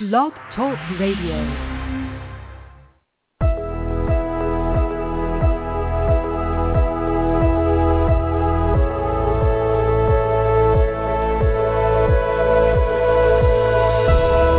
Blog 0.00 0.32
Talk 0.56 0.76
Radio. 0.98 1.38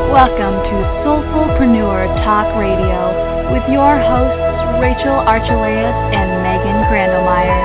Welcome 0.08 0.56
to 0.64 0.78
Soulfulpreneur 1.04 2.08
Talk 2.24 2.56
Radio 2.56 3.52
with 3.52 3.68
your 3.68 4.00
hosts 4.00 4.80
Rachel 4.80 5.20
Archelaus 5.20 6.16
and 6.16 6.44
Megan 6.44 6.80
Grandelmeyer. 6.88 7.60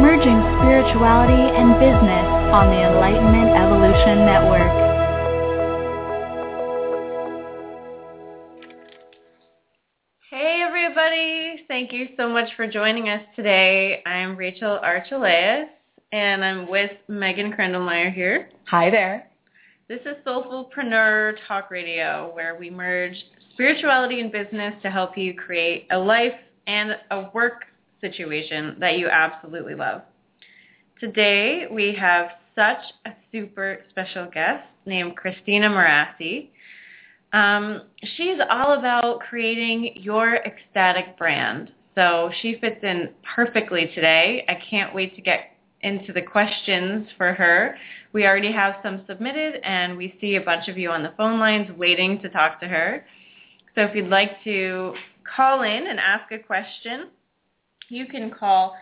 Merging 0.00 0.38
spirituality 0.62 1.50
and 1.58 1.80
business 1.80 2.35
on 2.52 2.70
the 2.70 2.80
Enlightenment 2.80 3.50
Evolution 3.56 4.24
Network. 4.24 4.70
Hey 10.30 10.62
everybody, 10.64 11.64
thank 11.66 11.92
you 11.92 12.08
so 12.16 12.28
much 12.28 12.48
for 12.56 12.68
joining 12.68 13.08
us 13.08 13.20
today. 13.34 14.00
I'm 14.06 14.36
Rachel 14.36 14.78
Archelaus 14.80 15.68
and 16.12 16.44
I'm 16.44 16.70
with 16.70 16.92
Megan 17.08 17.52
Krendelmeyer 17.52 18.14
here. 18.14 18.50
Hi 18.68 18.90
there. 18.90 19.28
This 19.88 20.00
is 20.02 20.16
Soulfulpreneur 20.24 21.34
Talk 21.48 21.70
Radio 21.70 22.30
where 22.32 22.56
we 22.56 22.70
merge 22.70 23.16
spirituality 23.54 24.20
and 24.20 24.30
business 24.30 24.74
to 24.82 24.90
help 24.90 25.18
you 25.18 25.34
create 25.34 25.88
a 25.90 25.98
life 25.98 26.34
and 26.68 26.96
a 27.10 27.28
work 27.34 27.64
situation 28.00 28.76
that 28.78 28.98
you 28.98 29.08
absolutely 29.08 29.74
love. 29.74 30.02
Today 30.98 31.66
we 31.70 31.94
have 32.00 32.28
such 32.54 32.78
a 33.04 33.10
super 33.30 33.80
special 33.90 34.30
guest 34.32 34.64
named 34.86 35.14
Christina 35.14 35.68
Morassi. 35.68 36.48
Um, 37.34 37.82
she's 38.16 38.38
all 38.50 38.78
about 38.78 39.20
creating 39.20 39.92
your 39.96 40.36
ecstatic 40.36 41.18
brand. 41.18 41.70
So 41.94 42.30
she 42.40 42.56
fits 42.62 42.82
in 42.82 43.10
perfectly 43.34 43.90
today. 43.94 44.42
I 44.48 44.54
can't 44.70 44.94
wait 44.94 45.14
to 45.16 45.20
get 45.20 45.50
into 45.82 46.14
the 46.14 46.22
questions 46.22 47.06
for 47.18 47.34
her. 47.34 47.76
We 48.14 48.24
already 48.24 48.52
have 48.52 48.76
some 48.82 49.04
submitted 49.06 49.56
and 49.64 49.98
we 49.98 50.16
see 50.18 50.36
a 50.36 50.40
bunch 50.40 50.68
of 50.68 50.78
you 50.78 50.90
on 50.90 51.02
the 51.02 51.12
phone 51.18 51.38
lines 51.38 51.68
waiting 51.76 52.22
to 52.22 52.30
talk 52.30 52.58
to 52.60 52.68
her. 52.68 53.04
So 53.74 53.82
if 53.82 53.94
you'd 53.94 54.08
like 54.08 54.42
to 54.44 54.94
call 55.36 55.62
in 55.62 55.88
and 55.88 56.00
ask 56.00 56.32
a 56.32 56.38
question, 56.38 57.08
you 57.90 58.06
can 58.06 58.30
call 58.30 58.76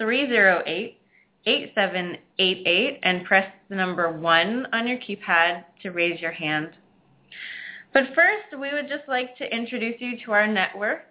347-308-8788 0.00 2.98
and 3.02 3.24
press 3.24 3.50
the 3.68 3.76
number 3.76 4.12
1 4.12 4.66
on 4.72 4.86
your 4.86 4.98
keypad 4.98 5.64
to 5.82 5.90
raise 5.90 6.20
your 6.20 6.32
hand. 6.32 6.70
But 7.92 8.04
first, 8.14 8.58
we 8.58 8.72
would 8.72 8.88
just 8.88 9.08
like 9.08 9.36
to 9.38 9.54
introduce 9.54 10.00
you 10.00 10.16
to 10.24 10.32
our 10.32 10.46
network. 10.46 11.02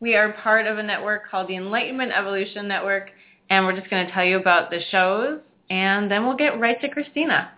We 0.00 0.16
are 0.16 0.32
part 0.32 0.66
of 0.66 0.78
a 0.78 0.82
network 0.82 1.30
called 1.30 1.48
the 1.48 1.56
Enlightenment 1.56 2.12
Evolution 2.12 2.66
Network, 2.68 3.10
and 3.50 3.64
we're 3.64 3.76
just 3.76 3.90
going 3.90 4.06
to 4.06 4.12
tell 4.12 4.24
you 4.24 4.38
about 4.38 4.70
the 4.70 4.80
shows, 4.90 5.40
and 5.70 6.10
then 6.10 6.26
we'll 6.26 6.36
get 6.36 6.58
right 6.60 6.80
to 6.80 6.88
Christina. 6.88 7.52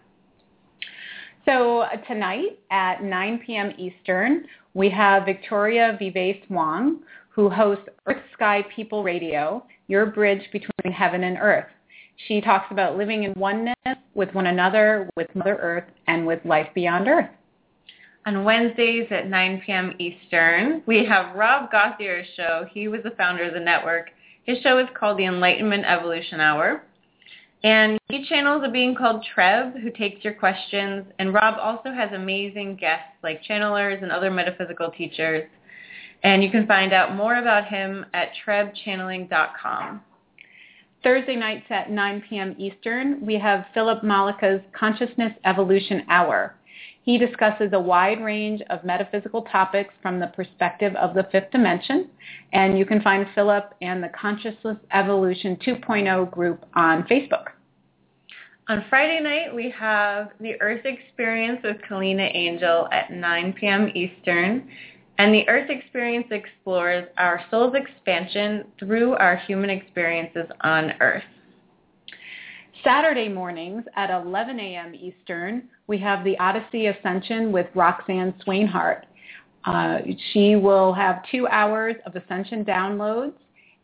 So 1.44 1.84
tonight 2.08 2.58
at 2.70 3.04
9 3.04 3.40
p.m. 3.46 3.72
Eastern, 3.78 4.46
we 4.74 4.90
have 4.90 5.24
Victoria 5.24 5.96
Vives 5.98 6.44
Wong, 6.50 7.00
who 7.36 7.50
hosts 7.50 7.84
Earth 8.06 8.22
Sky 8.32 8.64
People 8.74 9.04
Radio, 9.04 9.62
your 9.88 10.06
bridge 10.06 10.42
between 10.52 10.90
heaven 10.90 11.22
and 11.22 11.36
earth. 11.38 11.66
She 12.26 12.40
talks 12.40 12.72
about 12.72 12.96
living 12.96 13.24
in 13.24 13.34
oneness 13.34 13.76
with 14.14 14.32
one 14.34 14.46
another, 14.46 15.10
with 15.16 15.28
Mother 15.36 15.58
Earth, 15.60 15.84
and 16.06 16.26
with 16.26 16.40
life 16.46 16.68
beyond 16.74 17.08
Earth. 17.08 17.28
On 18.24 18.42
Wednesdays 18.42 19.06
at 19.10 19.28
9 19.28 19.62
p.m. 19.66 19.92
Eastern, 19.98 20.82
we 20.86 21.04
have 21.04 21.36
Rob 21.36 21.70
Gauthier's 21.70 22.26
show. 22.36 22.66
He 22.72 22.88
was 22.88 23.02
the 23.04 23.10
founder 23.10 23.44
of 23.44 23.52
the 23.52 23.60
network. 23.60 24.06
His 24.44 24.58
show 24.62 24.78
is 24.78 24.88
called 24.98 25.18
the 25.18 25.26
Enlightenment 25.26 25.84
Evolution 25.84 26.40
Hour. 26.40 26.84
And 27.62 27.98
he 28.08 28.26
channels 28.26 28.62
a 28.64 28.70
being 28.70 28.94
called 28.94 29.24
Treb 29.34 29.76
who 29.76 29.90
takes 29.90 30.24
your 30.24 30.34
questions. 30.34 31.04
And 31.18 31.34
Rob 31.34 31.56
also 31.60 31.92
has 31.92 32.10
amazing 32.12 32.76
guests 32.76 33.12
like 33.22 33.44
channelers 33.44 34.02
and 34.02 34.10
other 34.10 34.30
metaphysical 34.30 34.90
teachers. 34.90 35.44
And 36.22 36.42
you 36.42 36.50
can 36.50 36.66
find 36.66 36.92
out 36.92 37.14
more 37.14 37.36
about 37.36 37.66
him 37.66 38.06
at 38.14 38.30
trebchanneling.com. 38.44 40.02
Thursday 41.02 41.36
nights 41.36 41.66
at 41.70 41.90
9 41.90 42.24
p.m. 42.28 42.56
Eastern, 42.58 43.24
we 43.24 43.38
have 43.38 43.66
Philip 43.74 44.02
Malika's 44.02 44.62
Consciousness 44.72 45.32
Evolution 45.44 46.02
Hour. 46.08 46.56
He 47.02 47.18
discusses 47.18 47.70
a 47.72 47.78
wide 47.78 48.20
range 48.20 48.60
of 48.70 48.82
metaphysical 48.82 49.42
topics 49.42 49.94
from 50.02 50.18
the 50.18 50.26
perspective 50.26 50.92
of 50.96 51.14
the 51.14 51.28
fifth 51.30 51.52
dimension. 51.52 52.08
And 52.52 52.76
you 52.76 52.84
can 52.84 53.00
find 53.02 53.26
Philip 53.36 53.74
and 53.80 54.02
the 54.02 54.10
Consciousness 54.20 54.78
Evolution 54.92 55.56
2.0 55.64 56.28
group 56.32 56.64
on 56.74 57.04
Facebook. 57.04 57.50
On 58.68 58.84
Friday 58.90 59.20
night, 59.20 59.54
we 59.54 59.72
have 59.78 60.30
the 60.40 60.60
Earth 60.60 60.84
Experience 60.84 61.60
with 61.62 61.76
Kalina 61.88 62.28
Angel 62.34 62.88
at 62.90 63.12
9 63.12 63.52
p.m. 63.52 63.88
Eastern. 63.94 64.68
And 65.18 65.32
the 65.32 65.48
Earth 65.48 65.70
Experience 65.70 66.26
explores 66.30 67.08
our 67.16 67.40
soul's 67.50 67.74
expansion 67.74 68.66
through 68.78 69.14
our 69.14 69.36
human 69.36 69.70
experiences 69.70 70.46
on 70.60 70.92
Earth. 71.00 71.22
Saturday 72.84 73.28
mornings 73.28 73.84
at 73.96 74.10
11 74.10 74.60
a.m. 74.60 74.94
Eastern, 74.94 75.64
we 75.86 75.98
have 75.98 76.22
the 76.22 76.38
Odyssey 76.38 76.86
Ascension 76.86 77.50
with 77.50 77.66
Roxanne 77.74 78.34
Swainhart. 78.46 79.02
Uh, 79.64 79.98
she 80.32 80.54
will 80.54 80.92
have 80.92 81.22
two 81.30 81.48
hours 81.48 81.96
of 82.04 82.14
Ascension 82.14 82.64
downloads, 82.64 83.32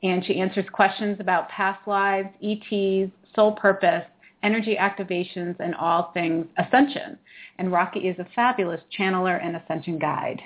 and 0.02 0.24
she 0.24 0.38
answers 0.38 0.66
questions 0.72 1.16
about 1.18 1.48
past 1.48 1.80
lives, 1.88 2.28
ETs, 2.42 3.10
soul 3.34 3.52
purpose, 3.52 4.04
energy 4.42 4.76
activations, 4.78 5.56
and 5.60 5.74
all 5.76 6.12
things 6.12 6.46
Ascension. 6.58 7.18
And 7.58 7.72
Rocky 7.72 8.00
is 8.00 8.18
a 8.18 8.26
fabulous 8.36 8.80
channeler 8.96 9.44
and 9.44 9.56
Ascension 9.56 9.98
guide. 9.98 10.40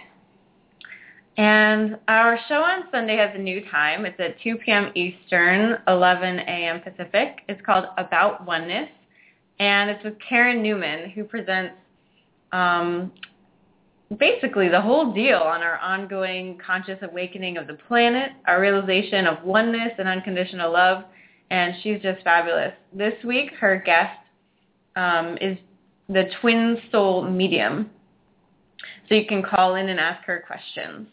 And 1.36 1.98
our 2.08 2.38
show 2.48 2.62
on 2.62 2.84
Sunday 2.91 3.16
has 3.16 3.30
a 3.34 3.38
new 3.38 3.62
time. 3.70 4.06
It's 4.06 4.19
at 4.19 4.41
2 4.42 4.56
p.m. 4.56 4.91
Eastern, 4.94 5.76
11 5.86 6.38
a.m. 6.38 6.80
Pacific. 6.80 7.41
It's 7.48 7.60
called 7.64 7.86
About 7.98 8.47
Oneness, 8.47 8.88
and 9.58 9.91
it's 9.91 10.02
with 10.02 10.14
Karen 10.26 10.62
Newman, 10.62 11.10
who 11.10 11.24
presents 11.24 11.74
um, 12.52 13.12
basically 14.19 14.69
the 14.69 14.80
whole 14.80 15.12
deal 15.12 15.38
on 15.38 15.62
our 15.62 15.78
ongoing 15.78 16.58
conscious 16.64 16.98
awakening 17.02 17.58
of 17.58 17.66
the 17.66 17.74
planet, 17.86 18.32
our 18.47 18.58
realization 18.58 19.26
of 19.26 19.44
oneness 19.44 19.92
and 19.98 20.08
unconditional 20.08 20.72
love, 20.72 21.04
and 21.50 21.74
she's 21.82 22.00
just 22.00 22.22
fabulous. 22.24 22.72
This 22.94 23.14
week, 23.24 23.50
her 23.60 23.82
guest 23.84 24.18
um, 24.97 25.36
is 25.42 25.58
the 26.08 26.30
Twin 26.41 26.78
Soul 26.91 27.28
Medium. 27.28 27.91
So 29.08 29.14
you 29.14 29.26
can 29.26 29.42
call 29.42 29.74
in 29.74 29.91
and 29.91 30.00
ask 30.00 30.24
her 30.24 30.42
questions. 30.47 31.08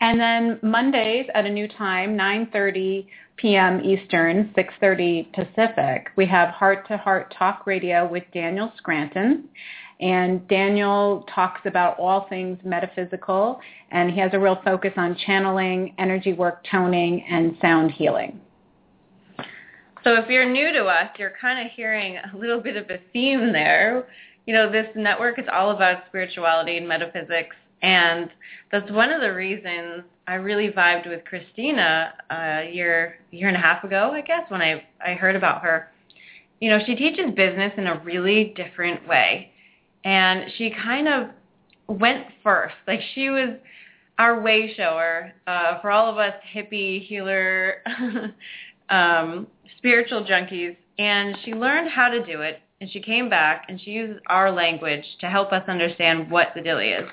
And 0.00 0.20
then 0.20 0.58
Mondays 0.62 1.26
at 1.34 1.46
a 1.46 1.50
new 1.50 1.68
time, 1.68 2.16
9.30 2.16 3.06
p.m. 3.36 3.80
Eastern, 3.80 4.52
6.30 4.56 5.32
Pacific, 5.32 6.08
we 6.16 6.26
have 6.26 6.50
Heart 6.50 6.86
to 6.88 6.96
Heart 6.96 7.34
Talk 7.36 7.66
Radio 7.66 8.06
with 8.06 8.24
Daniel 8.32 8.72
Scranton. 8.76 9.48
And 10.00 10.46
Daniel 10.48 11.24
talks 11.34 11.60
about 11.64 11.98
all 11.98 12.26
things 12.28 12.58
metaphysical, 12.64 13.60
and 13.90 14.10
he 14.10 14.18
has 14.20 14.30
a 14.34 14.38
real 14.38 14.60
focus 14.64 14.92
on 14.96 15.16
channeling, 15.24 15.94
energy 15.98 16.32
work, 16.32 16.64
toning, 16.70 17.24
and 17.30 17.56
sound 17.62 17.92
healing. 17.92 18.40
So 20.02 20.16
if 20.16 20.28
you're 20.28 20.48
new 20.48 20.72
to 20.72 20.84
us, 20.84 21.08
you're 21.18 21.32
kind 21.40 21.64
of 21.64 21.72
hearing 21.72 22.16
a 22.16 22.36
little 22.36 22.60
bit 22.60 22.76
of 22.76 22.90
a 22.90 22.98
theme 23.12 23.52
there. 23.52 24.06
You 24.46 24.52
know, 24.52 24.70
this 24.70 24.86
network 24.94 25.38
is 25.38 25.46
all 25.50 25.70
about 25.70 26.02
spirituality 26.08 26.76
and 26.76 26.86
metaphysics 26.86 27.56
and 27.82 28.30
that's 28.72 28.90
one 28.90 29.10
of 29.10 29.20
the 29.20 29.32
reasons 29.32 30.04
I 30.26 30.34
really 30.34 30.70
vibed 30.70 31.08
with 31.08 31.24
Christina 31.24 32.14
a 32.30 32.70
year 32.72 33.18
year 33.30 33.48
and 33.48 33.56
a 33.56 33.60
half 33.60 33.84
ago, 33.84 34.10
I 34.12 34.22
guess, 34.22 34.50
when 34.50 34.62
I 34.62 34.82
I 35.04 35.14
heard 35.14 35.36
about 35.36 35.62
her. 35.62 35.90
You 36.60 36.70
know, 36.70 36.78
she 36.86 36.94
teaches 36.94 37.34
business 37.36 37.72
in 37.76 37.86
a 37.86 38.00
really 38.02 38.54
different 38.56 39.06
way. 39.06 39.50
And 40.04 40.50
she 40.56 40.70
kind 40.82 41.08
of 41.08 41.28
went 41.88 42.26
first. 42.42 42.74
Like 42.86 43.00
she 43.14 43.28
was 43.28 43.56
our 44.18 44.40
way 44.40 44.72
shower 44.74 45.32
uh, 45.46 45.80
for 45.80 45.90
all 45.90 46.10
of 46.10 46.18
us 46.18 46.34
hippie 46.54 47.06
healer 47.06 47.82
um, 48.88 49.46
spiritual 49.76 50.24
junkies. 50.24 50.76
And 50.98 51.36
she 51.44 51.52
learned 51.52 51.90
how 51.90 52.08
to 52.08 52.24
do 52.24 52.40
it. 52.40 52.60
And 52.80 52.90
she 52.90 53.00
came 53.00 53.28
back 53.28 53.66
and 53.68 53.80
she 53.80 53.90
uses 53.90 54.20
our 54.26 54.50
language 54.50 55.04
to 55.20 55.28
help 55.28 55.52
us 55.52 55.62
understand 55.68 56.30
what 56.30 56.48
the 56.54 56.60
dilly 56.60 56.88
is. 56.88 57.08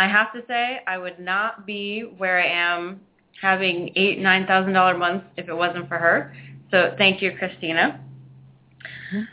I 0.00 0.08
have 0.08 0.32
to 0.32 0.40
say 0.48 0.80
I 0.86 0.96
would 0.96 1.18
not 1.20 1.66
be 1.66 2.14
where 2.16 2.40
I 2.40 2.46
am 2.46 3.00
having 3.38 3.90
eight, 3.96 4.18
nine 4.18 4.46
thousand 4.46 4.72
dollar 4.72 4.96
months 4.96 5.26
if 5.36 5.46
it 5.46 5.54
wasn't 5.54 5.88
for 5.88 5.98
her. 5.98 6.34
So 6.70 6.94
thank 6.96 7.20
you, 7.20 7.32
Christina. 7.38 8.00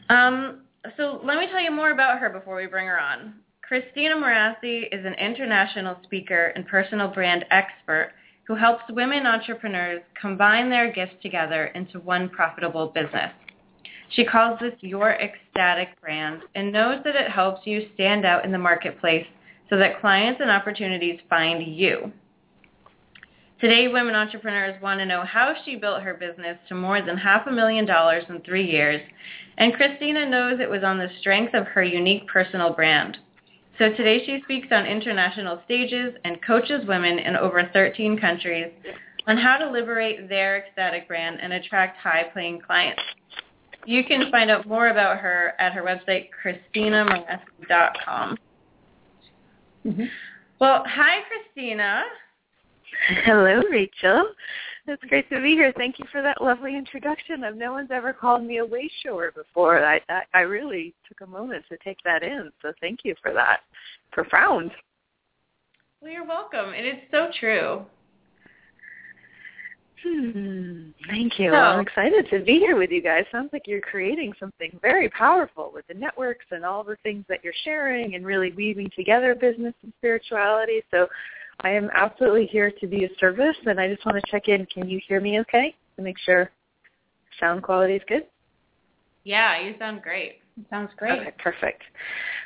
Um, 0.09 0.63
so 0.97 1.21
let 1.23 1.37
me 1.37 1.47
tell 1.49 1.61
you 1.61 1.71
more 1.71 1.91
about 1.91 2.19
her 2.19 2.29
before 2.29 2.57
we 2.57 2.65
bring 2.65 2.85
her 2.85 2.99
on. 2.99 3.35
Christina 3.61 4.15
Morassi 4.15 4.87
is 4.91 5.05
an 5.05 5.13
international 5.13 5.95
speaker 6.03 6.51
and 6.55 6.67
personal 6.67 7.07
brand 7.07 7.45
expert 7.49 8.11
who 8.45 8.55
helps 8.55 8.83
women 8.89 9.25
entrepreneurs 9.25 10.01
combine 10.19 10.69
their 10.69 10.91
gifts 10.91 11.15
together 11.21 11.67
into 11.75 12.01
one 12.01 12.27
profitable 12.27 12.87
business. 12.87 13.31
She 14.09 14.25
calls 14.25 14.59
this 14.59 14.73
your 14.81 15.11
ecstatic 15.11 15.89
brand 16.01 16.41
and 16.55 16.73
knows 16.73 17.01
that 17.05 17.15
it 17.15 17.31
helps 17.31 17.65
you 17.65 17.87
stand 17.93 18.25
out 18.25 18.43
in 18.43 18.51
the 18.51 18.57
marketplace 18.57 19.25
so 19.69 19.77
that 19.77 19.99
clients 19.99 20.41
and 20.41 20.49
opportunities 20.49 21.19
find 21.29 21.65
you. 21.65 22.11
Today, 23.59 23.87
women 23.87 24.13
entrepreneurs 24.13 24.79
want 24.83 24.99
to 24.99 25.05
know 25.05 25.23
how 25.23 25.55
she 25.65 25.75
built 25.75 26.03
her 26.03 26.13
business 26.13 26.59
to 26.69 26.75
more 26.75 27.01
than 27.01 27.17
half 27.17 27.47
a 27.47 27.51
million 27.51 27.85
dollars 27.85 28.23
in 28.29 28.39
three 28.41 28.69
years, 28.69 29.01
and 29.57 29.73
Christina 29.73 30.29
knows 30.29 30.59
it 30.59 30.69
was 30.69 30.83
on 30.83 30.99
the 30.99 31.09
strength 31.19 31.55
of 31.55 31.65
her 31.65 31.83
unique 31.83 32.27
personal 32.27 32.71
brand. 32.73 33.17
So 33.79 33.89
today 33.93 34.23
she 34.25 34.41
speaks 34.43 34.67
on 34.71 34.85
international 34.85 35.61
stages 35.65 36.13
and 36.23 36.41
coaches 36.45 36.85
women 36.87 37.19
in 37.19 37.35
over 37.35 37.67
13 37.73 38.19
countries 38.19 38.71
on 39.27 39.37
how 39.37 39.57
to 39.57 39.69
liberate 39.69 40.29
their 40.29 40.57
ecstatic 40.57 41.07
brand 41.07 41.39
and 41.41 41.53
attract 41.53 41.97
high-paying 41.97 42.61
clients. 42.61 43.01
You 43.85 44.03
can 44.03 44.31
find 44.31 44.49
out 44.51 44.67
more 44.67 44.89
about 44.89 45.17
her 45.17 45.53
at 45.59 45.73
her 45.73 45.83
website, 45.83 46.29
christinamorassi.com. 46.43 48.37
Mm-hmm. 49.87 50.03
Well, 50.59 50.83
hi, 50.85 51.21
Christina. 51.27 52.03
Hello, 53.23 53.61
Rachel. 53.71 54.31
It's 54.87 55.03
great 55.03 55.29
to 55.29 55.41
be 55.41 55.51
here. 55.51 55.73
Thank 55.77 55.99
you 55.99 56.05
for 56.11 56.21
that 56.21 56.41
lovely 56.41 56.75
introduction. 56.75 57.43
No 57.55 57.73
one's 57.73 57.91
ever 57.91 58.13
called 58.13 58.43
me 58.43 58.57
a 58.57 58.65
way 58.65 58.89
shower 59.03 59.31
before. 59.31 59.83
I, 59.83 59.99
I 60.09 60.21
I 60.33 60.41
really 60.41 60.93
took 61.07 61.21
a 61.21 61.29
moment 61.29 61.65
to 61.69 61.77
take 61.83 61.97
that 62.05 62.23
in. 62.23 62.51
So 62.61 62.71
thank 62.79 63.01
you 63.03 63.13
for 63.21 63.33
that. 63.33 63.61
Profound. 64.11 64.71
Well, 66.01 66.11
you're 66.11 66.25
welcome. 66.25 66.73
And 66.73 66.85
it's 66.85 67.01
so 67.11 67.29
true. 67.39 67.85
Hmm, 70.03 70.89
thank 71.09 71.39
you. 71.39 71.51
So, 71.51 71.57
I'm 71.57 71.79
excited 71.79 72.27
to 72.29 72.39
be 72.39 72.59
here 72.59 72.77
with 72.77 72.91
you 72.91 73.01
guys. 73.01 73.25
Sounds 73.31 73.49
like 73.51 73.63
you're 73.65 73.81
creating 73.81 74.33
something 74.39 74.77
very 74.81 75.09
powerful 75.09 75.71
with 75.73 75.87
the 75.87 75.95
networks 75.95 76.45
and 76.51 76.63
all 76.63 76.83
the 76.83 76.97
things 77.03 77.25
that 77.29 77.43
you're 77.43 77.53
sharing 77.63 78.15
and 78.15 78.25
really 78.25 78.51
weaving 78.51 78.91
together 78.95 79.33
business 79.33 79.73
and 79.83 79.91
spirituality. 79.97 80.81
So 80.91 81.07
I 81.61 81.71
am 81.71 81.89
absolutely 81.93 82.45
here 82.45 82.71
to 82.79 82.87
be 82.87 83.05
of 83.05 83.11
service, 83.19 83.55
and 83.65 83.79
I 83.79 83.91
just 83.91 84.05
want 84.05 84.23
to 84.23 84.31
check 84.31 84.47
in. 84.47 84.67
Can 84.67 84.87
you 84.87 85.01
hear 85.07 85.19
me 85.19 85.39
okay 85.39 85.75
to 85.95 86.01
make 86.03 86.17
sure 86.19 86.51
sound 87.39 87.63
quality 87.63 87.95
is 87.95 88.03
good? 88.07 88.27
Yeah, 89.23 89.59
you 89.59 89.75
sound 89.79 90.03
great. 90.03 90.39
It 90.59 90.65
sounds 90.69 90.91
great. 90.97 91.19
Okay, 91.19 91.33
perfect. 91.39 91.83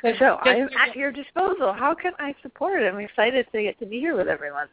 So, 0.02 0.12
so 0.18 0.36
I'm 0.42 0.68
at 0.78 0.96
your 0.96 1.12
disposal. 1.12 1.72
How 1.72 1.94
can 1.94 2.12
I 2.18 2.34
support? 2.42 2.82
I'm 2.82 2.98
excited 2.98 3.46
to 3.52 3.62
get 3.62 3.78
to 3.78 3.86
be 3.86 4.00
here 4.00 4.16
with 4.16 4.28
everyone. 4.28 4.68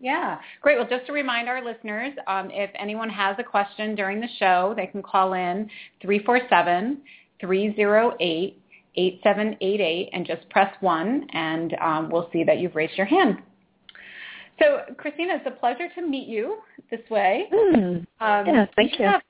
Yeah, 0.00 0.38
great. 0.60 0.78
Well, 0.78 0.86
just 0.88 1.06
to 1.06 1.12
remind 1.12 1.48
our 1.48 1.64
listeners, 1.64 2.12
um, 2.26 2.50
if 2.52 2.70
anyone 2.78 3.08
has 3.08 3.36
a 3.38 3.44
question 3.44 3.94
during 3.94 4.20
the 4.20 4.28
show, 4.38 4.74
they 4.76 4.86
can 4.86 5.02
call 5.02 5.32
in 5.32 5.70
347 6.02 6.98
308 7.40 8.62
8788 8.96 10.08
and 10.12 10.26
just 10.26 10.48
press 10.50 10.74
1 10.80 11.26
and 11.32 11.76
um, 11.82 12.10
we'll 12.10 12.28
see 12.32 12.44
that 12.44 12.58
you've 12.58 12.74
raised 12.74 12.96
your 12.96 13.06
hand. 13.06 13.38
So 14.58 14.80
Christina, 14.96 15.34
it's 15.36 15.46
a 15.46 15.50
pleasure 15.50 15.88
to 15.94 16.06
meet 16.06 16.28
you 16.28 16.58
this 16.90 17.00
way. 17.10 17.44
Mm. 17.52 17.96
Um, 17.96 18.06
yeah, 18.20 18.66
thank 18.74 18.98
you. 18.98 19.04
Have, 19.04 19.22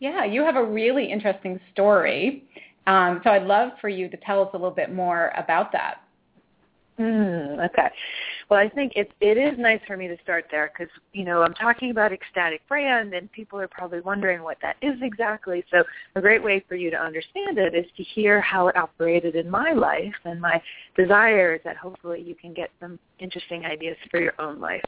yeah, 0.00 0.24
you 0.24 0.42
have 0.42 0.56
a 0.56 0.64
really 0.64 1.10
interesting 1.10 1.60
story. 1.72 2.44
Um, 2.88 3.20
so 3.22 3.30
I'd 3.30 3.44
love 3.44 3.70
for 3.80 3.88
you 3.88 4.08
to 4.08 4.16
tell 4.18 4.42
us 4.42 4.48
a 4.54 4.56
little 4.56 4.72
bit 4.72 4.92
more 4.92 5.32
about 5.36 5.70
that. 5.70 6.02
Mm, 6.98 7.64
okay. 7.66 7.88
Well, 8.52 8.60
I 8.60 8.68
think 8.68 8.92
it 8.96 9.10
it 9.22 9.38
is 9.38 9.58
nice 9.58 9.80
for 9.86 9.96
me 9.96 10.08
to 10.08 10.16
start 10.22 10.44
there 10.50 10.70
because 10.70 10.92
you 11.14 11.24
know 11.24 11.40
I'm 11.40 11.54
talking 11.54 11.90
about 11.90 12.12
ecstatic 12.12 12.60
brand, 12.68 13.14
and 13.14 13.32
people 13.32 13.58
are 13.58 13.66
probably 13.66 14.00
wondering 14.00 14.42
what 14.42 14.58
that 14.60 14.76
is 14.82 14.92
exactly. 15.00 15.64
So 15.70 15.82
a 16.16 16.20
great 16.20 16.44
way 16.44 16.62
for 16.68 16.74
you 16.74 16.90
to 16.90 16.98
understand 16.98 17.56
it 17.56 17.74
is 17.74 17.86
to 17.96 18.02
hear 18.02 18.42
how 18.42 18.68
it 18.68 18.76
operated 18.76 19.36
in 19.36 19.48
my 19.48 19.72
life 19.72 20.12
and 20.26 20.38
my 20.38 20.60
desires. 20.98 21.62
That 21.64 21.78
hopefully 21.78 22.20
you 22.20 22.34
can 22.34 22.52
get 22.52 22.68
some 22.78 22.98
interesting 23.20 23.64
ideas 23.64 23.96
for 24.10 24.20
your 24.20 24.34
own 24.38 24.60
life. 24.60 24.84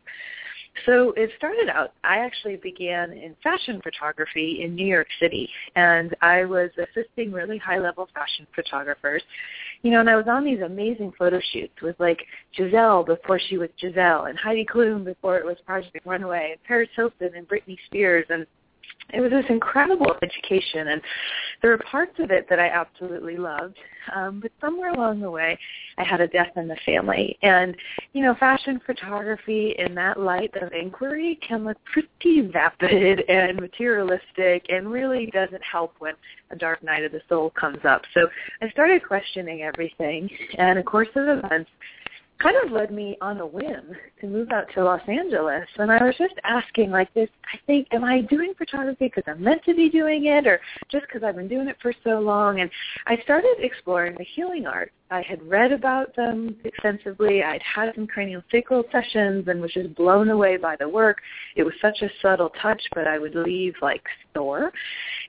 So 0.87 1.13
it 1.17 1.31
started 1.37 1.69
out, 1.69 1.93
I 2.03 2.19
actually 2.19 2.57
began 2.57 3.13
in 3.13 3.37
fashion 3.43 3.81
photography 3.83 4.63
in 4.63 4.75
New 4.75 4.87
York 4.87 5.07
City, 5.21 5.49
and 5.77 6.15
I 6.21 6.45
was 6.45 6.71
assisting 6.77 7.31
really 7.33 7.59
high-level 7.59 8.09
fashion 8.13 8.47
photographers. 8.55 9.23
You 9.83 9.93
know, 9.93 10.01
and 10.01 10.11
I 10.11 10.17
was 10.17 10.27
on 10.29 10.45
these 10.45 10.63
amazing 10.63 11.13
photo 11.17 11.41
shoots 11.53 11.81
with 11.81 11.95
like 12.01 12.25
Gisele 12.57 13.05
before 13.05 13.39
she 13.39 13.57
was 13.57 13.69
Gisele, 13.81 14.25
and 14.25 14.39
Heidi 14.39 14.65
Klum 14.65 15.05
before 15.05 15.39
it 15.39 15.45
was 15.45 15.57
Project 15.65 16.05
Runway, 16.05 16.51
and 16.53 16.65
Paris 16.65 16.89
Hilton 16.97 17.31
and 17.37 17.49
Britney 17.49 17.79
Spears, 17.87 18.27
and 18.29 18.47
it 19.13 19.21
was 19.21 19.31
this 19.31 19.45
incredible 19.49 20.17
education 20.23 20.89
and 20.89 21.03
there 21.63 21.71
were 21.71 21.79
parts 21.79 22.15
of 22.19 22.31
it 22.31 22.47
that 22.49 22.59
I 22.59 22.69
absolutely 22.69 23.37
loved. 23.37 23.77
Um, 24.15 24.41
but 24.41 24.51
somewhere 24.61 24.93
along 24.93 25.21
the 25.21 25.31
way 25.31 25.59
I 25.97 26.05
had 26.05 26.21
a 26.21 26.29
death 26.29 26.51
in 26.57 26.69
the 26.69 26.77
family. 26.85 27.39
And, 27.43 27.75
you 28.13 28.23
know, 28.23 28.35
fashion 28.39 28.81
photography 28.85 29.75
in 29.79 29.95
that 29.95 30.21
light 30.21 30.53
of 30.61 30.73
inquiry 30.73 31.39
can 31.47 31.65
look 31.65 31.79
pretty 31.85 32.43
vapid 32.43 33.21
and 33.29 33.61
materialistic 33.61 34.67
and 34.69 34.91
really 34.91 35.27
doesn't 35.33 35.63
help 35.63 35.95
when 36.01 36.15
a 36.51 36.57
dark 36.57 36.83
night 36.83 37.05
of 37.05 37.13
the 37.13 37.23
soul 37.29 37.51
comes 37.59 37.85
up. 37.85 38.03
So 38.13 38.29
I 38.61 38.69
started 38.71 39.03
questioning 39.07 39.63
everything 39.63 40.29
and 40.59 40.79
a 40.79 40.83
course 40.83 41.09
of 41.17 41.39
events 41.39 41.71
kind 42.39 42.57
of 42.65 42.73
led 42.73 42.91
me 42.91 43.17
on 43.21 43.41
a 43.41 43.47
whim 43.47 43.95
to 44.21 44.27
move 44.27 44.51
out 44.51 44.67
to 44.75 44.85
Los 44.85 45.01
Angeles. 45.09 45.67
And 45.79 45.91
I 45.91 46.03
was 46.03 46.15
just 46.19 46.35
asking 46.45 46.91
like 46.91 47.13
this, 47.15 47.29
I 47.53 47.59
think, 47.67 47.89
am 47.93 48.05
I 48.05 48.23
doing 48.23 48.55
photography 48.57 49.07
because 49.07 49.25
I'm 49.27 49.43
meant 49.43 49.65
to 49.65 49.75
be 49.75 49.89
doing 49.89 50.27
it 50.27 50.47
or 50.47 50.61
just 50.91 51.07
because 51.07 51.23
I've 51.23 51.37
been 51.37 51.49
doing 51.49 51.69
it 51.69 51.77
for 51.81 51.93
so 52.03 52.21
long? 52.21 52.61
And 52.61 52.71
I 53.07 53.17
started 53.23 53.57
exploring 53.61 54.17
the 54.19 54.25
healing 54.25 54.67
arts 54.67 54.93
I 55.15 55.23
had 55.23 55.43
read 55.49 55.71
about 55.71 56.17
them 56.17 56.57
extensively. 56.65 57.43
I'd 57.45 57.63
had 57.63 57.95
some 57.95 58.07
cranial 58.07 58.43
sacral 58.51 58.83
sessions 58.91 59.47
and 59.47 59.61
was 59.61 59.73
just 59.73 59.95
blown 59.95 60.31
away 60.31 60.57
by 60.57 60.75
the 60.77 60.89
work. 60.89 61.19
It 61.55 61.63
was 61.63 61.75
such 61.81 62.03
a 62.03 62.09
subtle 62.21 62.51
touch, 62.61 62.83
but 62.95 63.07
I 63.07 63.19
would 63.19 63.37
leave 63.37 63.75
like 63.81 64.03
sore. 64.35 64.73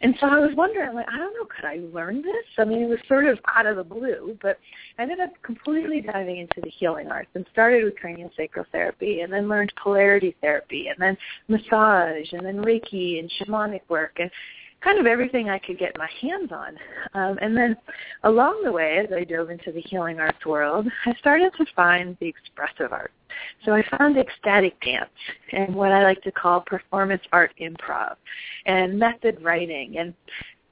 And 0.02 0.16
so 0.20 0.26
I 0.26 0.40
was 0.40 0.52
wondering, 0.56 0.96
like, 0.96 1.08
I 1.08 1.18
don't 1.18 1.34
know, 1.34 1.46
could 1.46 1.66
I 1.66 1.82
learn 1.94 2.24
this? 2.24 2.46
I 2.58 2.66
mean, 2.66 2.82
it 2.82 2.90
was 2.90 3.00
sort 3.08 3.26
of 3.26 3.38
out 3.54 3.68
of 3.68 3.76
the 3.76 3.84
blue, 3.84 4.38
but 4.42 4.58
I 4.98 5.04
ended 5.04 5.20
up 5.20 5.34
completely 5.44 6.02
diving 6.02 6.38
into 6.38 6.62
the 6.64 6.70
healing 6.70 6.95
arts 7.04 7.30
and 7.36 7.46
started 7.52 7.84
with 7.84 7.98
cranial 7.98 8.32
sacral 8.36 8.66
therapy 8.72 9.22
and 9.22 9.32
then 9.32 9.48
learned 9.48 9.74
polarity 9.82 10.36
therapy 10.42 10.88
and 10.88 10.98
then 11.00 11.18
massage 11.48 12.32
and 12.32 12.46
then 12.46 12.58
Reiki 12.58 13.20
and 13.20 13.32
shamanic 13.40 13.82
work. 13.90 14.18
And 14.20 14.32
kind 14.86 15.00
of 15.00 15.08
everything 15.08 15.50
I 15.50 15.58
could 15.58 15.80
get 15.80 15.98
my 15.98 16.10
hands 16.22 16.52
on. 16.52 16.78
Um, 17.16 17.40
and 17.42 17.58
then 17.58 17.76
along 18.24 18.62
the 18.64 18.72
way, 18.72 19.00
as 19.00 19.12
I 19.12 19.24
dove 19.24 19.50
into 19.50 19.72
the 19.72 19.82
healing 19.82 20.20
arts 20.20 20.46
world, 20.46 20.88
I 21.06 21.14
started 21.16 21.52
to 21.58 21.66
find 21.76 22.16
the 22.20 22.28
expressive 22.28 22.94
arts. 22.94 23.14
So 23.66 23.74
I 23.74 23.84
found 23.98 24.18
ecstatic 24.18 24.80
dance 24.82 25.10
and 25.52 25.76
what 25.76 25.92
I 25.92 26.04
like 26.04 26.22
to 26.22 26.32
call 26.32 26.62
performance 26.62 27.24
art 27.34 27.52
improv 27.60 28.16
and 28.66 28.98
method 28.98 29.42
writing 29.42 29.98
and 29.98 30.14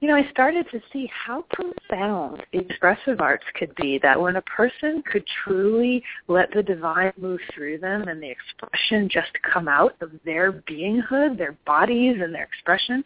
you 0.04 0.10
know, 0.10 0.18
I 0.18 0.30
started 0.32 0.66
to 0.72 0.82
see 0.92 1.10
how 1.26 1.46
profound 1.52 2.44
expressive 2.52 3.22
arts 3.22 3.46
could 3.58 3.74
be, 3.76 4.02
that 4.04 4.20
when 4.20 4.36
a 4.36 4.42
person 4.42 5.02
could 5.10 5.24
truly 5.46 6.04
let 6.28 6.52
the 6.54 6.62
divine 6.62 7.14
move 7.18 7.40
through 7.56 7.78
them 7.78 8.10
and 8.10 8.22
the 8.22 8.30
expression 8.30 9.08
just 9.10 9.32
come 9.54 9.70
out 9.70 9.96
of 10.02 10.12
their 10.26 10.52
beinghood, 10.52 11.38
their 11.38 11.56
bodies 11.66 12.18
and 12.22 12.36
their 12.36 12.44
expression, 12.44 13.02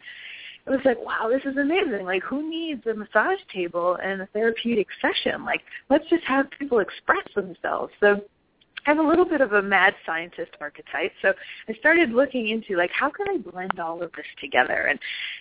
it 0.66 0.70
was 0.70 0.80
like, 0.84 0.98
wow, 0.98 1.30
this 1.32 1.44
is 1.48 1.56
amazing. 1.56 2.04
Like, 2.04 2.24
who 2.24 2.50
needs 2.50 2.84
a 2.86 2.94
massage 2.94 3.38
table 3.54 3.96
and 4.02 4.22
a 4.22 4.26
therapeutic 4.32 4.88
session? 5.00 5.44
Like, 5.44 5.60
let's 5.90 6.10
just 6.10 6.24
have 6.24 6.50
people 6.58 6.80
express 6.80 7.28
themselves. 7.36 7.92
So 8.00 8.22
I 8.86 8.90
have 8.90 8.98
a 8.98 9.08
little 9.08 9.24
bit 9.24 9.40
of 9.40 9.52
a 9.52 9.62
mad 9.62 9.94
scientist 10.06 10.52
archetype. 10.60 11.12
So 11.22 11.32
I 11.68 11.74
started 11.74 12.10
looking 12.10 12.48
into 12.48 12.76
like 12.76 12.90
how 12.90 13.10
can 13.10 13.26
I 13.28 13.38
blend 13.38 13.78
all 13.80 14.02
of 14.02 14.12
this 14.12 14.26
together? 14.40 14.86
And 14.90 14.98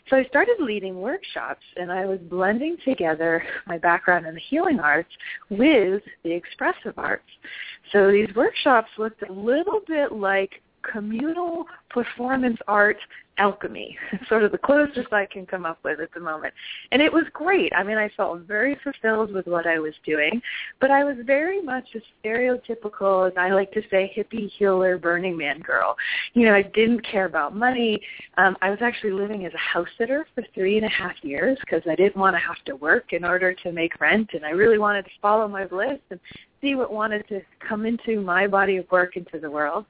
so 0.10 0.18
I 0.18 0.26
started 0.26 0.58
leading 0.60 1.00
workshops 1.00 1.64
and 1.76 1.92
I 1.92 2.06
was 2.06 2.20
blending 2.20 2.78
together 2.84 3.44
my 3.66 3.78
background 3.78 4.26
in 4.26 4.34
the 4.34 4.42
healing 4.50 4.80
arts 4.80 5.12
with 5.50 6.04
the 6.24 6.32
expressive 6.32 6.94
arts. 6.98 7.30
So 7.92 8.12
these 8.12 8.34
workshops 8.36 8.90
looked 8.98 9.24
a 9.28 9.32
little 9.32 9.82
bit 9.88 10.12
like 10.12 10.62
communal 10.92 11.66
performance 11.90 12.58
art 12.68 12.98
alchemy. 13.38 13.98
sort 14.30 14.44
of 14.44 14.52
the 14.52 14.58
closest 14.58 15.14
I 15.14 15.26
can 15.26 15.46
come 15.46 15.66
up 15.66 15.80
with 15.84 16.00
at 16.00 16.14
the 16.14 16.20
moment. 16.20 16.54
And 16.92 17.02
it 17.02 17.12
was 17.12 17.26
great. 17.34 17.72
I 17.76 17.84
mean, 17.84 17.98
I 17.98 18.10
felt 18.18 18.42
very 18.42 18.78
fulfilled 18.84 19.34
with 19.34 19.48
what 19.48 19.68
I 19.68 19.80
was 19.80 19.94
doing, 20.06 20.42
but 20.80 20.92
I 20.92 21.04
was 21.04 21.18
very 21.26 21.62
much 21.62 21.86
a 21.96 22.28
stereotypical, 22.28 23.28
as 23.30 23.34
I 23.38 23.52
like 23.52 23.72
to 23.74 23.82
say, 23.90 24.12
hippie 24.16 24.50
healer 24.58 24.98
Burning 24.98 25.38
Man 25.38 25.60
girl. 25.60 25.96
You 26.34 26.46
know, 26.46 26.56
I 26.56 26.64
didn't 26.64 27.02
care 27.02 27.26
about 27.26 27.56
money. 27.56 28.02
Um, 28.38 28.58
I 28.62 28.70
was 28.70 28.80
actually 28.82 29.12
living 29.12 29.46
as 29.46 29.54
a 29.54 29.58
house 29.58 29.88
sitter 29.98 30.28
for 30.34 30.44
three 30.54 30.78
and 30.78 30.86
a 30.86 30.90
half 30.90 31.16
years 31.22 31.58
because 31.62 31.84
I 31.90 31.96
didn't 31.96 32.18
want 32.18 32.36
to 32.36 32.40
have 32.40 32.64
to 32.66 32.76
work 32.76 33.14
in 33.14 33.24
order 33.24 33.54
to 33.54 33.72
make 33.72 34.00
rent, 34.00 34.32
and 34.34 34.46
I 34.46 34.52
really 34.52 34.78
wanted 34.80 35.06
to 35.06 35.12
follow 35.22 35.48
my 35.48 35.66
bliss 35.66 36.00
and 36.10 36.20
see 36.62 36.76
what 36.76 36.92
wanted 36.92 37.28
to 37.28 37.42
come 37.68 37.86
into 37.86 38.22
my 38.22 38.48
body 38.48 38.78
of 38.78 38.90
work 38.90 39.16
into 39.16 39.40
the 39.40 39.50
world. 39.50 39.86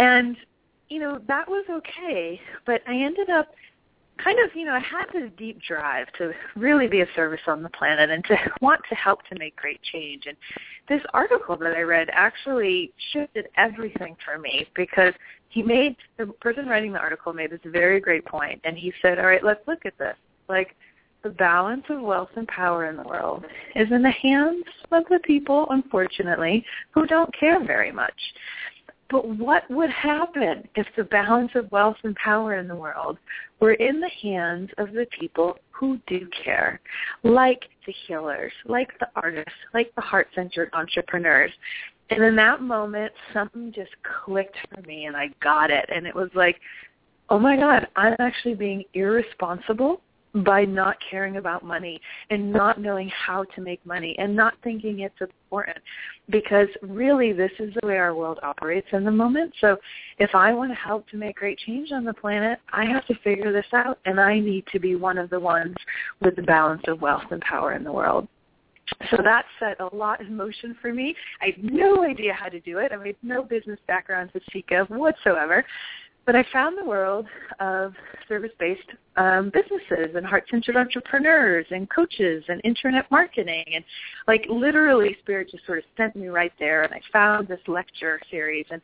And 0.00 0.36
you 0.88 0.98
know, 0.98 1.20
that 1.28 1.48
was 1.48 1.64
okay, 1.70 2.40
but 2.66 2.82
I 2.88 2.96
ended 2.96 3.30
up 3.30 3.48
kind 4.22 4.38
of, 4.44 4.54
you 4.54 4.64
know, 4.64 4.74
I 4.74 4.80
had 4.80 5.06
this 5.12 5.30
deep 5.38 5.60
drive 5.62 6.08
to 6.18 6.32
really 6.56 6.88
be 6.88 7.00
a 7.00 7.06
service 7.14 7.40
on 7.46 7.62
the 7.62 7.68
planet 7.70 8.10
and 8.10 8.24
to 8.24 8.36
want 8.60 8.80
to 8.88 8.94
help 8.94 9.20
to 9.28 9.38
make 9.38 9.56
great 9.56 9.80
change. 9.92 10.24
And 10.26 10.36
this 10.88 11.00
article 11.14 11.56
that 11.58 11.74
I 11.74 11.82
read 11.82 12.08
actually 12.12 12.92
shifted 13.12 13.48
everything 13.56 14.16
for 14.24 14.38
me 14.38 14.66
because 14.74 15.14
he 15.48 15.62
made, 15.62 15.96
the 16.18 16.26
person 16.26 16.66
writing 16.66 16.92
the 16.92 16.98
article 16.98 17.32
made 17.32 17.50
this 17.50 17.60
very 17.64 18.00
great 18.00 18.24
point, 18.24 18.60
and 18.64 18.76
he 18.76 18.92
said, 19.00 19.18
all 19.18 19.26
right, 19.26 19.44
let's 19.44 19.66
look 19.66 19.86
at 19.86 19.96
this. 19.98 20.16
Like, 20.48 20.76
the 21.22 21.30
balance 21.30 21.84
of 21.90 22.00
wealth 22.00 22.30
and 22.36 22.48
power 22.48 22.86
in 22.86 22.96
the 22.96 23.02
world 23.02 23.44
is 23.74 23.88
in 23.90 24.02
the 24.02 24.10
hands 24.10 24.64
of 24.90 25.04
the 25.10 25.18
people, 25.24 25.66
unfortunately, 25.68 26.64
who 26.92 27.06
don't 27.06 27.32
care 27.38 27.62
very 27.62 27.92
much. 27.92 28.14
But 29.10 29.26
what 29.26 29.68
would 29.70 29.90
happen 29.90 30.68
if 30.76 30.86
the 30.96 31.04
balance 31.04 31.50
of 31.56 31.70
wealth 31.72 31.96
and 32.04 32.14
power 32.14 32.58
in 32.58 32.68
the 32.68 32.76
world 32.76 33.18
were 33.58 33.74
in 33.74 34.00
the 34.00 34.10
hands 34.22 34.70
of 34.78 34.92
the 34.92 35.06
people 35.18 35.58
who 35.72 35.98
do 36.06 36.28
care, 36.44 36.80
like 37.24 37.64
the 37.86 37.94
healers, 38.06 38.52
like 38.66 38.96
the 39.00 39.08
artists, 39.16 39.50
like 39.74 39.92
the 39.96 40.02
heart-centered 40.02 40.70
entrepreneurs? 40.72 41.50
And 42.10 42.22
in 42.22 42.36
that 42.36 42.62
moment, 42.62 43.12
something 43.32 43.72
just 43.72 43.90
clicked 44.24 44.56
for 44.72 44.80
me 44.82 45.06
and 45.06 45.16
I 45.16 45.30
got 45.42 45.70
it. 45.70 45.88
And 45.92 46.06
it 46.06 46.14
was 46.14 46.30
like, 46.34 46.60
oh 47.30 47.38
my 47.38 47.56
God, 47.56 47.88
I'm 47.96 48.16
actually 48.18 48.54
being 48.54 48.84
irresponsible 48.94 50.00
by 50.34 50.64
not 50.64 50.96
caring 51.10 51.36
about 51.36 51.64
money 51.64 52.00
and 52.30 52.52
not 52.52 52.80
knowing 52.80 53.08
how 53.08 53.44
to 53.44 53.60
make 53.60 53.84
money 53.84 54.14
and 54.18 54.34
not 54.34 54.54
thinking 54.62 55.00
it's 55.00 55.20
important 55.20 55.76
because 56.28 56.68
really 56.82 57.32
this 57.32 57.50
is 57.58 57.74
the 57.80 57.86
way 57.86 57.96
our 57.96 58.14
world 58.14 58.38
operates 58.42 58.86
in 58.92 59.04
the 59.04 59.10
moment. 59.10 59.52
So 59.60 59.76
if 60.18 60.34
I 60.34 60.52
want 60.54 60.70
to 60.70 60.76
help 60.76 61.08
to 61.08 61.16
make 61.16 61.36
great 61.36 61.58
change 61.58 61.90
on 61.90 62.04
the 62.04 62.14
planet, 62.14 62.60
I 62.72 62.84
have 62.84 63.06
to 63.06 63.14
figure 63.24 63.52
this 63.52 63.66
out 63.72 63.98
and 64.04 64.20
I 64.20 64.38
need 64.38 64.64
to 64.72 64.78
be 64.78 64.94
one 64.94 65.18
of 65.18 65.30
the 65.30 65.40
ones 65.40 65.74
with 66.20 66.36
the 66.36 66.42
balance 66.42 66.82
of 66.86 67.02
wealth 67.02 67.24
and 67.30 67.40
power 67.40 67.72
in 67.72 67.82
the 67.82 67.92
world. 67.92 68.28
So 69.10 69.18
that 69.22 69.44
set 69.58 69.80
a 69.80 69.94
lot 69.94 70.20
in 70.20 70.36
motion 70.36 70.76
for 70.80 70.92
me. 70.92 71.14
I 71.40 71.46
had 71.46 71.64
no 71.64 72.04
idea 72.04 72.32
how 72.32 72.48
to 72.48 72.60
do 72.60 72.78
it. 72.78 72.92
I 72.92 73.06
had 73.06 73.16
no 73.22 73.42
business 73.42 73.78
background 73.86 74.30
to 74.32 74.40
speak 74.48 74.70
of 74.72 74.88
whatsoever. 74.88 75.64
But 76.26 76.36
I 76.36 76.44
found 76.52 76.78
the 76.78 76.84
world 76.84 77.26
of 77.58 77.94
service-based 78.28 78.90
um, 79.16 79.50
businesses 79.52 80.14
and 80.14 80.24
heart-centered 80.24 80.76
entrepreneurs 80.76 81.66
and 81.70 81.88
coaches 81.90 82.44
and 82.48 82.60
internet 82.62 83.10
marketing. 83.10 83.64
And 83.74 83.84
like 84.28 84.46
literally 84.48 85.16
spirit 85.20 85.50
just 85.50 85.66
sort 85.66 85.78
of 85.78 85.84
sent 85.96 86.14
me 86.14 86.28
right 86.28 86.52
there 86.58 86.82
and 86.82 86.94
I 86.94 87.00
found 87.12 87.48
this 87.48 87.60
lecture 87.66 88.20
series 88.30 88.66
and 88.70 88.80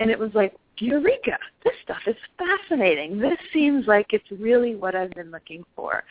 and 0.00 0.10
it 0.10 0.18
was 0.18 0.30
like 0.34 0.54
eureka! 0.78 1.38
This 1.64 1.74
stuff 1.84 2.00
is 2.06 2.16
fascinating. 2.38 3.18
This 3.18 3.38
seems 3.52 3.86
like 3.86 4.06
it's 4.10 4.30
really 4.32 4.74
what 4.74 4.94
I've 4.94 5.12
been 5.12 5.30
looking 5.30 5.64
for 5.76 6.02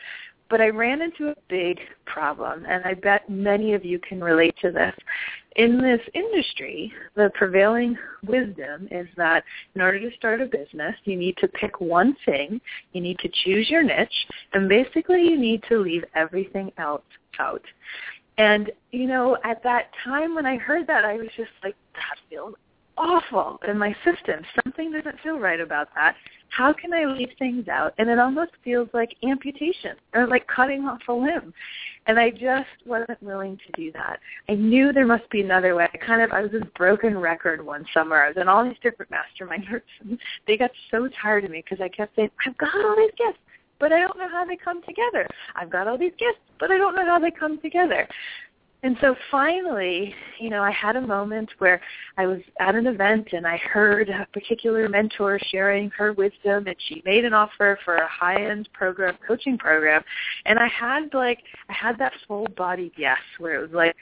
but 0.52 0.60
I 0.60 0.68
ran 0.68 1.00
into 1.00 1.28
a 1.28 1.34
big 1.48 1.80
problem, 2.04 2.66
and 2.68 2.84
I 2.84 2.92
bet 2.92 3.26
many 3.30 3.72
of 3.72 3.86
you 3.86 3.98
can 3.98 4.22
relate 4.22 4.54
to 4.60 4.70
this. 4.70 4.94
In 5.56 5.78
this 5.78 6.00
industry, 6.12 6.92
the 7.14 7.30
prevailing 7.32 7.96
wisdom 8.26 8.86
is 8.90 9.08
that 9.16 9.44
in 9.74 9.80
order 9.80 9.98
to 9.98 10.14
start 10.14 10.42
a 10.42 10.44
business, 10.44 10.94
you 11.04 11.16
need 11.16 11.38
to 11.38 11.48
pick 11.48 11.80
one 11.80 12.14
thing, 12.26 12.60
you 12.92 13.00
need 13.00 13.18
to 13.20 13.30
choose 13.42 13.70
your 13.70 13.82
niche, 13.82 14.26
and 14.52 14.68
basically 14.68 15.22
you 15.22 15.38
need 15.38 15.64
to 15.70 15.78
leave 15.78 16.04
everything 16.14 16.70
else 16.76 17.00
out. 17.38 17.64
And, 18.36 18.70
you 18.90 19.06
know, 19.06 19.38
at 19.44 19.62
that 19.62 19.86
time 20.04 20.34
when 20.34 20.44
I 20.44 20.58
heard 20.58 20.86
that, 20.86 21.06
I 21.06 21.14
was 21.14 21.28
just 21.34 21.50
like, 21.64 21.76
that 21.94 22.18
feels 22.28 22.56
awful 22.98 23.58
in 23.66 23.78
my 23.78 23.96
system. 24.04 24.44
Something 24.62 24.92
doesn't 24.92 25.20
feel 25.20 25.38
right 25.38 25.60
about 25.60 25.88
that 25.94 26.14
how 26.52 26.72
can 26.72 26.92
I 26.92 27.06
leave 27.06 27.30
things 27.38 27.66
out? 27.68 27.94
And 27.98 28.10
it 28.10 28.18
almost 28.18 28.52
feels 28.62 28.88
like 28.92 29.16
amputation 29.24 29.96
or 30.14 30.26
like 30.26 30.46
cutting 30.46 30.84
off 30.84 31.00
a 31.08 31.12
limb. 31.12 31.52
And 32.06 32.18
I 32.18 32.30
just 32.30 32.68
wasn't 32.84 33.22
willing 33.22 33.56
to 33.56 33.72
do 33.72 33.90
that. 33.92 34.20
I 34.48 34.54
knew 34.54 34.92
there 34.92 35.06
must 35.06 35.28
be 35.30 35.40
another 35.40 35.74
way. 35.74 35.88
I 35.92 35.96
kind 35.96 36.20
of, 36.20 36.30
I 36.30 36.42
was 36.42 36.50
this 36.50 36.62
broken 36.76 37.16
record 37.16 37.64
one 37.64 37.86
summer. 37.94 38.16
I 38.16 38.28
was 38.28 38.36
in 38.36 38.48
all 38.48 38.64
these 38.64 38.76
different 38.82 39.10
mastermind 39.10 39.66
groups 39.70 39.86
and 40.00 40.18
they 40.46 40.58
got 40.58 40.70
so 40.90 41.08
tired 41.22 41.44
of 41.44 41.50
me 41.50 41.64
because 41.64 41.82
I 41.82 41.88
kept 41.88 42.14
saying, 42.16 42.30
I've 42.46 42.58
got 42.58 42.74
all 42.74 42.96
these 42.96 43.12
gifts, 43.16 43.38
but 43.78 43.92
I 43.92 44.00
don't 44.00 44.18
know 44.18 44.28
how 44.28 44.44
they 44.44 44.56
come 44.56 44.82
together. 44.82 45.26
I've 45.56 45.70
got 45.70 45.88
all 45.88 45.96
these 45.96 46.12
gifts, 46.18 46.40
but 46.60 46.70
I 46.70 46.76
don't 46.76 46.94
know 46.94 47.06
how 47.06 47.18
they 47.18 47.30
come 47.30 47.60
together. 47.60 48.06
And 48.84 48.96
so 49.00 49.14
finally, 49.30 50.12
you 50.40 50.50
know, 50.50 50.60
I 50.60 50.72
had 50.72 50.96
a 50.96 51.00
moment 51.00 51.50
where 51.58 51.80
I 52.16 52.26
was 52.26 52.40
at 52.58 52.74
an 52.74 52.88
event 52.88 53.28
and 53.32 53.46
I 53.46 53.56
heard 53.58 54.08
a 54.08 54.26
particular 54.32 54.88
mentor 54.88 55.38
sharing 55.50 55.88
her 55.90 56.12
wisdom 56.12 56.66
and 56.66 56.74
she 56.88 57.00
made 57.04 57.24
an 57.24 57.32
offer 57.32 57.78
for 57.84 57.96
a 57.96 58.08
high-end 58.08 58.68
program, 58.72 59.16
coaching 59.26 59.56
program. 59.56 60.02
And 60.46 60.58
I 60.58 60.66
had 60.66 61.14
like, 61.14 61.38
I 61.68 61.72
had 61.72 61.96
that 61.98 62.12
full 62.26 62.48
body 62.56 62.92
yes 62.96 63.18
where 63.38 63.54
it 63.54 63.62
was 63.62 63.70
like, 63.72 63.94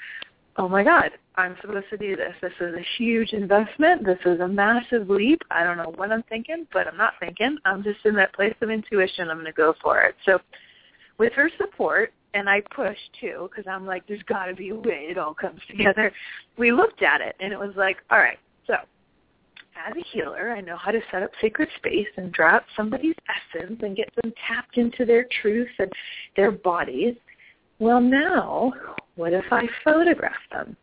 oh 0.56 0.68
my 0.68 0.82
God, 0.82 1.10
I'm 1.36 1.56
supposed 1.60 1.90
to 1.90 1.98
do 1.98 2.16
this. 2.16 2.34
This 2.40 2.52
is 2.58 2.74
a 2.74 2.84
huge 2.96 3.34
investment. 3.34 4.04
This 4.06 4.18
is 4.24 4.40
a 4.40 4.48
massive 4.48 5.10
leap. 5.10 5.42
I 5.50 5.62
don't 5.62 5.76
know 5.76 5.92
what 5.96 6.10
I'm 6.10 6.22
thinking, 6.24 6.66
but 6.72 6.86
I'm 6.86 6.96
not 6.96 7.14
thinking. 7.20 7.58
I'm 7.66 7.82
just 7.82 8.00
in 8.06 8.14
that 8.16 8.34
place 8.34 8.54
of 8.62 8.70
intuition. 8.70 9.28
I'm 9.28 9.36
going 9.36 9.44
to 9.44 9.52
go 9.52 9.74
for 9.82 10.00
it. 10.00 10.14
So 10.24 10.38
with 11.18 11.34
her 11.34 11.50
support, 11.58 12.14
and 12.34 12.48
I 12.48 12.62
pushed 12.74 13.10
too 13.20 13.48
because 13.50 13.70
I'm 13.70 13.86
like, 13.86 14.06
there's 14.06 14.22
got 14.24 14.46
to 14.46 14.54
be 14.54 14.70
a 14.70 14.74
way 14.74 15.08
it 15.10 15.18
all 15.18 15.34
comes 15.34 15.60
together. 15.70 16.12
We 16.56 16.72
looked 16.72 17.02
at 17.02 17.20
it, 17.20 17.36
and 17.40 17.52
it 17.52 17.58
was 17.58 17.72
like, 17.76 17.98
all 18.10 18.18
right, 18.18 18.38
so 18.66 18.74
as 19.86 19.96
a 19.96 20.04
healer, 20.12 20.50
I 20.50 20.60
know 20.60 20.76
how 20.76 20.90
to 20.90 21.00
set 21.10 21.22
up 21.22 21.30
sacred 21.40 21.68
space 21.76 22.08
and 22.16 22.32
draw 22.32 22.56
out 22.56 22.64
somebody's 22.76 23.14
essence 23.54 23.80
and 23.82 23.96
get 23.96 24.10
them 24.22 24.32
tapped 24.46 24.76
into 24.76 25.04
their 25.04 25.26
truth 25.40 25.70
and 25.78 25.90
their 26.36 26.50
bodies. 26.50 27.14
Well, 27.78 28.00
now, 28.00 28.72
what 29.16 29.32
if 29.32 29.44
I 29.50 29.62
photograph 29.84 30.34
them? 30.52 30.76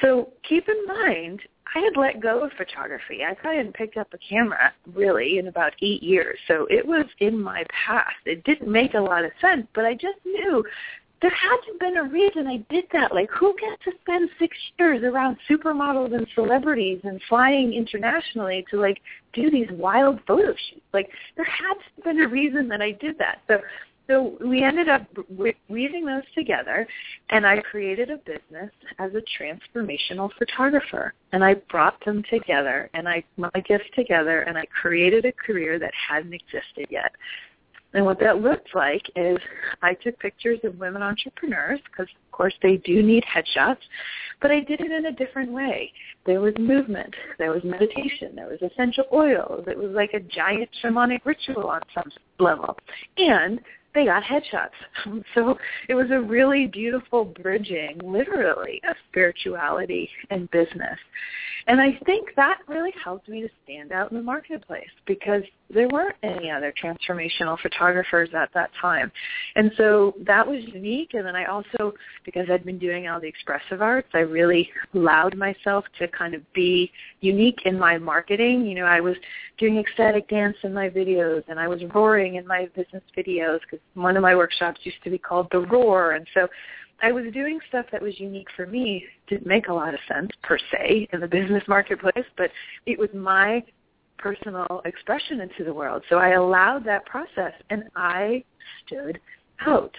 So 0.00 0.32
keep 0.48 0.68
in 0.68 0.86
mind, 0.86 1.40
I 1.74 1.80
had 1.80 1.96
let 1.96 2.20
go 2.20 2.44
of 2.44 2.52
photography. 2.52 3.20
I 3.24 3.36
hadn't 3.42 3.74
picked 3.74 3.96
up 3.96 4.08
a 4.12 4.18
camera 4.18 4.72
really 4.92 5.38
in 5.38 5.46
about 5.46 5.72
eight 5.82 6.02
years, 6.02 6.38
so 6.48 6.66
it 6.70 6.84
was 6.84 7.06
in 7.20 7.40
my 7.40 7.64
past. 7.86 8.16
It 8.24 8.42
didn't 8.44 8.70
make 8.70 8.94
a 8.94 9.00
lot 9.00 9.24
of 9.24 9.30
sense, 9.40 9.66
but 9.74 9.84
I 9.84 9.94
just 9.94 10.18
knew 10.24 10.64
there 11.22 11.30
had 11.30 11.56
to 11.66 11.78
been 11.78 11.98
a 11.98 12.04
reason 12.04 12.46
I 12.46 12.64
did 12.70 12.86
that. 12.92 13.14
Like, 13.14 13.30
who 13.30 13.54
gets 13.60 13.84
to 13.84 13.92
spend 14.00 14.30
six 14.38 14.56
years 14.78 15.02
around 15.02 15.36
supermodels 15.48 16.14
and 16.14 16.26
celebrities 16.34 17.00
and 17.04 17.20
flying 17.28 17.74
internationally 17.74 18.64
to 18.70 18.80
like 18.80 19.00
do 19.32 19.50
these 19.50 19.68
wild 19.72 20.18
photo 20.26 20.52
shoots? 20.52 20.86
Like, 20.92 21.10
there 21.36 21.44
had 21.44 21.74
to 21.74 22.02
been 22.02 22.20
a 22.20 22.28
reason 22.28 22.68
that 22.68 22.80
I 22.80 22.92
did 22.92 23.18
that. 23.18 23.40
So 23.48 23.60
so 24.10 24.36
we 24.44 24.64
ended 24.64 24.88
up 24.88 25.06
weaving 25.68 26.04
those 26.04 26.24
together, 26.34 26.86
and 27.30 27.46
I 27.46 27.60
created 27.60 28.10
a 28.10 28.16
business 28.16 28.72
as 28.98 29.12
a 29.14 29.22
transformational 29.40 30.30
photographer. 30.36 31.14
And 31.32 31.44
I 31.44 31.54
brought 31.70 32.04
them 32.04 32.24
together, 32.28 32.90
and 32.92 33.08
I 33.08 33.22
my 33.36 33.50
gifts 33.68 33.84
together, 33.94 34.40
and 34.40 34.58
I 34.58 34.64
created 34.66 35.26
a 35.26 35.32
career 35.32 35.78
that 35.78 35.92
hadn't 36.08 36.34
existed 36.34 36.86
yet. 36.90 37.12
And 37.92 38.04
what 38.04 38.20
that 38.20 38.40
looked 38.40 38.74
like 38.74 39.02
is 39.16 39.38
I 39.82 39.94
took 39.94 40.18
pictures 40.18 40.60
of 40.64 40.78
women 40.78 41.02
entrepreneurs 41.02 41.80
because, 41.84 42.06
of 42.06 42.32
course, 42.32 42.54
they 42.62 42.76
do 42.78 43.02
need 43.02 43.24
headshots, 43.24 43.80
but 44.40 44.50
I 44.50 44.60
did 44.60 44.80
it 44.80 44.92
in 44.92 45.06
a 45.06 45.12
different 45.12 45.50
way. 45.50 45.92
There 46.24 46.40
was 46.40 46.54
movement. 46.58 47.14
There 47.38 47.50
was 47.50 47.64
meditation. 47.64 48.32
There 48.34 48.46
was 48.46 48.62
essential 48.62 49.04
oils. 49.12 49.64
It 49.66 49.76
was 49.76 49.90
like 49.90 50.14
a 50.14 50.20
giant 50.20 50.70
shamanic 50.82 51.24
ritual 51.24 51.66
on 51.66 51.80
some 51.94 52.10
level. 52.38 52.76
And 53.16 53.60
they 53.94 54.04
got 54.04 54.22
headshots. 54.22 54.70
So 55.34 55.56
it 55.88 55.94
was 55.94 56.10
a 56.10 56.20
really 56.20 56.66
beautiful 56.66 57.24
bridging, 57.24 57.98
literally, 58.02 58.80
of 58.88 58.96
spirituality 59.08 60.08
and 60.30 60.50
business. 60.50 60.98
And 61.66 61.80
I 61.80 61.98
think 62.04 62.30
that 62.36 62.58
really 62.68 62.92
helped 63.02 63.28
me 63.28 63.42
to 63.42 63.48
stand 63.64 63.92
out 63.92 64.10
in 64.10 64.16
the 64.16 64.22
marketplace 64.22 64.90
because 65.06 65.42
there 65.72 65.88
weren't 65.88 66.16
any 66.22 66.50
other 66.50 66.72
transformational 66.82 67.58
photographers 67.60 68.30
at 68.34 68.50
that 68.54 68.70
time. 68.80 69.12
And 69.56 69.70
so 69.76 70.14
that 70.26 70.46
was 70.46 70.62
unique. 70.72 71.14
And 71.14 71.24
then 71.24 71.36
I 71.36 71.44
also, 71.44 71.92
because 72.24 72.48
I'd 72.50 72.64
been 72.64 72.78
doing 72.78 73.08
all 73.08 73.20
the 73.20 73.28
expressive 73.28 73.82
arts, 73.82 74.08
I 74.14 74.20
really 74.20 74.68
allowed 74.94 75.36
myself 75.36 75.84
to 75.98 76.08
kind 76.08 76.34
of 76.34 76.42
be 76.52 76.90
unique 77.20 77.60
in 77.66 77.78
my 77.78 77.98
marketing. 77.98 78.66
You 78.66 78.76
know, 78.76 78.86
I 78.86 79.00
was 79.00 79.16
doing 79.58 79.78
ecstatic 79.78 80.28
dance 80.28 80.56
in 80.62 80.74
my 80.74 80.88
videos 80.88 81.44
and 81.48 81.60
I 81.60 81.68
was 81.68 81.80
roaring 81.94 82.36
in 82.36 82.46
my 82.46 82.68
business 82.74 83.02
videos 83.16 83.60
because 83.60 83.79
one 83.94 84.16
of 84.16 84.22
my 84.22 84.34
workshops 84.34 84.80
used 84.84 85.02
to 85.04 85.10
be 85.10 85.18
called 85.18 85.48
The 85.50 85.60
Roar. 85.60 86.12
And 86.12 86.26
so 86.34 86.48
I 87.02 87.12
was 87.12 87.24
doing 87.32 87.58
stuff 87.68 87.86
that 87.92 88.02
was 88.02 88.18
unique 88.20 88.48
for 88.56 88.66
me. 88.66 89.04
Didn't 89.28 89.46
make 89.46 89.68
a 89.68 89.72
lot 89.72 89.94
of 89.94 90.00
sense 90.12 90.30
per 90.42 90.58
se 90.72 91.08
in 91.12 91.20
the 91.20 91.28
business 91.28 91.62
marketplace, 91.66 92.26
but 92.36 92.50
it 92.86 92.98
was 92.98 93.08
my 93.14 93.62
personal 94.18 94.82
expression 94.84 95.40
into 95.40 95.64
the 95.64 95.72
world. 95.72 96.02
So 96.08 96.16
I 96.16 96.30
allowed 96.30 96.84
that 96.84 97.06
process 97.06 97.52
and 97.70 97.84
I 97.96 98.44
stood 98.86 99.18
out. 99.66 99.94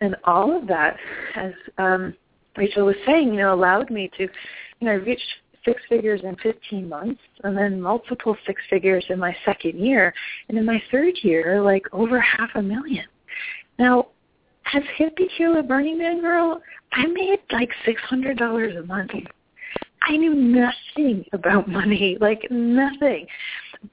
And 0.00 0.16
all 0.24 0.56
of 0.56 0.66
that, 0.66 0.96
as 1.36 1.52
um, 1.78 2.14
Rachel 2.56 2.86
was 2.86 2.96
saying, 3.06 3.28
you 3.28 3.40
know, 3.40 3.54
allowed 3.54 3.90
me 3.90 4.10
to, 4.16 4.22
you 4.24 4.86
know, 4.86 4.92
I 4.92 4.94
reached 4.94 5.22
six 5.64 5.80
figures 5.88 6.20
in 6.24 6.36
15 6.36 6.88
months 6.88 7.20
and 7.42 7.56
then 7.56 7.80
multiple 7.80 8.36
six 8.46 8.60
figures 8.68 9.04
in 9.08 9.18
my 9.18 9.34
second 9.44 9.78
year. 9.78 10.12
And 10.48 10.58
in 10.58 10.64
my 10.64 10.82
third 10.90 11.14
year, 11.22 11.62
like 11.62 11.86
over 11.92 12.20
half 12.20 12.50
a 12.54 12.62
million. 12.62 13.06
Now, 13.78 14.08
as 14.72 14.82
hippie 14.98 15.28
killer 15.36 15.62
Burning 15.62 15.98
Man 15.98 16.20
girl, 16.20 16.60
I 16.92 17.06
made 17.06 17.40
like 17.52 17.70
six 17.84 18.00
hundred 18.02 18.38
dollars 18.38 18.74
a 18.76 18.82
month. 18.86 19.10
I 20.02 20.16
knew 20.16 20.34
nothing 20.34 21.24
about 21.32 21.68
money, 21.68 22.18
like 22.20 22.46
nothing. 22.50 23.26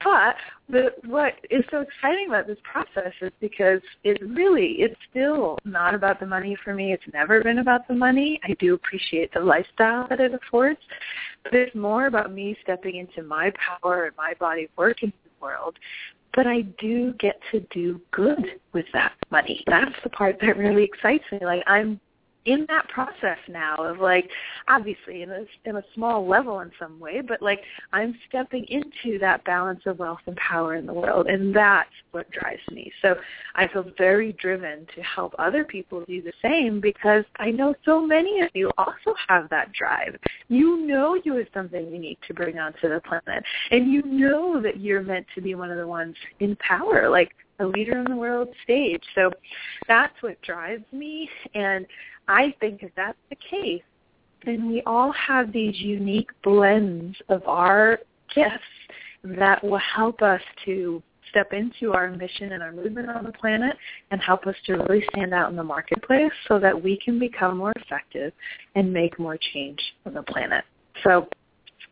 But 0.02 0.36
the, 0.68 0.90
what 1.04 1.34
is 1.50 1.64
so 1.70 1.80
exciting 1.80 2.28
about 2.28 2.46
this 2.46 2.58
process 2.62 3.12
is 3.20 3.30
because 3.40 3.80
it 4.04 4.20
really, 4.22 4.76
it's 4.78 4.96
still 5.10 5.58
not 5.64 5.94
about 5.94 6.20
the 6.20 6.26
money 6.26 6.56
for 6.64 6.74
me. 6.74 6.92
It's 6.92 7.02
never 7.12 7.42
been 7.42 7.58
about 7.58 7.86
the 7.88 7.94
money. 7.94 8.40
I 8.44 8.54
do 8.58 8.74
appreciate 8.74 9.32
the 9.34 9.40
lifestyle 9.40 10.06
that 10.08 10.20
it 10.20 10.32
affords, 10.34 10.80
but 11.42 11.54
it's 11.54 11.74
more 11.74 12.06
about 12.06 12.32
me 12.32 12.56
stepping 12.62 12.96
into 12.96 13.22
my 13.22 13.52
power 13.82 14.06
and 14.06 14.16
my 14.16 14.34
body 14.38 14.68
work 14.76 15.02
in 15.02 15.12
the 15.24 15.44
world 15.44 15.76
but 16.34 16.46
I 16.46 16.62
do 16.80 17.12
get 17.20 17.38
to 17.50 17.60
do 17.72 18.00
good 18.10 18.42
with 18.72 18.86
that 18.92 19.12
money. 19.30 19.62
That's 19.66 19.94
the 20.02 20.10
part 20.10 20.38
that 20.40 20.56
really 20.56 20.84
excites 20.84 21.24
me. 21.30 21.40
Like 21.42 21.62
I'm 21.66 22.00
in 22.44 22.66
that 22.68 22.88
process 22.88 23.38
now 23.48 23.76
of 23.76 24.00
like 24.00 24.28
obviously 24.68 25.22
in 25.22 25.30
a 25.30 25.44
in 25.64 25.76
a 25.76 25.84
small 25.94 26.26
level 26.26 26.60
in 26.60 26.70
some 26.78 26.98
way 26.98 27.20
but 27.20 27.40
like 27.40 27.60
i'm 27.92 28.16
stepping 28.28 28.64
into 28.64 29.18
that 29.18 29.44
balance 29.44 29.80
of 29.86 29.98
wealth 29.98 30.18
and 30.26 30.36
power 30.36 30.74
in 30.74 30.86
the 30.86 30.92
world 30.92 31.26
and 31.26 31.54
that's 31.54 31.88
what 32.10 32.30
drives 32.30 32.60
me. 32.70 32.92
So 33.00 33.16
i 33.54 33.66
feel 33.68 33.86
very 33.96 34.32
driven 34.34 34.86
to 34.94 35.02
help 35.02 35.34
other 35.38 35.64
people 35.64 36.04
do 36.06 36.20
the 36.20 36.32
same 36.42 36.80
because 36.80 37.24
i 37.36 37.50
know 37.50 37.74
so 37.84 38.04
many 38.04 38.40
of 38.40 38.50
you 38.54 38.70
also 38.76 39.14
have 39.28 39.48
that 39.50 39.72
drive. 39.72 40.16
You 40.48 40.86
know 40.86 41.18
you 41.24 41.34
have 41.36 41.46
something 41.54 41.92
unique 41.92 42.18
to 42.26 42.34
bring 42.34 42.58
onto 42.58 42.88
the 42.88 43.00
planet 43.00 43.44
and 43.70 43.90
you 43.90 44.02
know 44.02 44.60
that 44.60 44.80
you're 44.80 45.02
meant 45.02 45.26
to 45.34 45.40
be 45.40 45.54
one 45.54 45.70
of 45.70 45.78
the 45.78 45.86
ones 45.86 46.16
in 46.40 46.56
power. 46.56 47.08
Like 47.08 47.32
a 47.62 47.66
leader 47.66 47.98
on 47.98 48.04
the 48.04 48.16
world 48.16 48.48
stage. 48.64 49.02
So 49.14 49.30
that's 49.88 50.14
what 50.20 50.40
drives 50.42 50.84
me. 50.92 51.28
And 51.54 51.86
I 52.28 52.54
think 52.60 52.82
if 52.82 52.92
that's 52.94 53.18
the 53.30 53.36
case, 53.36 53.82
then 54.44 54.68
we 54.68 54.82
all 54.86 55.12
have 55.12 55.52
these 55.52 55.78
unique 55.78 56.30
blends 56.42 57.16
of 57.28 57.46
our 57.46 58.00
gifts 58.34 58.58
that 59.24 59.62
will 59.62 59.78
help 59.78 60.20
us 60.20 60.40
to 60.64 61.02
step 61.30 61.52
into 61.52 61.92
our 61.92 62.10
mission 62.10 62.52
and 62.52 62.62
our 62.62 62.72
movement 62.72 63.08
on 63.08 63.24
the 63.24 63.32
planet 63.32 63.74
and 64.10 64.20
help 64.20 64.46
us 64.46 64.54
to 64.66 64.74
really 64.74 65.02
stand 65.12 65.32
out 65.32 65.48
in 65.48 65.56
the 65.56 65.62
marketplace 65.62 66.32
so 66.48 66.58
that 66.58 66.80
we 66.80 66.98
can 67.02 67.18
become 67.18 67.56
more 67.56 67.72
effective 67.76 68.32
and 68.74 68.92
make 68.92 69.18
more 69.18 69.38
change 69.54 69.80
on 70.04 70.12
the 70.12 70.22
planet. 70.22 70.64
So 71.04 71.28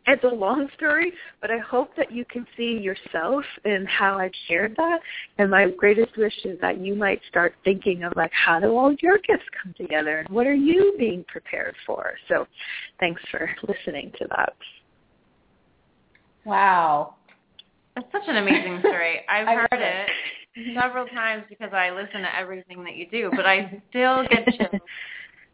it's 0.06 0.24
a 0.24 0.34
long 0.34 0.68
story, 0.76 1.12
but 1.40 1.50
I 1.50 1.58
hope 1.58 1.94
that 1.96 2.10
you 2.10 2.24
can 2.24 2.46
see 2.56 2.78
yourself 2.78 3.44
in 3.64 3.86
how 3.86 4.18
I've 4.18 4.32
shared 4.48 4.74
that. 4.76 5.00
And 5.38 5.50
my 5.50 5.70
greatest 5.70 6.16
wish 6.16 6.34
is 6.44 6.58
that 6.60 6.80
you 6.80 6.94
might 6.94 7.20
start 7.28 7.54
thinking 7.64 8.02
of 8.04 8.12
like, 8.16 8.32
how 8.32 8.60
do 8.60 8.76
all 8.76 8.94
your 9.00 9.18
gifts 9.18 9.44
come 9.62 9.74
together 9.76 10.20
and 10.20 10.28
what 10.30 10.46
are 10.46 10.54
you 10.54 10.94
being 10.98 11.24
prepared 11.28 11.74
for? 11.86 12.14
So 12.28 12.46
thanks 12.98 13.20
for 13.30 13.50
listening 13.68 14.12
to 14.18 14.26
that. 14.30 14.54
Wow. 16.44 17.14
That's 17.94 18.08
such 18.10 18.22
an 18.26 18.36
amazing 18.36 18.80
story. 18.80 19.20
I've 19.28 19.48
heard 19.48 19.68
it 19.72 20.10
several 20.74 21.06
times 21.06 21.44
because 21.48 21.70
I 21.72 21.90
listen 21.90 22.22
to 22.22 22.36
everything 22.36 22.82
that 22.84 22.96
you 22.96 23.06
do, 23.10 23.30
but 23.36 23.46
I 23.46 23.82
still 23.90 24.24
get 24.28 24.46
chills 24.56 24.80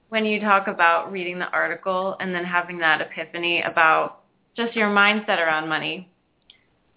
when 0.08 0.24
you 0.24 0.40
talk 0.40 0.68
about 0.68 1.10
reading 1.10 1.38
the 1.38 1.48
article 1.48 2.16
and 2.20 2.32
then 2.34 2.44
having 2.44 2.78
that 2.78 3.00
epiphany 3.00 3.62
about 3.62 4.20
just 4.56 4.74
your 4.74 4.88
mindset 4.88 5.38
around 5.38 5.68
money. 5.68 6.10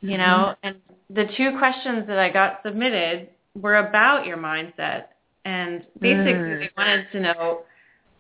You 0.02 0.12
mm-hmm. 0.12 0.18
know, 0.18 0.56
and 0.64 0.78
the 1.10 1.26
two 1.36 1.58
questions 1.58 2.08
that 2.08 2.18
I 2.18 2.30
got 2.30 2.60
submitted 2.64 3.30
were 3.60 3.78
about 3.78 4.26
your 4.26 4.38
mindset. 4.38 5.06
And 5.46 5.86
basically 6.00 6.34
mm. 6.34 6.60
we 6.60 6.70
wanted 6.78 7.06
to 7.12 7.20
know 7.20 7.62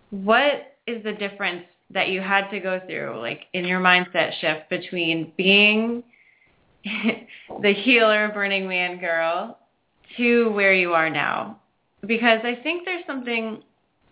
what 0.09 0.77
is 0.87 1.03
the 1.03 1.13
difference 1.13 1.63
that 1.91 2.09
you 2.09 2.21
had 2.21 2.49
to 2.49 2.59
go 2.59 2.79
through, 2.87 3.19
like 3.19 3.43
in 3.53 3.65
your 3.65 3.79
mindset 3.79 4.31
shift 4.39 4.69
between 4.69 5.31
being 5.37 6.03
the 6.83 7.73
healer 7.73 8.29
Burning 8.33 8.67
Man 8.67 8.99
girl 8.99 9.57
to 10.17 10.49
where 10.51 10.73
you 10.73 10.93
are 10.93 11.09
now. 11.09 11.59
Because 12.05 12.39
I 12.43 12.55
think 12.63 12.85
there's 12.85 13.05
something 13.05 13.61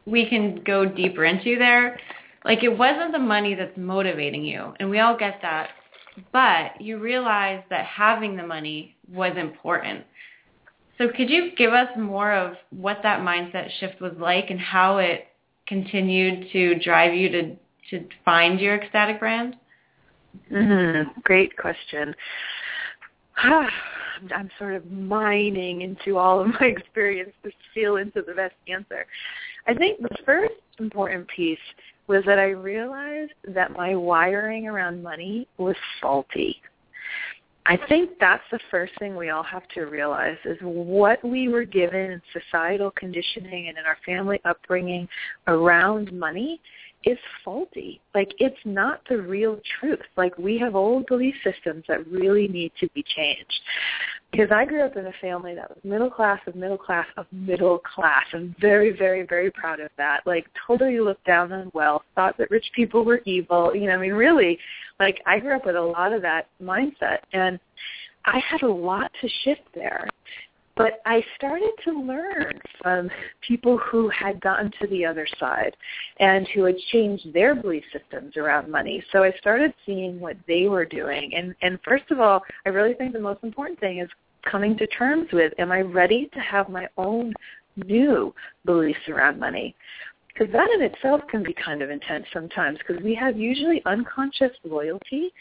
we 0.06 0.28
can 0.28 0.64
go 0.64 0.86
deeper 0.86 1.26
into 1.26 1.58
there 1.58 2.00
like 2.48 2.64
it 2.64 2.76
wasn't 2.76 3.12
the 3.12 3.20
money 3.20 3.56
that's 3.56 3.78
motivating 3.78 4.46
you, 4.46 4.74
and 4.80 4.90
we 4.90 5.00
all 5.00 5.18
get 5.18 5.40
that. 5.42 5.70
But 6.32 6.82
you 6.82 6.98
realize 6.98 7.62
that 7.70 7.86
having 7.86 8.38
the 8.38 8.48
money 8.48 8.96
was 9.12 9.34
important. 9.38 10.06
So 10.98 11.10
could 11.10 11.30
you 11.30 11.52
give 11.56 11.74
us 11.74 11.90
more 11.98 12.32
of 12.34 12.54
what 12.72 13.00
that 13.04 13.20
mindset 13.20 13.70
shift 13.80 14.02
was 14.02 14.14
like 14.18 14.50
and 14.50 14.60
how 14.60 14.98
it 14.98 15.28
continued 15.68 16.48
to 16.54 16.80
drive 16.80 17.14
you 17.14 17.30
to 17.30 17.56
to 17.92 18.08
find 18.24 18.62
your 18.62 18.82
ecstatic 18.82 19.20
brand? 19.20 19.58
Mm-hmm. 20.52 21.20
Great 21.24 21.56
question. 21.58 22.16
I'm 23.36 24.50
sort 24.58 24.74
of 24.74 24.90
mining 24.90 25.82
into 25.82 26.18
all 26.18 26.40
of 26.40 26.48
my 26.48 26.66
experience 26.78 27.34
to 27.44 27.52
feel 27.74 27.98
into 27.98 28.22
the 28.22 28.34
best 28.34 28.56
answer. 28.70 29.06
I 29.68 29.74
think 29.74 30.02
the 30.02 30.16
first 30.26 30.56
important 30.80 31.28
piece 31.28 31.60
was 32.08 32.24
that 32.26 32.40
I 32.40 32.50
realized 32.50 33.34
that 33.54 33.72
my 33.72 33.96
wiring 33.96 34.68
around 34.68 35.04
money 35.04 35.48
was 35.58 35.76
faulty. 36.02 36.62
I 37.66 37.78
think 37.90 38.12
that's 38.20 38.44
the 38.50 38.60
first 38.72 38.94
thing 38.98 39.18
we 39.18 39.30
all 39.30 39.44
have 39.44 39.68
to 39.76 39.82
realize 39.82 40.38
is 40.46 40.58
what 40.62 41.22
we 41.24 41.50
were 41.50 41.66
given 41.66 42.12
in 42.12 42.22
societal 42.32 42.92
conditioning 42.92 43.68
and 43.68 43.78
in 43.78 43.84
our 43.86 43.98
family 44.06 44.40
upbringing 44.46 45.08
around 45.48 46.18
money 46.18 46.62
is 47.04 47.18
faulty. 47.44 48.02
Like 48.14 48.34
it's 48.40 48.58
not 48.66 49.02
the 49.10 49.18
real 49.18 49.60
truth. 49.80 50.02
Like 50.16 50.38
we 50.38 50.58
have 50.60 50.76
old 50.76 51.06
belief 51.08 51.36
systems 51.44 51.84
that 51.88 52.06
really 52.08 52.48
need 52.48 52.72
to 52.80 52.90
be 52.94 53.04
changed. 53.16 53.60
Because 54.32 54.52
I 54.52 54.66
grew 54.66 54.84
up 54.84 54.98
in 54.98 55.06
a 55.06 55.14
family 55.22 55.56
that 55.56 55.70
was 55.70 55.78
middle 55.84 56.10
class 56.10 56.40
of 56.48 56.56
middle 56.56 56.78
class 56.78 57.08
of 57.16 57.26
middle 57.32 57.80
class. 57.80 58.26
I'm 58.34 58.54
very, 58.60 58.92
very, 58.92 59.26
very 59.26 59.50
proud 59.52 59.80
of 59.80 59.90
that. 59.98 60.22
Like 60.26 60.48
totally 60.66 61.00
looked 61.00 61.26
down 61.26 61.54
on 61.54 61.72
wealth, 61.74 62.04
thought 62.16 62.38
that 62.38 62.52
rich 62.52 62.66
people 62.76 63.06
were 63.06 63.22
evil. 63.26 63.74
You 63.74 63.88
know, 63.88 63.94
I 63.94 63.98
mean 63.98 64.14
really, 64.14 64.60
like 65.00 65.22
I 65.26 65.40
grew 65.40 65.56
up 65.56 65.66
with 65.66 65.76
a 65.76 65.82
lot 65.82 66.12
of 66.12 66.22
that 66.24 66.48
mindset 66.62 67.20
and 67.32 67.60
I 68.26 68.40
had 68.40 68.62
a 68.64 68.72
lot 68.72 69.10
to 69.22 69.30
shift 69.44 69.62
there. 69.74 70.08
But 70.78 71.02
I 71.06 71.24
started 71.36 71.72
to 71.86 71.92
learn 71.92 72.60
from 72.82 73.10
people 73.46 73.78
who 73.80 74.10
had 74.10 74.40
gotten 74.42 74.72
to 74.80 74.88
the 74.88 75.06
other 75.06 75.28
side 75.40 75.76
and 76.20 76.48
who 76.50 76.64
had 76.66 76.78
changed 76.92 77.34
their 77.34 77.56
belief 77.56 77.84
systems 77.92 78.38
around 78.38 78.70
money. 78.70 79.04
So 79.12 79.24
I 79.24 79.32
started 79.40 79.74
seeing 79.86 80.20
what 80.20 80.38
they 80.48 80.68
were 80.68 80.86
doing. 80.86 81.34
And, 81.36 81.56
and 81.64 81.80
first 81.84 82.12
of 82.12 82.20
all, 82.20 82.44
I 82.66 82.70
really 82.70 82.94
think 82.94 83.14
the 83.14 83.20
most 83.20 83.44
important 83.44 83.80
thing 83.80 84.00
is 84.00 84.10
coming 84.50 84.78
to 84.78 84.88
terms 84.88 85.28
with, 85.34 85.52
am 85.58 85.72
I 85.72 85.82
ready 85.82 86.30
to 86.34 86.40
have 86.40 86.70
my 86.70 86.88
own 86.98 87.34
new 87.76 88.34
beliefs 88.66 89.00
around 89.10 89.40
money? 89.40 89.76
Because 90.28 90.54
that 90.54 90.70
in 90.70 90.84
itself 90.84 91.22
can 91.30 91.42
be 91.42 91.54
kind 91.54 91.82
of 91.82 91.90
intense 91.90 92.26
sometimes 92.32 92.78
because 92.78 93.02
we 93.04 93.16
have 93.16 93.38
usually 93.38 93.82
unconscious 93.88 94.52
loyalty 94.64 95.32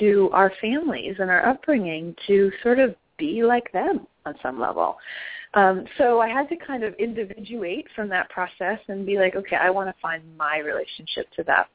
to 0.00 0.28
our 0.32 0.52
families 0.60 1.14
and 1.20 1.30
our 1.30 1.46
upbringing 1.46 2.16
to 2.26 2.50
sort 2.64 2.80
of 2.80 2.96
be 3.20 3.44
like 3.44 3.70
them 3.72 4.06
on 4.26 4.34
some 4.42 4.58
level. 4.58 4.96
Um, 5.54 5.84
so 5.98 6.20
I 6.20 6.28
had 6.28 6.48
to 6.48 6.56
kind 6.56 6.84
of 6.84 6.94
individuate 6.94 7.86
from 7.94 8.08
that 8.08 8.30
process 8.30 8.78
and 8.88 9.04
be 9.04 9.18
like, 9.18 9.34
okay, 9.36 9.56
I 9.56 9.70
want 9.70 9.88
to 9.88 10.00
find 10.00 10.22
my 10.36 10.58
relationship 10.58 11.26
to 11.36 11.44
that. 11.44 11.68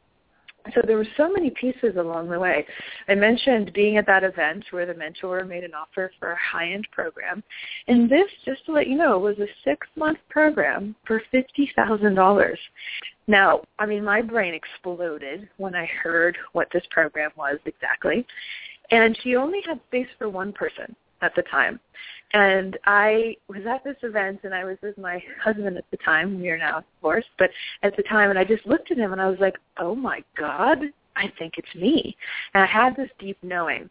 So 0.73 0.81
there 0.85 0.97
were 0.97 1.07
so 1.15 1.31
many 1.31 1.51
pieces 1.51 1.95
along 1.97 2.29
the 2.29 2.39
way. 2.39 2.65
I 3.07 3.13
mentioned 3.13 3.71
being 3.73 3.97
at 3.97 4.07
that 4.07 4.23
event 4.23 4.65
where 4.71 4.87
the 4.87 4.95
mentor 4.95 5.43
made 5.45 5.63
an 5.63 5.75
offer 5.75 6.11
for 6.19 6.31
a 6.31 6.37
high-end 6.37 6.87
program. 6.91 7.43
And 7.87 8.09
this, 8.09 8.25
just 8.45 8.65
to 8.65 8.71
let 8.71 8.87
you 8.87 8.95
know, 8.95 9.19
was 9.19 9.37
a 9.37 9.45
six-month 9.63 10.17
program 10.29 10.95
for 11.05 11.21
$50,000. 11.31 12.55
Now, 13.27 13.61
I 13.77 13.85
mean, 13.85 14.03
my 14.03 14.21
brain 14.21 14.55
exploded 14.55 15.47
when 15.57 15.75
I 15.75 15.85
heard 15.85 16.35
what 16.53 16.67
this 16.73 16.83
program 16.89 17.29
was 17.37 17.59
exactly. 17.65 18.25
And 18.89 19.15
she 19.21 19.35
only 19.35 19.59
had 19.67 19.79
space 19.87 20.07
for 20.17 20.29
one 20.29 20.51
person 20.51 20.95
at 21.25 21.35
the 21.35 21.43
time. 21.43 21.79
And 22.33 22.77
I 22.85 23.35
was 23.47 23.61
at 23.69 23.83
this 23.83 23.95
event 24.03 24.41
and 24.43 24.53
I 24.53 24.65
was 24.65 24.77
with 24.81 24.97
my 24.97 25.23
husband 25.41 25.77
at 25.77 25.85
the 25.91 25.97
time. 25.97 26.39
We 26.39 26.49
are 26.49 26.57
now 26.57 26.83
divorced, 26.97 27.29
but 27.37 27.49
at 27.83 27.95
the 27.95 28.03
time 28.03 28.29
and 28.29 28.39
I 28.39 28.43
just 28.43 28.65
looked 28.65 28.91
at 28.91 28.97
him 28.97 29.11
and 29.11 29.21
I 29.21 29.29
was 29.29 29.39
like, 29.39 29.55
oh 29.77 29.95
my 29.95 30.23
God, 30.37 30.79
I 31.15 31.31
think 31.39 31.53
it's 31.57 31.75
me. 31.75 32.15
And 32.53 32.63
I 32.63 32.67
had 32.67 32.95
this 32.95 33.09
deep 33.19 33.37
knowing. 33.41 33.89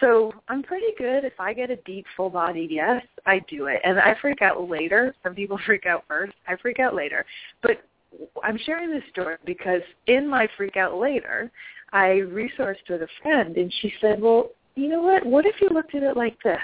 So 0.00 0.32
I'm 0.48 0.62
pretty 0.62 0.94
good. 0.98 1.24
If 1.24 1.38
I 1.38 1.52
get 1.52 1.70
a 1.70 1.76
deep, 1.76 2.06
full-bodied 2.16 2.70
yes, 2.70 3.02
I 3.26 3.40
do 3.48 3.66
it. 3.66 3.80
And 3.84 3.98
I 3.98 4.16
freak 4.20 4.42
out 4.42 4.68
later. 4.68 5.14
Some 5.22 5.34
people 5.34 5.58
freak 5.66 5.86
out 5.86 6.04
first. 6.08 6.34
I 6.46 6.56
freak 6.56 6.78
out 6.78 6.94
later. 6.94 7.24
But 7.62 7.82
I'm 8.42 8.58
sharing 8.58 8.90
this 8.90 9.02
story 9.10 9.36
because 9.44 9.82
in 10.06 10.28
my 10.28 10.48
freak 10.56 10.76
out 10.76 10.96
later, 10.96 11.50
I 11.92 12.22
resourced 12.32 12.88
with 12.88 13.02
a 13.02 13.08
friend 13.22 13.56
and 13.56 13.72
she 13.80 13.92
said, 14.00 14.20
well, 14.20 14.50
you 14.74 14.88
know 14.88 15.02
what? 15.02 15.24
What 15.24 15.46
if 15.46 15.60
you 15.60 15.68
looked 15.68 15.94
at 15.94 16.02
it 16.02 16.16
like 16.16 16.36
this? 16.42 16.58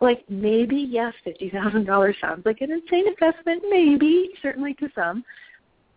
Like 0.00 0.24
maybe 0.28 0.76
yes, 0.76 1.14
fifty 1.24 1.50
thousand 1.50 1.84
dollars 1.84 2.16
sounds 2.20 2.44
like 2.44 2.60
an 2.60 2.70
insane 2.70 3.06
investment, 3.08 3.62
maybe 3.68 4.30
certainly 4.42 4.74
to 4.74 4.88
some, 4.94 5.24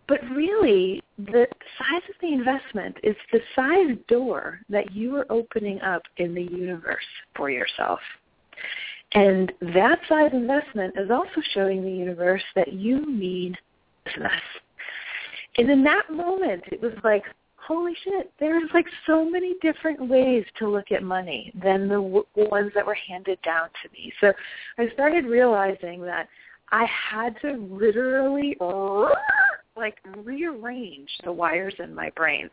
but 0.08 0.20
really 0.32 1.02
the 1.18 1.48
size 1.78 2.02
of 2.10 2.16
the 2.22 2.34
investment 2.34 2.98
is 3.04 3.16
the 3.32 3.40
size 3.56 3.98
door 4.08 4.60
that 4.70 4.94
you 4.94 5.16
are 5.16 5.26
opening 5.30 5.80
up 5.82 6.02
in 6.18 6.34
the 6.34 6.44
universe 6.44 7.04
for 7.36 7.50
yourself. 7.50 8.00
And 9.14 9.52
that 9.62 10.00
size 10.08 10.32
investment 10.34 10.96
is 10.98 11.12
also 11.12 11.42
showing 11.54 11.84
the 11.84 11.92
universe 11.92 12.44
that 12.56 12.74
you 12.74 13.06
need 13.06 13.58
business. 14.06 14.32
And 15.58 15.70
in 15.70 15.84
that 15.84 16.12
moment, 16.12 16.64
it 16.72 16.82
was 16.82 16.94
like, 17.04 17.24
holy 17.70 17.94
shit, 18.04 18.34
there's 18.40 18.68
like 18.74 18.88
so 19.06 19.30
many 19.30 19.54
different 19.62 20.10
ways 20.10 20.44
to 20.58 20.68
look 20.68 20.92
at 20.92 21.04
money 21.04 21.54
than 21.64 21.88
the 21.88 22.02
w- 22.02 22.26
ones 22.36 22.72
that 22.74 22.84
were 22.84 22.98
handed 23.08 23.40
down 23.44 23.70
to 23.84 23.90
me. 23.94 24.12
So 24.20 24.34
I 24.80 24.90
started 24.94 25.26
realizing 25.26 26.02
that 26.02 26.28
I 26.72 26.86
had 26.86 27.40
to 27.44 27.52
literally 27.70 28.58
like 29.78 29.98
rearrange 30.18 31.12
the 31.24 31.32
wires 31.32 31.76
in 31.78 31.94
my 31.94 32.10
brain. 32.16 32.50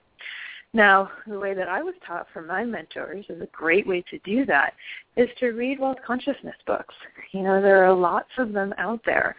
Now, 0.74 1.10
the 1.26 1.38
way 1.38 1.54
that 1.54 1.68
I 1.68 1.82
was 1.82 1.94
taught 2.06 2.26
from 2.34 2.48
my 2.48 2.62
mentors 2.62 3.24
is 3.30 3.40
a 3.40 3.48
great 3.52 3.86
way 3.86 4.04
to 4.10 4.18
do 4.18 4.44
that 4.44 4.74
is 5.16 5.30
to 5.40 5.52
read 5.52 5.80
wealth 5.80 5.96
consciousness 6.06 6.56
books. 6.66 6.94
You 7.32 7.42
know, 7.42 7.62
there 7.62 7.86
are 7.86 7.94
lots 7.94 8.28
of 8.36 8.52
them 8.52 8.74
out 8.76 9.00
there. 9.06 9.34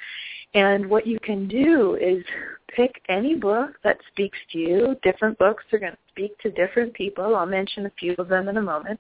And 0.54 0.90
what 0.90 1.06
you 1.06 1.20
can 1.20 1.48
do 1.48 1.98
is 2.02 2.24
pick 2.76 3.02
any 3.10 3.36
book 3.36 3.72
that 3.84 3.98
speaks 4.12 4.38
to 4.52 4.58
you. 4.58 4.96
Different 5.04 5.38
books 5.38 5.64
are 5.72 5.80
going 5.80 5.92
to 5.92 5.98
speak 6.10 6.38
to 6.40 6.52
different 6.52 6.94
people. 6.94 7.36
I'll 7.36 7.46
mention 7.46 7.86
a 7.86 7.92
few 8.00 8.16
of 8.18 8.28
them 8.28 8.48
in 8.48 8.58
a 8.58 8.62
moment. 8.62 9.00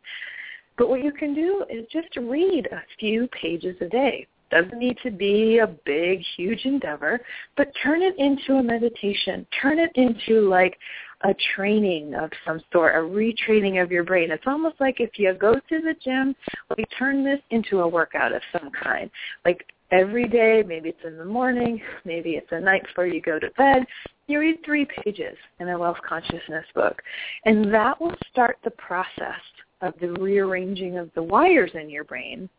But 0.78 0.90
what 0.90 1.04
you 1.04 1.12
can 1.12 1.34
do 1.34 1.66
is 1.70 1.86
just 1.92 2.16
read 2.16 2.68
a 2.72 2.82
few 3.00 3.28
pages 3.30 3.76
a 3.82 3.86
day. 3.86 4.28
Doesn't 4.50 4.78
need 4.78 4.98
to 5.04 5.12
be 5.12 5.58
a 5.58 5.68
big, 5.68 6.22
huge 6.38 6.64
endeavor, 6.64 7.20
but 7.58 7.72
turn 7.84 8.02
it 8.02 8.18
into 8.18 8.54
a 8.54 8.64
meditation. 8.64 9.46
Turn 9.62 9.78
it 9.80 9.92
into 9.96 10.48
like 10.48 10.78
a 11.24 11.36
training 11.56 12.14
of 12.14 12.30
some 12.46 12.62
sort, 12.72 12.96
a 12.96 13.00
retraining 13.00 13.82
of 13.82 13.92
your 13.92 14.04
brain. 14.04 14.32
It's 14.32 14.48
almost 14.48 14.80
like 14.80 15.00
if 15.00 15.18
you 15.18 15.34
go 15.34 15.56
to 15.56 15.82
the 15.82 15.96
gym, 16.02 16.34
we 16.78 16.86
turn 16.98 17.26
this 17.26 17.42
into 17.50 17.82
a 17.82 17.88
workout 17.88 18.34
of 18.34 18.42
some 18.54 18.70
kind. 18.72 19.10
Like 19.44 19.66
every 19.92 20.28
day, 20.28 20.64
maybe 20.66 20.90
it's 20.90 21.06
in 21.06 21.18
the 21.18 21.26
morning, 21.26 21.82
maybe 22.06 22.32
it's 22.32 22.50
the 22.50 22.60
night 22.60 22.84
before 22.84 23.08
you 23.08 23.22
go 23.22 23.40
to 23.40 23.50
bed, 23.52 23.86
you 24.28 24.40
read 24.40 24.58
three 24.66 24.86
pages 25.04 25.38
in 25.60 25.70
a 25.70 25.78
wealth 25.78 25.98
consciousness 26.08 26.66
book. 26.76 27.02
And 27.46 27.74
that 27.74 28.00
will 28.00 28.16
start 28.32 28.58
the 28.64 28.72
process 28.72 29.42
of 29.82 29.94
the 30.02 30.12
rearranging 30.14 30.98
of 30.98 31.10
the 31.16 31.24
wires 31.24 31.72
in 31.74 31.90
your 31.90 32.04
brain 32.04 32.50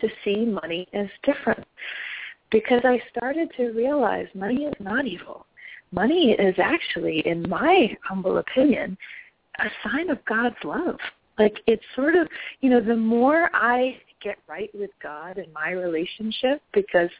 to 0.00 0.08
see 0.24 0.44
money 0.44 0.88
as 0.92 1.06
different. 1.22 1.64
Because 2.50 2.82
I 2.84 3.00
started 3.16 3.50
to 3.56 3.70
realize 3.70 4.26
money 4.34 4.64
is 4.64 4.74
not 4.80 5.06
evil. 5.06 5.46
Money 5.92 6.32
is 6.32 6.54
actually, 6.58 7.26
in 7.26 7.48
my 7.48 7.96
humble 8.04 8.38
opinion, 8.38 8.96
a 9.58 9.88
sign 9.88 10.10
of 10.10 10.24
God's 10.24 10.56
love. 10.64 10.98
Like 11.38 11.58
it's 11.66 11.82
sort 11.94 12.16
of, 12.16 12.28
you 12.60 12.70
know, 12.70 12.80
the 12.80 12.96
more 12.96 13.50
I 13.52 13.96
get 14.22 14.36
right 14.48 14.70
with 14.74 14.90
God 15.02 15.38
and 15.38 15.52
my 15.52 15.70
relationship 15.70 16.62
because 16.72 17.10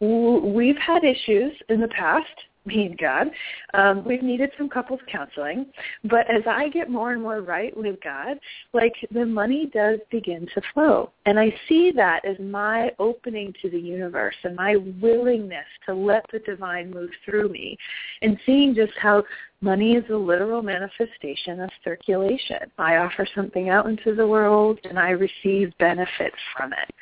we've 0.00 0.76
had 0.76 1.04
issues 1.04 1.52
in 1.68 1.80
the 1.80 1.88
past 1.88 2.26
and 2.66 2.98
God. 2.98 3.28
Um, 3.74 4.04
we've 4.04 4.22
needed 4.22 4.50
some 4.56 4.68
couples 4.68 5.00
counseling, 5.10 5.66
but 6.04 6.28
as 6.30 6.42
I 6.46 6.68
get 6.68 6.90
more 6.90 7.12
and 7.12 7.22
more 7.22 7.42
right 7.42 7.76
with 7.76 8.00
God, 8.02 8.38
like 8.72 8.94
the 9.10 9.26
money 9.26 9.70
does 9.72 9.98
begin 10.10 10.48
to 10.54 10.62
flow. 10.72 11.10
And 11.26 11.38
I 11.38 11.54
see 11.68 11.92
that 11.96 12.24
as 12.24 12.38
my 12.38 12.90
opening 12.98 13.54
to 13.62 13.70
the 13.70 13.78
universe 13.78 14.34
and 14.44 14.56
my 14.56 14.76
willingness 15.00 15.66
to 15.86 15.94
let 15.94 16.24
the 16.32 16.38
divine 16.40 16.90
move 16.90 17.10
through 17.24 17.50
me 17.50 17.76
and 18.22 18.38
seeing 18.46 18.74
just 18.74 18.92
how 19.00 19.24
money 19.60 19.94
is 19.94 20.04
a 20.10 20.16
literal 20.16 20.62
manifestation 20.62 21.60
of 21.60 21.70
circulation. 21.82 22.70
I 22.78 22.96
offer 22.96 23.26
something 23.34 23.68
out 23.70 23.86
into 23.86 24.14
the 24.14 24.26
world 24.26 24.78
and 24.84 24.98
I 24.98 25.10
receive 25.10 25.72
benefit 25.78 26.32
from 26.56 26.72
it. 26.72 26.94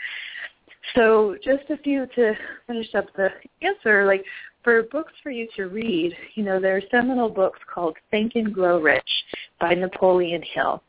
So 0.95 1.37
just 1.43 1.71
a 1.71 1.77
few 1.79 2.07
to 2.15 2.35
finish 2.67 2.95
up 2.95 3.07
the 3.17 3.29
answer, 3.63 4.05
like 4.05 4.25
for 4.63 4.83
books 4.85 5.13
for 5.23 5.31
you 5.31 5.49
to 5.57 5.65
read, 5.65 6.15
you 6.35 6.45
know, 6.45 6.61
there 6.61 6.77
are 6.77 6.83
seminal 6.91 7.29
books 7.29 7.59
called 7.73 7.97
Think 8.11 8.33
and 8.35 8.53
Grow 8.53 8.81
Rich 8.81 9.11
by 9.61 9.75
Napoleon 9.75 10.43
Hill. 10.55 10.83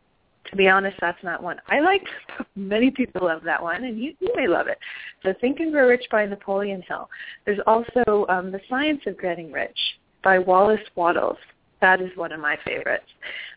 To 0.49 0.57
be 0.57 0.67
honest, 0.67 0.97
that's 0.99 1.23
not 1.23 1.41
one 1.41 1.57
I 1.67 1.79
like. 1.79 2.03
Many 2.55 2.91
people 2.91 3.25
love 3.25 3.43
that 3.43 3.61
one, 3.61 3.85
and 3.85 3.97
you, 3.97 4.13
you 4.19 4.31
may 4.35 4.47
love 4.47 4.67
it. 4.67 4.77
So 5.23 5.33
Think 5.39 5.59
and 5.59 5.71
Grow 5.71 5.87
Rich 5.87 6.05
by 6.11 6.25
Napoleon 6.25 6.83
Hill. 6.87 7.09
There's 7.45 7.59
also 7.65 8.25
um, 8.29 8.51
The 8.51 8.59
Science 8.69 9.01
of 9.07 9.19
Getting 9.19 9.51
Rich 9.51 9.77
by 10.23 10.39
Wallace 10.39 10.81
Wattles. 10.95 11.37
That 11.81 12.01
is 12.01 12.15
one 12.15 12.31
of 12.31 12.39
my 12.39 12.57
favorites. 12.65 13.07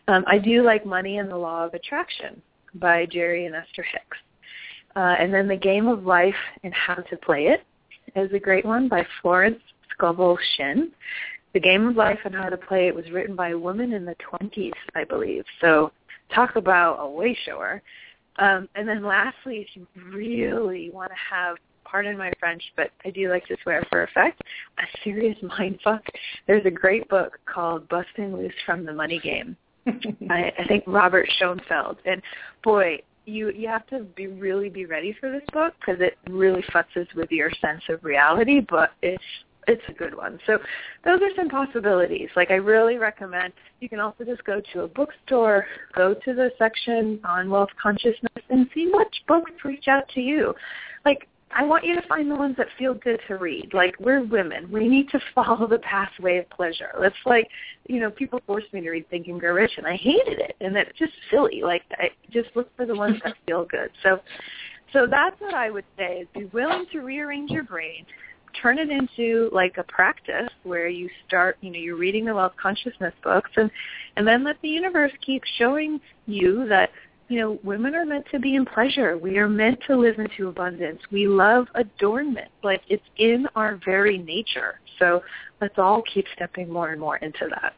Um, 0.07 0.23
I 0.27 0.37
do 0.37 0.63
like 0.63 0.85
Money 0.85 1.17
and 1.19 1.29
the 1.29 1.37
Law 1.37 1.65
of 1.65 1.73
Attraction 1.73 2.41
by 2.75 3.05
Jerry 3.05 3.45
and 3.45 3.55
Esther 3.55 3.83
Hicks. 3.83 4.17
Uh, 4.95 5.15
and 5.19 5.33
then 5.33 5.47
The 5.47 5.55
Game 5.55 5.87
of 5.87 6.05
Life 6.05 6.35
and 6.63 6.73
How 6.73 6.95
to 6.95 7.17
Play 7.17 7.47
It 7.47 7.63
is 8.15 8.33
a 8.33 8.39
great 8.39 8.65
one 8.65 8.87
by 8.87 9.05
Florence 9.21 9.61
Shinn. 10.55 10.91
The 11.53 11.59
Game 11.59 11.87
of 11.87 11.95
Life 11.95 12.19
and 12.25 12.35
How 12.35 12.49
to 12.49 12.57
Play 12.57 12.87
It 12.87 12.95
was 12.95 13.09
written 13.11 13.35
by 13.35 13.49
a 13.49 13.57
woman 13.57 13.93
in 13.93 14.05
the 14.05 14.15
20s, 14.31 14.73
I 14.95 15.03
believe. 15.03 15.43
So 15.61 15.91
talk 16.33 16.55
about 16.55 16.97
a 16.99 17.09
way 17.09 17.37
shower. 17.45 17.81
Um, 18.37 18.69
and 18.75 18.87
then 18.87 19.03
lastly, 19.03 19.65
if 19.67 19.67
you 19.73 19.87
really 20.13 20.91
want 20.91 21.11
to 21.11 21.35
have, 21.35 21.57
pardon 21.83 22.17
my 22.17 22.31
French, 22.39 22.61
but 22.75 22.91
I 23.05 23.09
do 23.09 23.29
like 23.29 23.45
to 23.47 23.57
swear 23.63 23.83
for 23.89 24.03
effect, 24.03 24.41
a 24.77 24.83
serious 25.03 25.37
mind 25.41 25.79
fuck, 25.83 26.03
there's 26.45 26.65
a 26.65 26.71
great 26.71 27.07
book 27.09 27.39
called 27.51 27.87
Busting 27.89 28.35
Loose 28.35 28.53
from 28.65 28.85
the 28.85 28.93
Money 28.93 29.19
Game. 29.19 29.57
I, 30.29 30.51
I 30.59 30.67
think 30.67 30.83
Robert 30.85 31.27
Scheinfeld. 31.39 31.97
And 32.05 32.21
boy, 32.63 32.99
you 33.25 33.51
you 33.51 33.67
have 33.67 33.85
to 33.87 34.01
be 34.15 34.27
really 34.27 34.69
be 34.69 34.85
ready 34.85 35.15
for 35.19 35.31
this 35.31 35.43
book 35.51 35.73
because 35.79 36.01
it 36.01 36.17
really 36.29 36.63
futzes 36.73 37.13
with 37.15 37.31
your 37.31 37.51
sense 37.61 37.81
of 37.89 38.03
reality, 38.03 38.61
but 38.69 38.91
it's 39.01 39.23
it's 39.67 39.83
a 39.89 39.93
good 39.93 40.15
one. 40.15 40.39
So 40.45 40.57
those 41.03 41.21
are 41.21 41.35
some 41.35 41.49
possibilities. 41.49 42.29
Like 42.35 42.51
I 42.51 42.55
really 42.55 42.97
recommend 42.97 43.53
you 43.79 43.89
can 43.89 43.99
also 43.99 44.23
just 44.23 44.43
go 44.45 44.61
to 44.73 44.81
a 44.81 44.87
bookstore, 44.87 45.65
go 45.95 46.13
to 46.13 46.33
the 46.33 46.51
section 46.57 47.19
on 47.23 47.49
wealth 47.49 47.69
consciousness 47.81 48.43
and 48.49 48.67
see 48.73 48.89
which 48.91 49.15
books 49.27 49.51
reach 49.63 49.87
out 49.87 50.07
to 50.09 50.21
you. 50.21 50.53
Like 51.05 51.27
I 51.51 51.63
want 51.63 51.85
you 51.85 51.95
to 51.95 52.07
find 52.07 52.29
the 52.29 52.35
ones 52.35 52.55
that 52.57 52.67
feel 52.77 52.93
good 52.93 53.19
to 53.27 53.35
read. 53.35 53.73
Like 53.73 53.95
we're 53.99 54.23
women. 54.23 54.71
We 54.71 54.87
need 54.87 55.09
to 55.09 55.19
follow 55.35 55.67
the 55.67 55.79
pathway 55.79 56.37
of 56.37 56.49
pleasure. 56.49 56.91
It's 56.99 57.15
like, 57.25 57.47
you 57.87 57.99
know, 57.99 58.09
people 58.09 58.41
forced 58.47 58.73
me 58.73 58.81
to 58.81 58.89
read 58.89 59.09
Think 59.09 59.27
and 59.27 59.39
Grow 59.39 59.53
Rich 59.53 59.73
and 59.77 59.85
I 59.85 59.97
hated 59.97 60.39
it 60.39 60.55
and 60.61 60.75
it's 60.77 60.97
just 60.97 61.13
silly. 61.29 61.61
Like 61.61 61.83
I 61.91 62.09
just 62.31 62.49
look 62.55 62.73
for 62.77 62.85
the 62.85 62.95
ones 62.95 63.19
that 63.23 63.35
feel 63.45 63.65
good. 63.65 63.89
So 64.01 64.19
so 64.93 65.05
that's 65.05 65.39
what 65.41 65.53
I 65.53 65.69
would 65.69 65.83
say 65.97 66.19
is 66.21 66.27
be 66.33 66.45
willing 66.45 66.85
to 66.93 66.99
rearrange 66.99 67.51
your 67.51 67.63
brain 67.63 68.05
turn 68.61 68.79
it 68.79 68.89
into 68.89 69.49
like 69.51 69.77
a 69.77 69.83
practice 69.83 70.49
where 70.63 70.87
you 70.87 71.09
start, 71.27 71.57
you 71.61 71.71
know, 71.71 71.79
you're 71.79 71.97
reading 71.97 72.25
the 72.25 72.33
wealth 72.33 72.53
consciousness 72.61 73.13
books 73.23 73.51
and 73.55 73.69
and 74.15 74.27
then 74.27 74.43
let 74.43 74.61
the 74.61 74.69
universe 74.69 75.11
keep 75.25 75.43
showing 75.57 75.99
you 76.25 76.67
that 76.67 76.89
you 77.29 77.39
know, 77.39 77.59
women 77.63 77.93
are 77.93 78.05
meant 78.05 78.25
to 78.31 78.39
be 78.39 78.55
in 78.55 78.65
pleasure. 78.65 79.17
We 79.17 79.37
are 79.37 79.49
meant 79.49 79.79
to 79.87 79.97
live 79.97 80.17
into 80.17 80.47
abundance. 80.47 81.01
We 81.11 81.27
love 81.27 81.67
adornment. 81.75 82.49
Like 82.63 82.81
it's 82.87 83.03
in 83.17 83.47
our 83.55 83.79
very 83.83 84.17
nature. 84.17 84.79
So 84.99 85.21
let's 85.59 85.77
all 85.77 86.01
keep 86.13 86.25
stepping 86.35 86.71
more 86.71 86.91
and 86.91 87.01
more 87.01 87.17
into 87.17 87.47
that. 87.49 87.73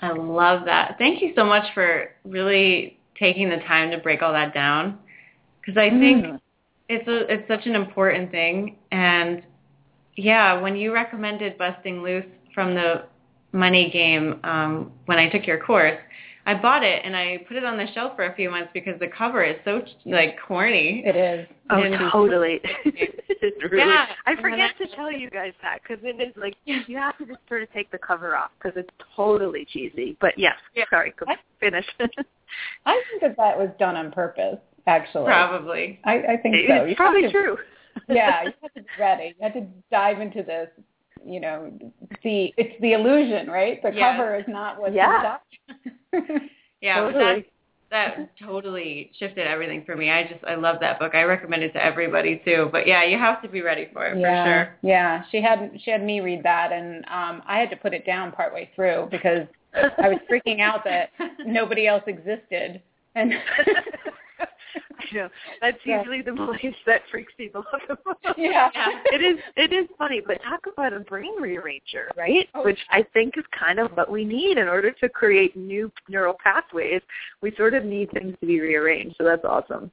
I 0.00 0.12
love 0.12 0.64
that. 0.64 0.96
Thank 0.98 1.22
you 1.22 1.32
so 1.36 1.44
much 1.44 1.72
for 1.74 2.10
really 2.24 2.98
taking 3.18 3.48
the 3.48 3.58
time 3.58 3.92
to 3.92 3.98
break 3.98 4.20
all 4.20 4.32
that 4.32 4.52
down 4.52 4.98
because 5.60 5.78
I 5.78 5.90
think 5.90 6.24
mm. 6.24 6.40
It's 6.92 7.08
a, 7.08 7.32
it's 7.32 7.48
such 7.48 7.66
an 7.66 7.74
important 7.74 8.30
thing 8.30 8.76
and 8.90 9.42
yeah, 10.16 10.60
when 10.60 10.76
you 10.76 10.92
recommended 10.92 11.56
busting 11.58 12.02
loose 12.02 12.26
from 12.54 12.74
the 12.74 13.04
money 13.52 13.90
game 13.90 14.40
um, 14.44 14.92
when 15.06 15.18
I 15.18 15.28
took 15.28 15.46
your 15.46 15.58
course, 15.58 15.98
I 16.44 16.54
bought 16.54 16.82
it 16.82 17.02
and 17.04 17.16
I 17.16 17.44
put 17.46 17.56
it 17.56 17.64
on 17.64 17.76
the 17.76 17.86
shelf 17.94 18.16
for 18.16 18.26
a 18.26 18.34
few 18.34 18.50
months 18.50 18.70
because 18.74 18.98
the 18.98 19.06
cover 19.06 19.44
is 19.44 19.56
so 19.64 19.82
like 20.06 20.36
corny. 20.46 21.02
It 21.06 21.14
is. 21.14 21.46
Oh, 21.70 21.80
and 21.80 21.94
totally. 22.10 22.60
really, 23.70 23.78
yeah. 23.78 24.06
I 24.26 24.34
forget 24.40 24.70
to 24.78 24.88
tell 24.96 25.10
you 25.10 25.30
guys 25.30 25.52
that 25.62 25.78
because 25.82 26.02
it 26.04 26.20
is 26.20 26.34
like 26.36 26.54
you 26.64 26.96
have 26.96 27.16
to 27.18 27.26
just 27.26 27.38
sort 27.48 27.62
of 27.62 27.72
take 27.72 27.90
the 27.92 27.98
cover 27.98 28.36
off 28.36 28.50
because 28.60 28.76
it's 28.76 28.90
totally 29.14 29.66
cheesy. 29.72 30.16
But 30.20 30.36
yes, 30.36 30.56
yeah. 30.74 30.84
sorry, 30.90 31.14
go 31.18 31.26
finish. 31.60 31.86
I 32.86 33.00
think 33.10 33.22
that 33.22 33.36
that 33.36 33.56
was 33.56 33.70
done 33.78 33.96
on 33.96 34.10
purpose. 34.10 34.58
Actually, 34.86 35.26
probably. 35.26 36.00
I, 36.04 36.14
I 36.14 36.36
think 36.42 36.56
so. 36.68 36.84
It's 36.84 36.96
probably 36.96 37.22
to, 37.22 37.30
true. 37.30 37.56
yeah, 38.08 38.44
you 38.44 38.52
have 38.62 38.74
to 38.74 38.80
be 38.80 38.88
ready. 38.98 39.34
You 39.38 39.42
have 39.42 39.54
to 39.54 39.66
dive 39.90 40.20
into 40.20 40.42
this 40.42 40.68
you 41.24 41.40
know, 41.40 41.72
the 42.22 42.52
it's 42.56 42.80
the 42.80 42.92
illusion, 42.92 43.48
right? 43.48 43.82
The 43.82 43.90
yes. 43.94 44.16
cover 44.16 44.36
is 44.36 44.44
not 44.48 44.80
what's 44.80 44.94
yeah. 44.94 45.36
yeah, 46.80 47.00
totally. 47.00 47.46
that 47.90 48.16
that 48.16 48.30
totally 48.44 49.12
shifted 49.18 49.46
everything 49.46 49.84
for 49.84 49.96
me. 49.96 50.10
I 50.10 50.24
just 50.24 50.44
I 50.44 50.54
love 50.54 50.76
that 50.80 50.98
book. 50.98 51.14
I 51.14 51.22
recommend 51.22 51.62
it 51.62 51.72
to 51.74 51.84
everybody 51.84 52.40
too. 52.44 52.68
But 52.72 52.86
yeah, 52.86 53.04
you 53.04 53.18
have 53.18 53.42
to 53.42 53.48
be 53.48 53.60
ready 53.60 53.88
for 53.92 54.06
it 54.06 54.18
yeah. 54.18 54.44
for 54.44 54.50
sure. 54.50 54.78
Yeah, 54.82 55.22
she 55.30 55.40
had 55.42 55.70
she 55.84 55.90
had 55.90 56.02
me 56.02 56.20
read 56.20 56.42
that, 56.42 56.72
and 56.72 57.04
um 57.06 57.42
I 57.46 57.58
had 57.58 57.70
to 57.70 57.76
put 57.76 57.94
it 57.94 58.06
down 58.06 58.32
partway 58.32 58.70
through 58.74 59.08
because 59.10 59.46
I 59.74 60.08
was 60.08 60.18
freaking 60.30 60.60
out 60.60 60.84
that 60.84 61.10
nobody 61.46 61.86
else 61.86 62.02
existed. 62.06 62.82
And 63.14 63.34
I 65.00 65.14
know 65.14 65.28
that's 65.60 65.78
yeah. 65.84 65.98
usually 65.98 66.22
the 66.22 66.32
place 66.60 66.74
that 66.86 67.02
freaks 67.10 67.32
people 67.36 67.64
out. 67.72 68.38
yeah. 68.38 68.70
yeah, 68.74 68.88
it 69.12 69.22
is. 69.22 69.38
It 69.56 69.72
is 69.72 69.86
funny, 69.98 70.20
but 70.24 70.42
talk 70.42 70.66
about 70.72 70.92
a 70.92 71.00
brain 71.00 71.40
rearranger, 71.40 72.08
right? 72.16 72.48
Oh. 72.54 72.64
Which 72.64 72.78
I 72.90 73.04
think 73.12 73.36
is 73.36 73.44
kind 73.58 73.78
of 73.78 73.90
what 73.92 74.10
we 74.10 74.24
need 74.24 74.58
in 74.58 74.68
order 74.68 74.90
to 74.90 75.08
create 75.08 75.56
new 75.56 75.90
neural 76.08 76.36
pathways. 76.42 77.02
We 77.40 77.54
sort 77.56 77.74
of 77.74 77.84
need 77.84 78.10
things 78.12 78.36
to 78.40 78.46
be 78.46 78.60
rearranged. 78.60 79.16
So 79.18 79.24
that's 79.24 79.44
awesome. 79.44 79.90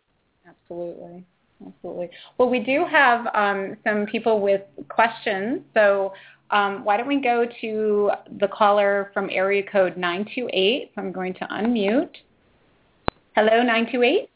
Absolutely. 0.48 1.24
Absolutely. 1.66 2.10
Well, 2.38 2.50
we 2.50 2.60
do 2.60 2.86
have 2.90 3.28
um, 3.34 3.76
some 3.84 4.06
people 4.06 4.40
with 4.40 4.62
questions. 4.88 5.62
So 5.74 6.14
um, 6.52 6.84
why 6.84 6.98
don't 6.98 7.08
we 7.08 7.22
go 7.22 7.46
to 7.62 8.12
the 8.40 8.48
caller 8.48 9.12
from 9.14 9.30
area 9.32 9.64
code 9.70 9.98
928. 9.98 10.92
So 10.96 11.02
I'm 11.02 11.12
going 11.12 11.34
to 11.36 11.46
unmute. 11.48 12.16
Hello, 13.36 13.58
928. 13.58 14.30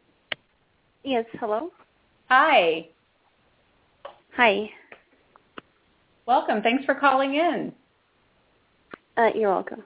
Yes, 1.03 1.25
hello. 1.39 1.69
Hi. 2.29 2.87
Hi. 4.37 4.69
Welcome. 6.25 6.61
Thanks 6.61 6.85
for 6.85 6.95
calling 6.95 7.35
in. 7.35 7.73
Uh, 9.17 9.29
you're 9.35 9.51
welcome. 9.51 9.83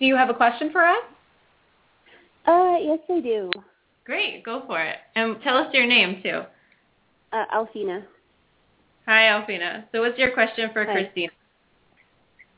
Do 0.00 0.06
you 0.06 0.16
have 0.16 0.28
a 0.28 0.34
question 0.34 0.70
for 0.72 0.84
us? 0.84 1.04
Uh, 2.46 2.76
yes, 2.80 2.98
I 3.08 3.20
do. 3.20 3.50
Great, 4.04 4.44
go 4.44 4.62
for 4.66 4.82
it. 4.82 4.96
And 5.14 5.40
tell 5.42 5.56
us 5.56 5.72
your 5.72 5.86
name 5.86 6.20
too. 6.22 6.42
Uh, 7.32 7.44
Alfina. 7.54 8.04
Hi, 9.06 9.28
Alfina. 9.28 9.84
So, 9.92 10.00
what's 10.00 10.18
your 10.18 10.32
question 10.32 10.70
for 10.72 10.84
Hi. 10.84 10.92
Christine? 10.92 11.30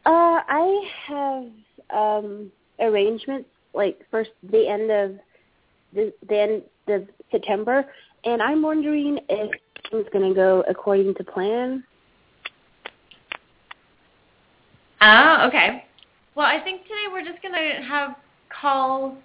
Uh, 0.07 0.41
I 0.49 0.91
have 1.07 1.45
um, 1.91 2.51
arrangements 2.81 3.49
like 3.75 4.01
first 4.11 4.31
the 4.51 4.67
end 4.67 4.91
of 4.91 5.19
the, 5.95 6.13
the 6.29 6.39
end 6.39 6.63
of 6.89 7.09
September, 7.31 7.85
and 8.25 8.43
I'm 8.43 8.63
wondering 8.63 9.19
if 9.29 9.51
it's 9.93 10.09
going 10.11 10.29
to 10.29 10.35
go 10.35 10.65
according 10.69 11.15
to 11.15 11.25
plan. 11.25 11.85
Oh, 15.01 15.47
okay. 15.49 15.85
Well, 16.35 16.47
I 16.47 16.61
think 16.63 16.83
today 16.83 17.07
we're 17.13 17.25
just 17.25 17.41
going 17.43 17.55
to 17.55 17.85
have 17.85 18.17
calls 18.49 19.17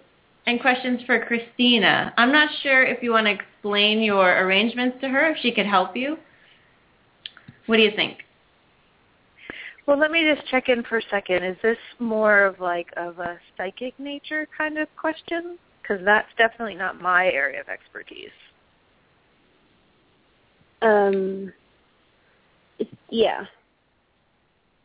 and 0.46 0.60
questions 0.60 1.02
for 1.06 1.26
Christina. 1.26 2.14
I'm 2.18 2.32
not 2.32 2.50
sure 2.62 2.84
if 2.84 3.02
you 3.02 3.12
want 3.12 3.28
to 3.28 3.32
explain 3.32 4.02
your 4.02 4.40
arrangements 4.44 4.98
to 5.02 5.10
her, 5.10 5.32
if 5.32 5.38
she 5.42 5.52
could 5.52 5.66
help 5.66 5.96
you. 5.96 6.18
What 7.66 7.78
do 7.78 7.84
you 7.84 7.92
think? 7.96 8.20
Well, 9.86 9.98
let 9.98 10.12
me 10.12 10.24
just 10.34 10.48
check 10.50 10.70
in 10.70 10.84
for 10.84 11.00
a 11.00 11.02
second. 11.10 11.44
Is 11.44 11.58
this 11.62 11.78
more 12.00 12.46
of 12.46 12.60
like 12.60 12.88
of 12.96 13.20
a 13.20 13.38
psychic 13.58 13.98
nature 14.00 14.48
kind 14.58 14.78
of 14.78 14.88
question? 14.96 15.58
Because 15.84 16.04
that's 16.06 16.30
definitely 16.38 16.76
not 16.76 17.02
my 17.02 17.28
area 17.28 17.62
of 17.62 17.70
expertise. 17.70 18.32
Um, 20.82 21.54
yeah. 23.10 23.46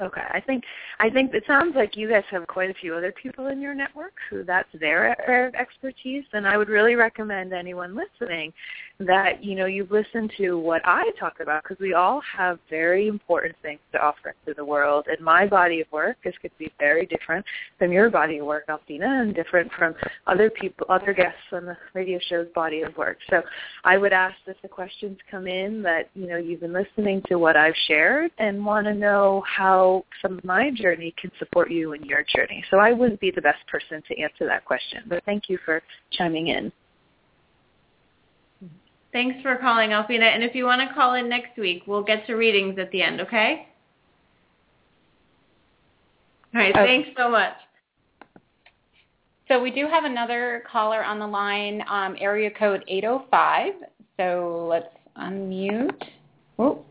Okay, 0.00 0.22
I 0.30 0.40
think 0.40 0.62
I 1.00 1.10
think 1.10 1.34
it 1.34 1.42
sounds 1.44 1.74
like 1.74 1.96
you 1.96 2.08
guys 2.08 2.22
have 2.30 2.46
quite 2.46 2.70
a 2.70 2.74
few 2.74 2.94
other 2.94 3.12
people 3.20 3.48
in 3.48 3.60
your 3.60 3.74
network 3.74 4.12
who 4.30 4.44
that's 4.44 4.68
their 4.78 5.20
area 5.28 5.48
of 5.48 5.56
expertise, 5.56 6.22
and 6.32 6.46
I 6.46 6.56
would 6.56 6.68
really 6.68 6.94
recommend 6.94 7.52
anyone 7.52 7.96
listening 7.96 8.52
that 9.00 9.42
you 9.42 9.56
know 9.56 9.66
you've 9.66 9.90
listened 9.90 10.32
to 10.36 10.56
what 10.56 10.82
I 10.84 11.10
talk 11.18 11.40
about 11.40 11.64
because 11.64 11.80
we 11.80 11.94
all 11.94 12.20
have 12.36 12.60
very 12.70 13.08
important 13.08 13.56
things 13.60 13.80
to 13.90 13.98
offer 13.98 14.34
to 14.46 14.54
the 14.54 14.64
world. 14.64 15.06
And 15.08 15.20
my 15.20 15.48
body 15.48 15.80
of 15.80 15.90
work 15.90 16.18
is 16.24 16.34
going 16.42 16.50
to 16.50 16.58
be 16.58 16.72
very 16.78 17.04
different 17.04 17.44
from 17.80 17.90
your 17.90 18.08
body 18.08 18.38
of 18.38 18.46
work, 18.46 18.68
Alfina, 18.68 19.22
and 19.22 19.34
different 19.34 19.68
from 19.76 19.96
other 20.28 20.48
people, 20.48 20.86
other 20.88 21.12
guests 21.12 21.40
on 21.50 21.64
the 21.64 21.76
radio 21.94 22.20
show's 22.28 22.46
body 22.54 22.82
of 22.82 22.96
work. 22.96 23.18
So 23.30 23.42
I 23.82 23.98
would 23.98 24.12
ask 24.12 24.36
that 24.46 24.56
the 24.62 24.68
questions 24.68 25.18
come 25.28 25.48
in 25.48 25.82
that 25.82 26.08
you 26.14 26.28
know 26.28 26.36
you've 26.36 26.60
been 26.60 26.72
listening 26.72 27.20
to 27.28 27.40
what 27.40 27.56
I've 27.56 27.74
shared 27.88 28.30
and 28.38 28.64
want 28.64 28.86
to 28.86 28.94
know 28.94 29.42
how 29.44 29.87
some 30.22 30.38
of 30.38 30.44
my 30.44 30.70
journey 30.70 31.14
can 31.20 31.30
support 31.38 31.70
you 31.70 31.92
in 31.92 32.04
your 32.04 32.24
journey. 32.34 32.64
So 32.70 32.78
I 32.78 32.92
wouldn't 32.92 33.20
be 33.20 33.30
the 33.30 33.42
best 33.42 33.66
person 33.66 34.02
to 34.08 34.18
answer 34.18 34.46
that 34.46 34.64
question, 34.64 35.02
but 35.06 35.24
thank 35.24 35.48
you 35.48 35.58
for 35.64 35.82
chiming 36.12 36.48
in. 36.48 36.72
Thanks 39.12 39.40
for 39.42 39.56
calling, 39.56 39.90
Alfina. 39.90 40.34
And 40.34 40.42
if 40.42 40.54
you 40.54 40.64
want 40.64 40.86
to 40.86 40.94
call 40.94 41.14
in 41.14 41.28
next 41.28 41.58
week, 41.58 41.84
we'll 41.86 42.02
get 42.02 42.26
to 42.26 42.34
readings 42.34 42.78
at 42.78 42.90
the 42.90 43.02
end, 43.02 43.20
okay? 43.22 43.68
All 46.54 46.60
right, 46.60 46.74
okay. 46.74 46.86
thanks 46.86 47.08
so 47.16 47.30
much. 47.30 47.54
So 49.48 49.62
we 49.62 49.70
do 49.70 49.86
have 49.86 50.04
another 50.04 50.62
caller 50.70 51.02
on 51.02 51.18
the 51.18 51.26
line, 51.26 51.82
um, 51.88 52.16
area 52.20 52.50
code 52.50 52.84
805. 52.86 53.72
So 54.18 54.66
let's 54.68 54.94
unmute. 55.16 56.02
Oh, 56.58 56.84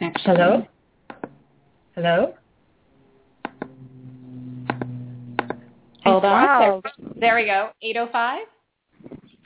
actually. 0.00 0.36
Hello? 0.36 0.66
Hello? 2.00 2.32
Hold 6.04 6.24
on. 6.24 6.30
Wow. 6.30 6.82
There, 6.84 7.08
there 7.16 7.34
we 7.34 7.44
go. 7.46 7.70
805. 7.82 8.38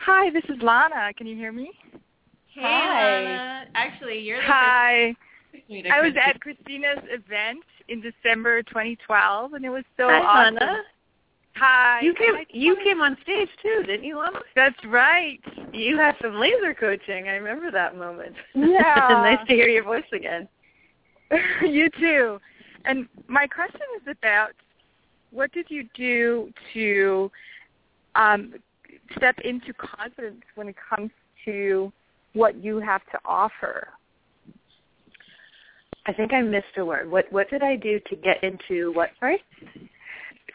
Hi, 0.00 0.28
this 0.28 0.44
is 0.50 0.60
Lana. 0.60 1.14
Can 1.16 1.26
you 1.26 1.34
hear 1.34 1.50
me? 1.50 1.70
Hey, 2.48 2.60
Hi. 2.60 3.22
Lana. 3.22 3.64
Actually, 3.74 4.18
you're 4.18 4.36
the 4.36 4.46
Hi. 4.46 5.14
I 5.90 6.02
was 6.02 6.12
at 6.22 6.42
Christina's 6.42 6.98
event 7.04 7.64
in 7.88 8.02
December 8.02 8.62
2012, 8.64 9.54
and 9.54 9.64
it 9.64 9.70
was 9.70 9.84
so 9.96 10.08
Hi, 10.08 10.18
awesome. 10.18 10.56
Lana. 10.56 10.82
Hi. 11.56 12.00
You 12.02 12.12
came. 12.12 12.34
You 12.50 12.76
came 12.84 13.00
on 13.00 13.16
stage 13.22 13.48
too, 13.62 13.82
didn't 13.86 14.04
you, 14.04 14.18
Lana? 14.18 14.40
That's 14.54 14.84
right. 14.84 15.40
You 15.72 15.96
had 15.96 16.16
some 16.20 16.34
laser 16.38 16.74
coaching. 16.74 17.28
I 17.28 17.36
remember 17.36 17.70
that 17.70 17.96
moment. 17.96 18.34
Yeah. 18.54 19.06
nice 19.08 19.48
to 19.48 19.54
hear 19.54 19.68
your 19.68 19.84
voice 19.84 20.04
again. 20.12 20.46
you 21.62 21.88
too. 21.98 22.38
And 22.84 23.08
my 23.28 23.46
question 23.46 23.80
is 24.00 24.14
about 24.18 24.52
what 25.30 25.52
did 25.52 25.66
you 25.68 25.88
do 25.94 26.52
to 26.74 27.30
um, 28.14 28.54
step 29.16 29.36
into 29.44 29.72
confidence 29.72 30.42
when 30.54 30.68
it 30.68 30.76
comes 30.90 31.10
to 31.44 31.92
what 32.34 32.62
you 32.62 32.78
have 32.80 33.02
to 33.12 33.18
offer? 33.24 33.88
I 36.06 36.12
think 36.12 36.32
I 36.32 36.42
missed 36.42 36.66
a 36.76 36.84
word. 36.84 37.10
What 37.10 37.30
what 37.32 37.48
did 37.48 37.62
I 37.62 37.76
do 37.76 38.00
to 38.08 38.16
get 38.16 38.42
into 38.42 38.92
what? 38.92 39.10
Sorry. 39.20 39.42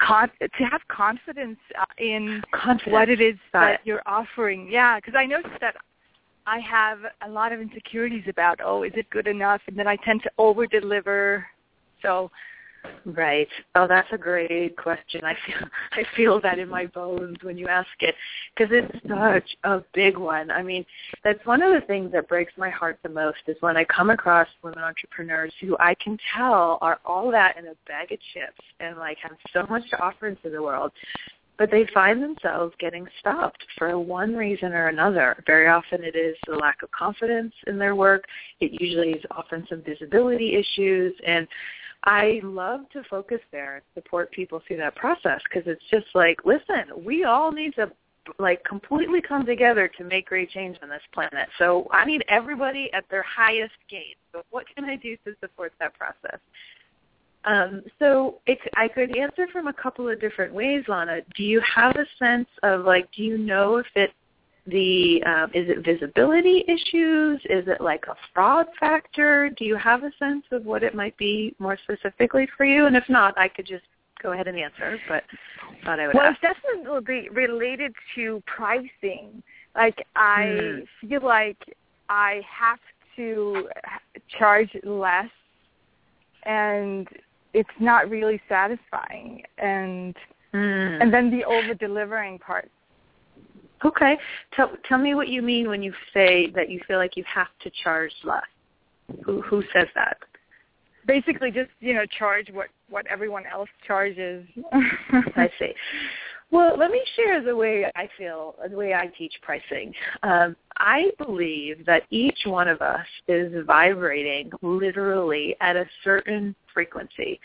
Con- 0.05 0.29
to 0.41 0.63
have 0.65 0.81
confidence 0.89 1.57
uh, 1.79 1.85
in 1.97 2.41
confidence. 2.53 2.93
what 2.93 3.09
it 3.09 3.21
is 3.21 3.35
that 3.53 3.75
it. 3.75 3.79
you're 3.83 4.03
offering. 4.05 4.67
Yeah, 4.69 4.97
because 4.97 5.15
I 5.17 5.25
noticed 5.25 5.59
that 5.61 5.75
I 6.47 6.59
have 6.59 6.99
a 7.21 7.29
lot 7.29 7.51
of 7.51 7.59
insecurities 7.59 8.23
about, 8.27 8.61
oh, 8.63 8.83
is 8.83 8.93
it 8.95 9.09
good 9.09 9.27
enough? 9.27 9.61
And 9.67 9.77
then 9.77 9.87
I 9.87 9.97
tend 9.97 10.23
to 10.23 10.31
over 10.37 10.65
deliver. 10.65 11.45
So 12.01 12.31
Right. 13.05 13.47
Oh, 13.75 13.87
that's 13.87 14.07
a 14.11 14.17
great 14.17 14.77
question. 14.77 15.21
I 15.23 15.33
feel 15.45 15.67
I 15.91 16.03
feel 16.15 16.41
that 16.41 16.59
in 16.59 16.69
my 16.69 16.85
bones 16.85 17.37
when 17.41 17.57
you 17.57 17.67
ask 17.67 17.89
it 17.99 18.15
because 18.55 18.71
it's 18.73 18.93
such 19.07 19.57
a 19.63 19.83
big 19.93 20.17
one. 20.17 20.51
I 20.51 20.61
mean, 20.61 20.85
that's 21.23 21.43
one 21.45 21.61
of 21.61 21.73
the 21.73 21.85
things 21.85 22.11
that 22.13 22.27
breaks 22.27 22.53
my 22.57 22.69
heart 22.69 22.99
the 23.03 23.09
most 23.09 23.39
is 23.47 23.57
when 23.61 23.77
I 23.77 23.83
come 23.85 24.09
across 24.09 24.47
women 24.63 24.83
entrepreneurs 24.83 25.53
who 25.61 25.75
I 25.79 25.95
can 25.95 26.17
tell 26.35 26.77
are 26.81 26.99
all 27.05 27.31
that 27.31 27.57
in 27.57 27.65
a 27.67 27.73
bag 27.87 28.11
of 28.11 28.19
chips 28.33 28.61
and 28.79 28.97
like 28.97 29.17
have 29.19 29.37
so 29.53 29.65
much 29.69 29.89
to 29.89 30.01
offer 30.01 30.27
into 30.27 30.49
the 30.49 30.61
world, 30.61 30.91
but 31.57 31.71
they 31.71 31.87
find 31.93 32.21
themselves 32.21 32.73
getting 32.79 33.07
stopped 33.19 33.63
for 33.77 33.97
one 33.99 34.35
reason 34.35 34.73
or 34.73 34.87
another. 34.87 35.41
Very 35.45 35.67
often 35.67 36.03
it 36.03 36.15
is 36.15 36.35
the 36.47 36.55
lack 36.55 36.83
of 36.83 36.91
confidence 36.91 37.53
in 37.65 37.77
their 37.77 37.95
work. 37.95 38.25
It 38.59 38.79
usually 38.79 39.11
is 39.11 39.23
often 39.31 39.65
some 39.69 39.81
visibility 39.81 40.55
issues 40.55 41.13
and 41.25 41.47
I 42.03 42.39
love 42.43 42.81
to 42.93 43.03
focus 43.09 43.39
there 43.51 43.75
and 43.75 43.83
support 43.93 44.31
people 44.31 44.61
through 44.65 44.77
that 44.77 44.95
process 44.95 45.41
because 45.43 45.67
it's 45.67 45.83
just 45.91 46.05
like, 46.13 46.37
listen, 46.45 47.03
we 47.03 47.23
all 47.23 47.51
need 47.51 47.75
to 47.75 47.91
like 48.39 48.63
completely 48.63 49.21
come 49.21 49.45
together 49.45 49.89
to 49.97 50.03
make 50.03 50.27
great 50.27 50.49
change 50.49 50.77
on 50.83 50.89
this 50.89 51.01
planet. 51.13 51.47
So 51.57 51.87
I 51.91 52.05
need 52.05 52.23
everybody 52.27 52.89
at 52.93 53.05
their 53.09 53.23
highest 53.23 53.75
game. 53.89 54.15
So 54.31 54.41
what 54.51 54.65
can 54.75 54.85
I 54.85 54.95
do 54.95 55.17
to 55.25 55.33
support 55.39 55.73
that 55.79 55.93
process? 55.95 56.39
Um, 57.47 57.81
so 57.97 58.39
it, 58.45 58.59
I 58.75 58.89
could 58.89 59.17
answer 59.17 59.47
from 59.51 59.67
a 59.67 59.73
couple 59.73 60.09
of 60.09 60.19
different 60.19 60.53
ways, 60.53 60.83
Lana. 60.87 61.21
Do 61.35 61.43
you 61.43 61.61
have 61.61 61.95
a 61.95 62.05
sense 62.19 62.49
of 62.61 62.83
like, 62.83 63.09
do 63.15 63.23
you 63.23 63.37
know 63.37 63.77
if 63.77 63.87
it 63.95 64.11
the 64.67 65.23
um, 65.25 65.49
is 65.53 65.69
it 65.69 65.85
visibility 65.85 66.65
issues? 66.67 67.39
Is 67.45 67.67
it 67.67 67.79
like 67.79 68.03
a 68.09 68.15
fraud 68.33 68.67
factor? 68.77 69.49
Do 69.49 69.63
you 69.63 69.77
have 69.77 70.03
a 70.03 70.11
sense 70.19 70.43
of 70.51 70.65
what 70.65 70.83
it 70.83 70.93
might 70.93 71.15
be 71.17 71.55
more 71.57 71.77
specifically 71.83 72.49
for 72.57 72.65
you? 72.65 72.85
And 72.85 72.97
if 72.97 73.05
not, 73.07 73.37
I 73.37 73.47
could 73.47 73.65
just 73.65 73.85
go 74.21 74.33
ahead 74.33 74.49
and 74.49 74.57
answer. 74.59 74.99
But 75.07 75.23
thought 75.85 76.01
I 76.01 76.07
would. 76.07 76.15
Well, 76.15 76.25
ask. 76.25 76.39
it's 76.43 76.59
definitely 76.75 77.29
related 77.29 77.93
to 78.15 78.43
pricing. 78.45 79.41
Like 79.73 80.05
I 80.17 80.43
Mm. 80.43 80.87
feel 80.99 81.23
like 81.23 81.57
I 82.09 82.41
have 82.45 82.79
to 83.15 83.69
charge 84.37 84.75
less, 84.83 85.29
and 86.43 87.07
it's 87.53 87.69
not 87.79 88.09
really 88.09 88.41
satisfying. 88.47 89.43
And 89.57 90.15
Mm. 90.53 91.01
and 91.01 91.13
then 91.13 91.29
the 91.29 91.43
over 91.43 91.73
delivering 91.73 92.39
part. 92.39 92.69
Okay. 93.83 94.17
Tell 94.55 94.71
tell 94.87 94.97
me 94.97 95.13
what 95.13 95.27
you 95.27 95.41
mean 95.41 95.67
when 95.67 95.83
you 95.83 95.93
say 96.13 96.49
that 96.51 96.69
you 96.69 96.79
feel 96.87 96.97
like 96.97 97.15
you 97.15 97.23
have 97.25 97.49
to 97.61 97.71
charge 97.83 98.13
less. 98.23 98.41
Who 99.23 99.41
who 99.41 99.61
says 99.73 99.87
that? 99.95 100.17
Basically, 101.05 101.51
just 101.51 101.69
you 101.79 101.93
know, 101.93 102.05
charge 102.17 102.47
what 102.51 102.67
what 102.89 103.05
everyone 103.07 103.43
else 103.45 103.69
charges. 103.85 104.45
I 105.35 105.49
see. 105.59 105.73
Well, 106.49 106.77
let 106.77 106.91
me 106.91 107.01
share 107.15 107.43
the 107.43 107.55
way 107.55 107.91
I 107.95 108.07
feel, 108.17 108.55
the 108.69 108.77
way 108.77 108.93
I 108.93 109.07
teach 109.17 109.33
pricing. 109.41 109.93
Um, 110.23 110.55
I 110.77 111.11
believe 111.17 111.85
that 111.85 112.03
each 112.09 112.39
one 112.45 112.69
of 112.69 112.81
us 112.81 113.05
is 113.27 113.65
vibrating 113.65 114.51
literally 114.61 115.57
at 115.59 115.75
a 115.75 115.85
certain 116.05 116.55
frequency. 116.73 117.39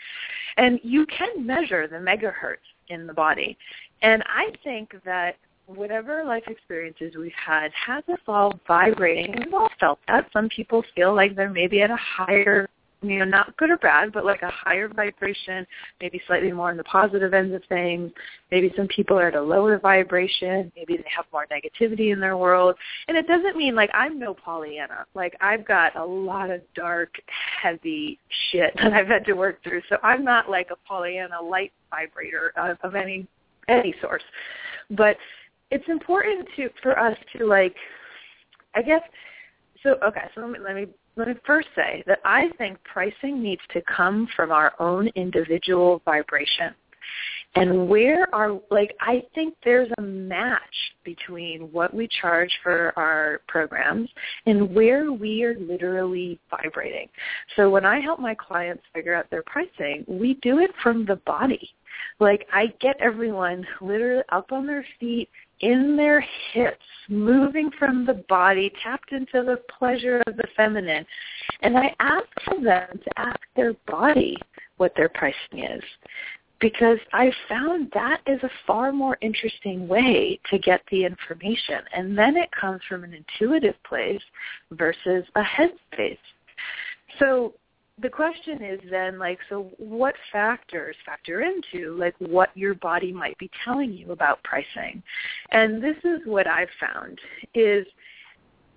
And 0.55 0.79
you 0.83 1.05
can 1.07 1.45
measure 1.45 1.87
the 1.87 1.97
megahertz 1.97 2.63
in 2.87 3.05
the 3.05 3.13
body. 3.13 3.57
And 4.01 4.23
I 4.23 4.51
think 4.63 4.95
that 5.03 5.35
whatever 5.65 6.23
life 6.25 6.43
experiences 6.47 7.13
we've 7.17 7.31
had 7.33 7.71
has 7.73 8.03
us 8.11 8.19
all 8.27 8.59
vibrating. 8.67 9.33
We've 9.37 9.53
all 9.53 9.69
felt 9.79 9.99
that. 10.07 10.29
Some 10.31 10.49
people 10.49 10.83
feel 10.95 11.15
like 11.15 11.35
they're 11.35 11.49
maybe 11.49 11.81
at 11.81 11.91
a 11.91 11.97
higher 11.97 12.69
you 13.03 13.19
know, 13.19 13.25
not 13.25 13.55
good 13.57 13.69
or 13.69 13.77
bad, 13.77 14.11
but 14.11 14.25
like 14.25 14.41
a 14.41 14.49
higher 14.49 14.87
vibration, 14.87 15.65
maybe 16.01 16.21
slightly 16.27 16.51
more 16.51 16.69
on 16.69 16.77
the 16.77 16.83
positive 16.83 17.33
ends 17.33 17.53
of 17.53 17.61
things. 17.69 18.11
Maybe 18.51 18.73
some 18.75 18.87
people 18.87 19.19
are 19.19 19.27
at 19.27 19.35
a 19.35 19.41
lower 19.41 19.77
vibration. 19.79 20.71
Maybe 20.75 20.97
they 20.97 21.09
have 21.15 21.25
more 21.31 21.45
negativity 21.51 22.13
in 22.13 22.19
their 22.19 22.37
world. 22.37 22.75
And 23.07 23.17
it 23.17 23.27
doesn't 23.27 23.57
mean 23.57 23.75
like 23.75 23.89
I'm 23.93 24.17
no 24.19 24.33
Pollyanna. 24.33 25.05
Like 25.13 25.35
I've 25.41 25.65
got 25.65 25.95
a 25.95 26.05
lot 26.05 26.49
of 26.49 26.61
dark, 26.75 27.13
heavy 27.61 28.19
shit 28.51 28.73
that 28.77 28.93
I've 28.93 29.07
had 29.07 29.25
to 29.25 29.33
work 29.33 29.63
through. 29.63 29.81
So 29.89 29.97
I'm 30.03 30.23
not 30.23 30.49
like 30.49 30.69
a 30.71 30.87
Pollyanna 30.87 31.41
light 31.41 31.73
vibrator 31.89 32.53
of, 32.57 32.77
of 32.83 32.95
any 32.95 33.27
any 33.67 33.93
source. 34.01 34.23
But 34.91 35.17
it's 35.71 35.87
important 35.87 36.47
to 36.55 36.69
for 36.81 36.97
us 36.99 37.17
to 37.37 37.45
like 37.45 37.75
I 38.75 38.81
guess 38.81 39.01
so 39.81 39.97
okay, 40.03 40.23
so 40.33 40.41
let 40.41 40.49
me 40.51 40.59
let 40.59 40.75
me 40.75 40.87
let 41.15 41.27
me 41.27 41.35
first 41.45 41.67
say 41.75 42.03
that 42.07 42.19
I 42.25 42.49
think 42.57 42.77
pricing 42.83 43.41
needs 43.41 43.61
to 43.73 43.81
come 43.81 44.27
from 44.35 44.51
our 44.51 44.73
own 44.79 45.07
individual 45.15 46.01
vibration. 46.05 46.73
And 47.55 47.87
where 47.87 48.33
are, 48.33 48.59
like, 48.71 48.95
I 48.99 49.23
think 49.35 49.53
there's 49.63 49.91
a 49.99 50.01
match 50.01 50.61
between 51.03 51.71
what 51.71 51.93
we 51.93 52.07
charge 52.19 52.51
for 52.63 52.93
our 52.97 53.41
programs 53.47 54.09
and 54.47 54.73
where 54.73 55.11
we 55.11 55.43
are 55.43 55.55
literally 55.59 56.39
vibrating. 56.49 57.09
So 57.55 57.69
when 57.69 57.85
I 57.85 57.99
help 57.99 58.19
my 58.19 58.33
clients 58.33 58.81
figure 58.91 59.13
out 59.13 59.29
their 59.29 59.43
pricing, 59.43 60.03
we 60.07 60.35
do 60.41 60.59
it 60.59 60.71
from 60.81 61.05
the 61.05 61.17
body. 61.27 61.69
Like, 62.19 62.47
I 62.51 62.73
get 62.79 62.95
everyone 62.99 63.67
literally 63.81 64.23
up 64.29 64.51
on 64.51 64.65
their 64.65 64.85
feet, 64.99 65.29
in 65.63 65.95
their 65.95 66.23
hips, 66.51 66.85
moving 67.07 67.71
from 67.79 68.05
the 68.05 68.21
body, 68.27 68.71
tapped 68.83 69.13
into 69.13 69.43
the 69.43 69.61
pleasure 69.79 70.21
of 70.27 70.35
the 70.35 70.47
feminine. 70.57 71.05
And 71.61 71.77
I 71.77 71.95
ask 71.99 72.27
them 72.45 72.99
to 73.03 73.19
ask 73.19 73.39
their 73.55 73.73
body 73.87 74.35
what 74.77 74.93
their 74.95 75.09
pricing 75.09 75.59
is 75.59 75.83
because 76.59 76.97
I 77.11 77.31
found 77.49 77.91
that 77.93 78.21
is 78.27 78.41
a 78.43 78.49
far 78.67 78.91
more 78.91 79.17
interesting 79.21 79.87
way 79.87 80.39
to 80.49 80.59
get 80.59 80.81
the 80.91 81.05
information. 81.05 81.81
And 81.93 82.17
then 82.17 82.37
it 82.37 82.49
comes 82.51 82.81
from 82.87 83.03
an 83.03 83.13
intuitive 83.13 83.75
place 83.83 84.21
versus 84.71 85.25
a 85.35 85.43
head 85.43 85.71
space. 85.91 86.17
So 87.19 87.53
the 88.01 88.09
question 88.09 88.63
is 88.63 88.79
then 88.89 89.19
like 89.19 89.37
so 89.49 89.71
what 89.77 90.15
factors 90.31 90.95
factor 91.05 91.41
into 91.41 91.95
like 91.95 92.15
what 92.17 92.49
your 92.55 92.73
body 92.75 93.11
might 93.11 93.37
be 93.37 93.49
telling 93.63 93.93
you 93.93 94.11
about 94.11 94.43
pricing? 94.43 95.03
And 95.51 95.81
this 95.83 95.97
is 96.03 96.21
what 96.25 96.47
i've 96.47 96.69
found 96.79 97.19
is 97.53 97.85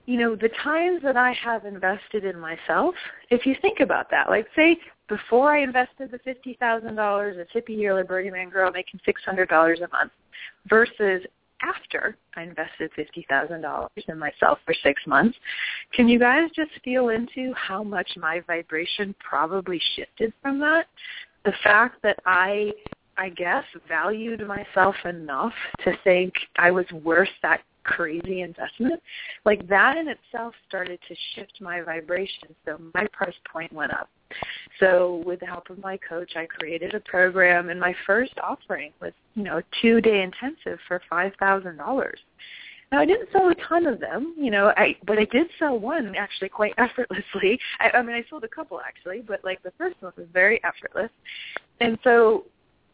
you 0.05 0.19
know 0.19 0.37
the 0.37 0.51
times 0.63 1.01
that 1.03 1.17
i 1.17 1.33
have 1.33 1.65
invested 1.65 2.25
in 2.25 2.39
myself 2.39 2.95
if 3.31 3.47
you 3.47 3.57
think 3.63 3.81
about 3.81 4.11
that 4.11 4.29
like 4.29 4.47
say 4.55 4.79
before 5.09 5.57
i 5.57 5.63
invested 5.63 6.11
the 6.11 6.19
fifty 6.19 6.55
thousand 6.61 6.95
dollars 6.95 7.37
a 7.39 7.59
hippie 7.59 7.77
yearly 7.77 8.03
Burning 8.03 8.33
Man 8.33 8.51
girl 8.51 8.71
making 8.71 9.01
six 9.05 9.23
hundred 9.25 9.49
dollars 9.49 9.79
a 9.81 9.89
month 9.89 10.13
versus 10.69 11.23
after 11.63 12.17
I 12.37 12.43
invested 12.43 12.91
$50,000 12.99 13.89
in 14.09 14.19
myself 14.19 14.59
for 14.65 14.75
six 14.83 15.01
months. 15.07 15.37
Can 15.93 16.09
you 16.09 16.19
guys 16.19 16.51
just 16.55 16.71
feel 16.85 17.11
into 17.11 17.53
how 17.55 17.83
much 17.83 18.09
my 18.17 18.41
vibration 18.47 19.15
probably 19.19 19.81
shifted 19.95 20.33
from 20.43 20.59
that? 20.61 20.87
The 21.45 21.53
fact 21.63 22.03
that 22.03 22.19
I, 22.27 22.73
I 23.17 23.31
guess, 23.31 23.65
valued 23.89 24.47
myself 24.47 24.97
enough 25.05 25.55
to 25.85 25.93
think 26.05 26.35
I 26.57 26.71
was 26.71 26.87
worth 27.03 27.29
that 27.43 27.61
crazy 27.87 28.43
investment, 28.43 29.01
like 29.45 29.67
that 29.69 29.97
in 29.97 30.09
itself 30.09 30.55
started 30.69 30.99
to 31.09 31.15
shift 31.35 31.61
my 31.61 31.81
vibration. 31.81 32.49
So 32.65 32.79
my 32.95 33.07
price 33.13 33.35
point 33.51 33.73
went 33.73 33.93
up. 33.93 34.09
So 34.81 35.23
with 35.25 35.41
the 35.41 35.47
help 35.47 35.71
of 35.71 35.79
my 35.79 35.97
coach, 35.97 36.33
I 36.37 36.47
created 36.47 36.95
a 36.95 37.01
program, 37.01 37.71
and 37.71 37.79
my 37.79 37.95
first 38.07 38.33
offering 38.43 38.93
was, 39.01 39.13
you 39.35 39.45
know, 39.45 39.63
two-day 39.81 40.23
intensive 40.23 40.79
for 40.89 41.01
five 41.09 41.33
thousand 41.39 41.77
dollars. 41.77 42.19
Now 42.93 43.01
I 43.01 43.07
didn't 43.07 43.29
sell 43.33 43.49
a 43.49 43.55
ton 43.69 43.87
of 43.87 44.01
them, 44.01 44.35
you 44.39 44.51
know, 44.51 44.73
I 44.77 44.97
but 45.07 45.19
I 45.19 45.25
did 45.27 45.49
sell 45.59 45.79
one 45.79 46.15
actually 46.17 46.49
quite 46.49 46.75
effortlessly. 46.79 47.59
I, 47.81 47.91
I 47.99 48.03
mean, 48.03 48.17
I 48.17 48.25
sold 48.29 48.45
a 48.45 48.49
couple 48.49 48.81
actually, 48.81 49.23
but 49.27 49.45
like 49.45 49.63
the 49.63 49.73
first 49.79 49.97
one 50.01 50.13
was 50.17 50.27
very 50.33 50.63
effortless, 50.65 51.11
and 51.81 51.99
so. 52.05 52.45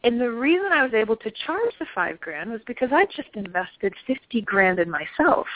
And 0.03 0.19
the 0.19 0.31
reason 0.31 0.71
I 0.71 0.83
was 0.83 0.93
able 0.93 1.15
to 1.17 1.31
charge 1.45 1.73
the 1.79 1.85
five 1.95 2.19
grand 2.19 2.51
was 2.51 2.61
because 2.67 2.89
I 2.91 3.05
just 3.05 3.29
invested 3.35 3.93
fifty 4.05 4.41
grand 4.41 4.79
in 4.79 4.89
myself. 4.89 5.47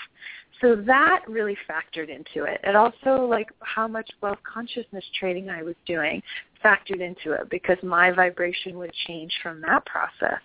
So 0.62 0.76
that 0.76 1.22
really 1.28 1.58
factored 1.70 2.10
into 2.10 2.44
it. 2.50 2.60
And 2.64 2.76
also 2.76 3.28
like 3.30 3.48
how 3.60 3.88
much 3.88 4.10
wealth 4.22 4.40
consciousness 4.52 5.04
training 5.20 5.50
I 5.50 5.62
was 5.64 5.76
doing 5.86 6.22
factored 6.64 7.02
into 7.02 7.34
it 7.34 7.50
because 7.52 7.78
my 7.84 8.12
vibration 8.12 8.78
would 8.78 8.92
change 9.06 9.32
from 9.44 9.62
that 9.62 9.86
process. 9.86 10.40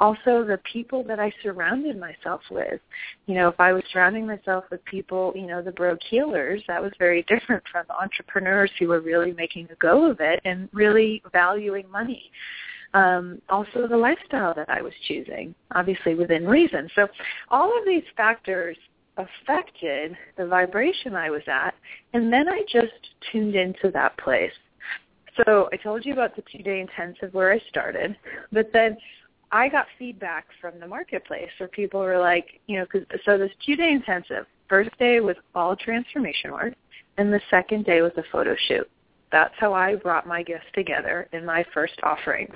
Also 0.00 0.44
the 0.44 0.58
people 0.72 1.04
that 1.04 1.20
I 1.20 1.32
surrounded 1.42 1.98
myself 1.98 2.40
with. 2.50 2.80
You 3.26 3.34
know, 3.34 3.48
if 3.48 3.60
I 3.60 3.72
was 3.72 3.82
surrounding 3.92 4.26
myself 4.26 4.64
with 4.70 4.84
people, 4.86 5.32
you 5.36 5.46
know, 5.46 5.60
the 5.60 5.72
broke 5.72 6.00
healers, 6.08 6.62
that 6.68 6.82
was 6.82 6.92
very 6.98 7.22
different 7.28 7.62
from 7.70 7.84
entrepreneurs 7.90 8.70
who 8.78 8.88
were 8.88 9.00
really 9.00 9.32
making 9.32 9.68
a 9.70 9.76
go 9.76 10.10
of 10.10 10.20
it 10.20 10.40
and 10.44 10.68
really 10.72 11.22
valuing 11.32 11.90
money. 11.90 12.30
Um, 12.94 13.40
also 13.48 13.86
the 13.88 13.96
lifestyle 13.96 14.52
that 14.54 14.68
I 14.68 14.82
was 14.82 14.92
choosing, 15.08 15.54
obviously 15.74 16.14
within 16.14 16.46
reason. 16.46 16.90
So 16.94 17.08
all 17.48 17.76
of 17.78 17.86
these 17.86 18.02
factors 18.16 18.76
affected 19.16 20.16
the 20.36 20.46
vibration 20.46 21.14
I 21.14 21.30
was 21.30 21.42
at, 21.46 21.74
and 22.12 22.32
then 22.32 22.48
I 22.48 22.62
just 22.70 22.92
tuned 23.30 23.54
into 23.54 23.90
that 23.92 24.16
place. 24.18 24.52
So 25.44 25.68
I 25.72 25.76
told 25.76 26.04
you 26.04 26.12
about 26.12 26.36
the 26.36 26.42
two-day 26.52 26.80
intensive 26.80 27.32
where 27.32 27.52
I 27.52 27.60
started, 27.70 28.16
but 28.52 28.70
then 28.72 28.98
I 29.50 29.68
got 29.68 29.86
feedback 29.98 30.46
from 30.60 30.78
the 30.78 30.86
marketplace 30.86 31.50
where 31.58 31.68
people 31.68 32.00
were 32.00 32.18
like, 32.18 32.60
you 32.66 32.78
know, 32.78 32.86
cause, 32.86 33.02
so 33.24 33.38
this 33.38 33.50
two-day 33.64 33.90
intensive, 33.90 34.46
first 34.68 34.90
day 34.98 35.20
was 35.20 35.36
all 35.54 35.76
transformation 35.76 36.52
work, 36.52 36.74
and 37.18 37.32
the 37.32 37.40
second 37.50 37.84
day 37.84 38.02
was 38.02 38.12
a 38.16 38.22
photo 38.30 38.56
shoot. 38.68 38.88
That's 39.32 39.54
how 39.58 39.72
I 39.72 39.96
brought 39.96 40.26
my 40.26 40.42
gifts 40.42 40.66
together 40.74 41.28
in 41.32 41.44
my 41.44 41.64
first 41.74 41.94
offering. 42.02 42.48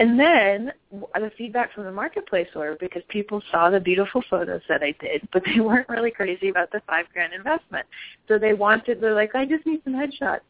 And 0.00 0.18
then 0.18 0.72
the 1.14 1.32
feedback 1.36 1.74
from 1.74 1.84
the 1.84 1.92
marketplace 1.92 2.46
were 2.54 2.76
because 2.78 3.02
people 3.08 3.42
saw 3.50 3.68
the 3.68 3.80
beautiful 3.80 4.22
photos 4.30 4.60
that 4.68 4.82
I 4.82 4.94
did, 5.00 5.28
but 5.32 5.42
they 5.44 5.60
weren't 5.60 5.88
really 5.88 6.12
crazy 6.12 6.50
about 6.50 6.70
the 6.70 6.80
five 6.86 7.06
grand 7.12 7.32
investment. 7.32 7.86
So 8.28 8.38
they 8.38 8.54
wanted, 8.54 9.00
they're 9.00 9.14
like, 9.14 9.34
I 9.34 9.44
just 9.44 9.66
need 9.66 9.80
some 9.82 9.94
headshots 9.94 10.40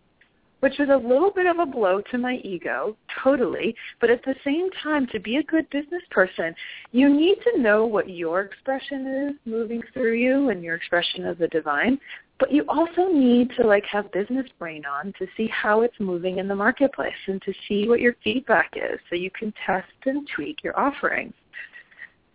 which 0.61 0.75
was 0.79 0.89
a 0.89 0.97
little 0.97 1.31
bit 1.31 1.47
of 1.47 1.59
a 1.59 1.67
blow 1.67 2.01
to 2.11 2.19
my 2.19 2.37
ego, 2.45 2.97
totally. 3.23 3.75
But 4.01 4.11
at 4.11 4.25
the 4.25 4.35
same 4.45 4.71
time, 4.83 5.07
to 5.13 5.21
be 5.21 5.37
a 5.37 5.43
good 5.43 5.69
business 5.71 6.03
person, 6.11 6.55
you 6.93 7.09
need 7.09 7.39
to 7.45 7.61
know 7.61 7.87
what 7.87 8.09
your 8.09 8.41
expression 8.41 9.29
is 9.29 9.37
moving 9.51 9.83
through 9.93 10.15
you 10.15 10.51
and 10.51 10.63
your 10.63 10.75
expression 10.75 11.27
of 11.27 11.39
the 11.39 11.49
divine. 11.49 11.99
But 12.39 12.53
you 12.53 12.65
also 12.69 13.09
need 13.09 13.51
to 13.59 13.67
like 13.67 13.85
have 13.87 14.13
business 14.13 14.47
brain 14.59 14.85
on 14.85 15.13
to 15.19 15.27
see 15.37 15.49
how 15.49 15.81
it's 15.83 15.99
moving 15.99 16.39
in 16.39 16.47
the 16.47 16.55
marketplace 16.55 17.13
and 17.27 17.43
to 17.43 17.53
see 17.67 17.89
what 17.89 18.01
your 18.01 18.15
feedback 18.23 18.75
is 18.77 19.01
so 19.11 19.17
you 19.17 19.31
can 19.31 19.53
test 19.67 19.89
and 20.07 20.29
tweak 20.35 20.63
your 20.63 20.79
offerings. 20.79 21.35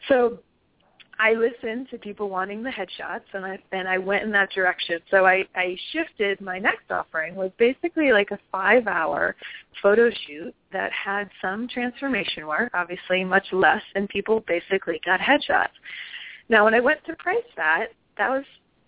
So 0.10 0.40
I 1.20 1.34
listened 1.34 1.90
to 1.92 1.98
people 1.98 2.30
wanting 2.30 2.64
the 2.64 2.70
headshots, 2.70 3.24
and 3.34 3.46
I 3.46 3.60
and 3.72 3.88
I 3.88 3.98
went 3.98 4.24
in 4.24 4.32
that 4.32 4.50
direction. 4.52 5.00
So 5.10 5.26
I 5.26 5.46
I 5.56 5.78
shifted. 5.92 6.42
My 6.42 6.60
next 6.60 6.90
offering 6.90 7.36
was 7.36 7.52
basically 7.58 8.12
like 8.12 8.32
a 8.32 8.40
five 8.52 8.88
hour 8.88 9.36
photo 9.82 10.10
shoot 10.26 10.54
that 10.72 10.92
had 10.92 11.30
some 11.42 11.68
transformation 11.68 12.48
work, 12.48 12.72
obviously 12.74 13.24
much 13.24 13.46
less, 13.54 13.82
and 13.96 14.10
people 14.10 14.44
basically 14.48 15.00
got 15.06 15.20
headshots. 15.20 15.76
Now, 16.50 16.66
when 16.66 16.74
I 16.74 16.80
went 16.80 17.00
to 17.06 17.16
price 17.16 17.38
that, 17.56 17.88
that 18.18 18.30
was 18.30 18.44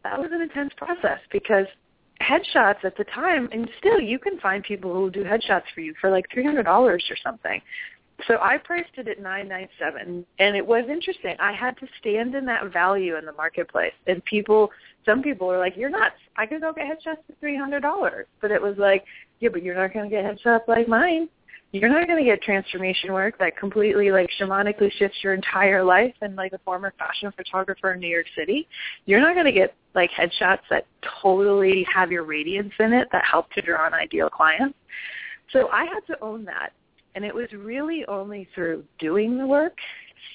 that 0.06 0.20
was 0.20 0.30
an 0.32 0.42
intense 0.42 0.72
process 0.78 1.20
because 1.32 1.66
headshots 2.22 2.86
at 2.86 2.96
the 2.96 3.04
time, 3.06 3.50
and 3.52 3.68
still 3.80 4.00
you 4.00 4.20
can 4.20 4.40
find 4.40 4.64
people 4.64 4.94
who 4.94 5.02
will 5.02 5.10
do 5.10 5.24
headshots 5.24 5.64
for 5.74 5.82
you 5.82 5.96
for 6.00 6.12
like 6.12 6.26
three 6.32 6.46
hundred 6.46 6.64
dollars 6.64 7.04
or 7.10 7.18
something. 7.24 7.60
So 8.28 8.38
I 8.42 8.58
priced 8.58 8.92
it 8.98 9.08
at 9.08 9.20
nine 9.20 9.50
nine 9.50 9.68
seven, 9.80 10.24
and 10.40 10.56
it 10.56 10.66
was 10.66 10.86
interesting. 10.90 11.36
I 11.40 11.54
had 11.54 11.76
to 11.80 11.88
stand 12.00 12.36
in 12.36 12.46
that 12.46 12.72
value 12.72 13.18
in 13.18 13.26
the 13.26 13.34
marketplace, 13.34 13.94
and 14.06 14.24
people, 14.26 14.70
some 15.06 15.24
people 15.24 15.48
were 15.48 15.58
like, 15.58 15.76
"You're 15.76 15.90
nuts! 15.90 16.16
I 16.38 16.46
could 16.46 16.62
go 16.62 16.72
get 16.72 16.86
headshots 16.86 17.26
for 17.26 17.34
three 17.40 17.58
hundred 17.58 17.82
dollars," 17.82 18.28
but 18.42 18.52
it 18.52 18.62
was 18.62 18.78
like, 18.78 19.04
"Yeah, 19.40 19.50
but 19.52 19.64
you're 19.64 19.76
not 19.76 19.92
going 19.92 20.08
to 20.08 20.16
get 20.16 20.24
headshots 20.24 20.68
like 20.68 20.88
mine. 20.88 21.30
You're 21.76 21.90
not 21.90 22.08
going 22.08 22.24
to 22.24 22.26
get 22.26 22.42
transformation 22.42 23.12
work 23.12 23.38
that 23.40 23.58
completely 23.58 24.12
like 24.12 24.30
shamanically 24.40 24.92
shifts 24.94 25.18
your 25.24 25.34
entire 25.34 25.84
life." 25.84 26.14
And 26.22 26.36
like 26.36 26.54
a 26.54 26.60
former 26.60 26.94
fashion 26.98 27.32
photographer 27.36 27.94
in 27.94 28.00
New 28.00 28.08
York 28.08 28.28
City, 28.38 28.68
you're 29.06 29.22
not 29.22 29.34
going 29.34 29.46
to 29.46 29.52
get 29.52 29.76
like 29.94 30.10
headshots 30.12 30.62
that 30.70 30.86
totally 31.22 31.86
have 31.94 32.12
your 32.12 32.24
radiance 32.24 32.74
in 32.80 32.94
it 32.94 33.08
that 33.12 33.24
help 33.30 33.52
to 33.52 33.62
draw 33.62 33.88
an 33.88 33.94
ideal 33.94 34.30
client. 34.30 34.76
So 35.52 35.70
I 35.72 35.86
had 35.86 36.02
to 36.08 36.24
own 36.24 36.46
that 36.46 36.74
and 37.16 37.24
it 37.24 37.34
was 37.34 37.48
really 37.54 38.06
only 38.08 38.48
through 38.54 38.84
doing 39.00 39.38
the 39.38 39.48
work, 39.48 39.78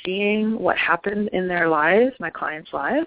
seeing 0.04 0.58
what 0.58 0.76
happened 0.78 1.28
in 1.32 1.46
their 1.46 1.68
lives, 1.68 2.12
my 2.18 2.30
clients' 2.30 2.72
lives, 2.72 3.06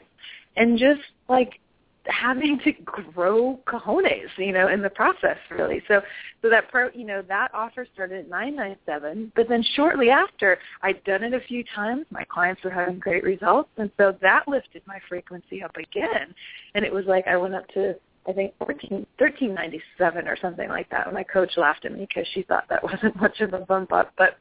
and 0.55 0.77
just 0.77 1.01
like 1.27 1.59
having 2.05 2.59
to 2.63 2.71
grow 2.83 3.59
cojones, 3.67 4.27
you 4.37 4.51
know, 4.51 4.67
in 4.67 4.81
the 4.81 4.89
process 4.89 5.37
really. 5.49 5.81
So 5.87 6.01
so 6.41 6.49
that 6.49 6.69
pro 6.69 6.89
you 6.93 7.05
know, 7.05 7.21
that 7.27 7.49
offer 7.53 7.87
started 7.93 8.25
at 8.25 8.29
nine 8.29 8.55
nine 8.55 8.75
seven, 8.85 9.31
but 9.35 9.47
then 9.47 9.63
shortly 9.75 10.09
after 10.09 10.59
I'd 10.81 11.03
done 11.03 11.23
it 11.23 11.33
a 11.33 11.39
few 11.41 11.63
times, 11.75 12.05
my 12.09 12.23
clients 12.25 12.63
were 12.63 12.69
having 12.69 12.99
great 12.99 13.23
results 13.23 13.69
and 13.77 13.89
so 13.97 14.15
that 14.21 14.47
lifted 14.47 14.81
my 14.85 14.99
frequency 15.07 15.63
up 15.63 15.75
again. 15.77 16.33
And 16.75 16.85
it 16.85 16.93
was 16.93 17.05
like 17.05 17.27
I 17.27 17.37
went 17.37 17.55
up 17.55 17.67
to 17.69 17.95
I 18.27 18.33
think 18.33 18.53
fourteen 18.57 19.05
thirteen 19.19 19.53
ninety 19.53 19.81
seven 19.97 20.27
or 20.27 20.37
something 20.37 20.69
like 20.69 20.89
that. 20.89 21.07
And 21.07 21.15
My 21.15 21.23
coach 21.23 21.51
laughed 21.57 21.85
at 21.85 21.93
me 21.93 22.05
because 22.07 22.27
she 22.33 22.43
thought 22.43 22.65
that 22.69 22.83
wasn't 22.83 23.15
much 23.15 23.41
of 23.41 23.53
a 23.53 23.59
bump 23.59 23.91
up, 23.91 24.13
but 24.17 24.37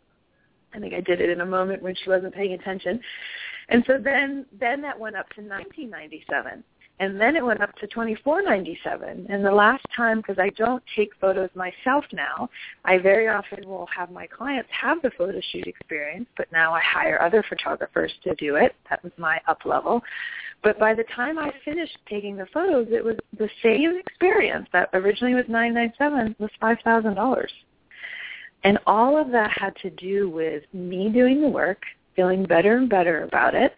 I 0.74 0.78
think 0.78 0.94
I 0.94 1.00
did 1.00 1.20
it 1.20 1.30
in 1.30 1.40
a 1.40 1.46
moment 1.46 1.82
when 1.82 1.94
she 1.94 2.08
wasn't 2.08 2.34
paying 2.34 2.52
attention. 2.52 3.00
And 3.68 3.84
so 3.86 3.98
then 4.02 4.46
then 4.58 4.82
that 4.82 4.98
went 4.98 5.16
up 5.16 5.28
to 5.30 5.42
nineteen 5.42 5.90
ninety 5.90 6.24
seven 6.30 6.64
and 7.00 7.20
then 7.20 7.36
it 7.36 7.44
went 7.44 7.62
up 7.62 7.74
to 7.76 7.86
twenty 7.88 8.14
four 8.14 8.42
ninety 8.42 8.78
seven. 8.84 9.26
And 9.28 9.44
the 9.44 9.50
last 9.52 9.84
time, 9.96 10.18
because 10.18 10.38
I 10.38 10.50
don't 10.50 10.82
take 10.94 11.10
photos 11.20 11.50
myself 11.54 12.04
now, 12.12 12.48
I 12.84 12.98
very 12.98 13.28
often 13.28 13.68
will 13.68 13.88
have 13.96 14.10
my 14.10 14.26
clients 14.26 14.68
have 14.70 15.02
the 15.02 15.10
photo 15.18 15.40
shoot 15.50 15.66
experience, 15.66 16.26
but 16.36 16.50
now 16.52 16.72
I 16.72 16.80
hire 16.80 17.20
other 17.20 17.44
photographers 17.48 18.12
to 18.24 18.34
do 18.36 18.56
it. 18.56 18.74
That 18.90 19.02
was 19.02 19.12
my 19.16 19.40
up 19.48 19.64
level. 19.64 20.02
But 20.62 20.78
by 20.78 20.94
the 20.94 21.04
time 21.16 21.38
I 21.38 21.52
finished 21.64 21.98
taking 22.08 22.36
the 22.36 22.46
photos, 22.54 22.86
it 22.90 23.04
was 23.04 23.16
the 23.36 23.50
same 23.62 23.98
experience 23.98 24.68
that 24.72 24.90
originally 24.92 25.34
was 25.34 25.44
nine 25.48 25.74
nine 25.74 25.92
seven 25.98 26.36
was 26.38 26.50
five 26.60 26.78
thousand 26.84 27.14
dollars. 27.14 27.52
And 28.64 28.78
all 28.86 29.20
of 29.20 29.32
that 29.32 29.50
had 29.50 29.74
to 29.82 29.90
do 29.90 30.30
with 30.30 30.62
me 30.72 31.08
doing 31.08 31.40
the 31.40 31.48
work, 31.48 31.82
feeling 32.14 32.44
better 32.44 32.76
and 32.76 32.88
better 32.88 33.24
about 33.24 33.54
it, 33.54 33.74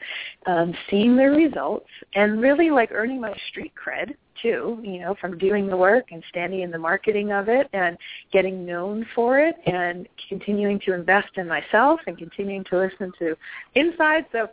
um, 0.47 0.74
seeing 0.91 1.16
the 1.16 1.24
results, 1.24 1.89
and 2.14 2.41
really 2.41 2.70
like 2.70 2.91
earning 2.93 3.20
my 3.20 3.35
street 3.49 3.72
cred 3.74 4.14
too, 4.43 4.78
you 4.82 5.01
know, 5.01 5.14
from 5.20 5.39
doing 5.39 5.68
the 5.68 5.76
work 5.76 6.07
and 6.11 6.22
standing 6.28 6.61
in 6.61 6.70
the 6.70 6.78
marketing 6.78 7.32
of 7.32 7.49
it 7.49 7.68
and 7.72 7.97
getting 8.32 8.66
known 8.66 9.07
for 9.14 9.39
it 9.39 9.55
and 9.66 10.09
continuing 10.28 10.80
to 10.80 10.93
invest 10.93 11.28
in 11.37 11.47
myself 11.47 12.01
and 12.07 12.18
continuing 12.18 12.64
to 12.64 12.78
listen 12.78 13.12
to 13.18 13.37
inside. 13.74 14.26
So 14.32 14.49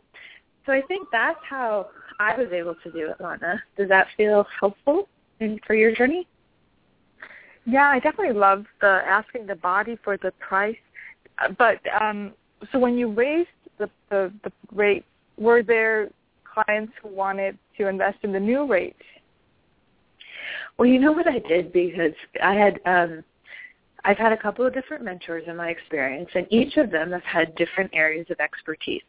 so 0.65 0.73
I 0.73 0.81
think 0.87 1.07
that's 1.11 1.39
how 1.47 1.87
I 2.19 2.37
was 2.37 2.49
able 2.51 2.75
to 2.83 2.91
do 2.91 3.09
it, 3.09 3.15
Lana. 3.19 3.61
Does 3.77 3.89
that 3.89 4.07
feel 4.15 4.45
helpful 4.59 5.09
in, 5.39 5.59
for 5.65 5.73
your 5.73 5.95
journey? 5.95 6.27
Yeah, 7.65 7.89
I 7.89 7.99
definitely 7.99 8.37
love 8.37 8.65
the 8.79 9.01
asking 9.05 9.47
the 9.47 9.55
body 9.55 9.97
for 10.03 10.17
the 10.17 10.31
price. 10.39 10.77
But 11.57 11.79
um, 11.99 12.33
so 12.71 12.79
when 12.79 12.97
you 12.97 13.11
raised 13.11 13.49
the, 13.81 13.89
the, 14.09 14.33
the 14.43 14.51
rate, 14.73 15.05
were 15.37 15.63
there 15.63 16.09
clients 16.45 16.93
who 17.01 17.09
wanted 17.09 17.57
to 17.77 17.87
invest 17.87 18.19
in 18.23 18.31
the 18.31 18.39
new 18.39 18.65
rate? 18.67 18.95
Well, 20.77 20.87
you 20.87 20.99
know 20.99 21.11
what 21.11 21.27
I 21.27 21.39
did 21.39 21.71
because 21.73 22.13
I 22.43 22.53
had 22.53 22.79
um 22.85 23.23
I've 24.03 24.17
had 24.17 24.31
a 24.31 24.37
couple 24.37 24.65
of 24.65 24.73
different 24.73 25.03
mentors 25.03 25.43
in 25.47 25.55
my 25.55 25.69
experience 25.69 26.29
and 26.33 26.47
each 26.49 26.77
of 26.77 26.89
them 26.89 27.11
have 27.11 27.23
had 27.23 27.55
different 27.55 27.91
areas 27.93 28.25
of 28.31 28.39
expertise. 28.39 29.03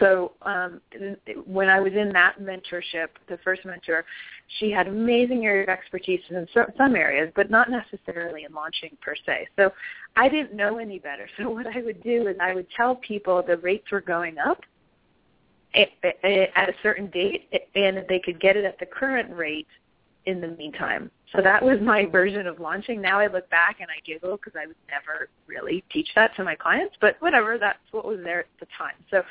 So 0.00 0.32
um, 0.42 0.80
when 1.46 1.68
I 1.68 1.78
was 1.78 1.92
in 1.92 2.12
that 2.12 2.40
mentorship, 2.40 3.08
the 3.28 3.38
first 3.44 3.64
mentor, 3.64 4.04
she 4.58 4.70
had 4.70 4.88
amazing 4.88 5.46
area 5.46 5.62
of 5.62 5.68
expertise 5.68 6.20
in 6.30 6.46
some 6.76 6.96
areas, 6.96 7.32
but 7.36 7.50
not 7.50 7.68
necessarily 7.70 8.44
in 8.44 8.52
launching 8.52 8.96
per 9.00 9.14
se. 9.24 9.46
So 9.56 9.72
I 10.16 10.28
didn't 10.28 10.54
know 10.54 10.78
any 10.78 10.98
better. 10.98 11.28
So 11.38 11.50
what 11.50 11.66
I 11.66 11.82
would 11.82 12.02
do 12.02 12.26
is 12.28 12.36
I 12.40 12.54
would 12.54 12.66
tell 12.76 12.96
people 12.96 13.42
the 13.46 13.58
rates 13.58 13.90
were 13.92 14.00
going 14.00 14.38
up 14.38 14.60
at 15.74 15.88
a 16.24 16.72
certain 16.82 17.08
date, 17.10 17.48
and 17.74 18.04
they 18.08 18.18
could 18.18 18.40
get 18.40 18.56
it 18.56 18.64
at 18.64 18.78
the 18.78 18.86
current 18.86 19.34
rate 19.36 19.66
in 20.24 20.40
the 20.40 20.48
meantime. 20.48 21.10
So 21.34 21.42
that 21.42 21.62
was 21.62 21.78
my 21.80 22.06
version 22.10 22.46
of 22.46 22.60
launching. 22.60 23.00
Now 23.00 23.18
I 23.18 23.26
look 23.28 23.48
back 23.50 23.78
and 23.80 23.88
I 23.90 24.00
giggle 24.04 24.36
because 24.36 24.54
I 24.60 24.66
would 24.66 24.76
never 24.90 25.28
really 25.46 25.84
teach 25.92 26.08
that 26.14 26.34
to 26.36 26.44
my 26.44 26.54
clients, 26.54 26.96
but 27.00 27.16
whatever, 27.20 27.58
that's 27.58 27.78
what 27.92 28.04
was 28.04 28.18
there 28.24 28.40
at 28.40 28.46
the 28.60 28.66
time. 28.76 28.94
So 29.10 29.22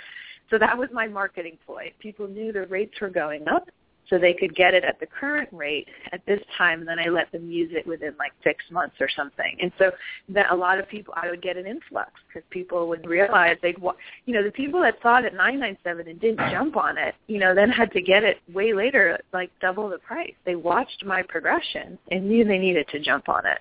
so 0.49 0.57
that 0.57 0.77
was 0.77 0.89
my 0.93 1.07
marketing 1.07 1.57
ploy. 1.65 1.91
People 1.99 2.27
knew 2.27 2.51
the 2.51 2.65
rates 2.67 2.93
were 3.01 3.09
going 3.09 3.47
up, 3.47 3.69
so 4.09 4.19
they 4.19 4.33
could 4.33 4.55
get 4.55 4.73
it 4.73 4.83
at 4.83 4.99
the 4.99 5.07
current 5.07 5.49
rate 5.51 5.87
at 6.11 6.25
this 6.25 6.39
time, 6.57 6.79
and 6.79 6.87
then 6.87 6.99
I 6.99 7.09
let 7.09 7.31
them 7.31 7.49
use 7.49 7.71
it 7.73 7.87
within 7.87 8.13
like 8.19 8.33
six 8.43 8.63
months 8.71 8.95
or 8.99 9.09
something. 9.15 9.57
And 9.61 9.71
so 9.79 9.91
that 10.29 10.51
a 10.51 10.55
lot 10.55 10.79
of 10.79 10.87
people, 10.87 11.13
I 11.17 11.29
would 11.29 11.41
get 11.41 11.57
an 11.57 11.65
influx 11.65 12.11
because 12.27 12.45
people 12.49 12.87
would 12.87 13.05
realize 13.07 13.57
they'd, 13.61 13.77
you 14.25 14.33
know, 14.33 14.43
the 14.43 14.51
people 14.51 14.81
that 14.81 14.95
saw 15.01 15.19
it 15.19 15.25
at 15.25 15.33
nine 15.33 15.59
nine 15.59 15.77
seven 15.83 16.07
and 16.07 16.19
didn't 16.19 16.51
jump 16.51 16.77
on 16.77 16.97
it, 16.97 17.15
you 17.27 17.39
know, 17.39 17.55
then 17.55 17.69
had 17.69 17.91
to 17.93 18.01
get 18.01 18.23
it 18.23 18.37
way 18.53 18.73
later, 18.73 19.19
like 19.33 19.51
double 19.59 19.89
the 19.89 19.97
price. 19.99 20.33
They 20.45 20.55
watched 20.55 21.03
my 21.05 21.23
progression 21.23 21.97
and 22.11 22.29
knew 22.29 22.45
they 22.45 22.59
needed 22.59 22.87
to 22.89 22.99
jump 22.99 23.27
on 23.29 23.45
it. 23.45 23.59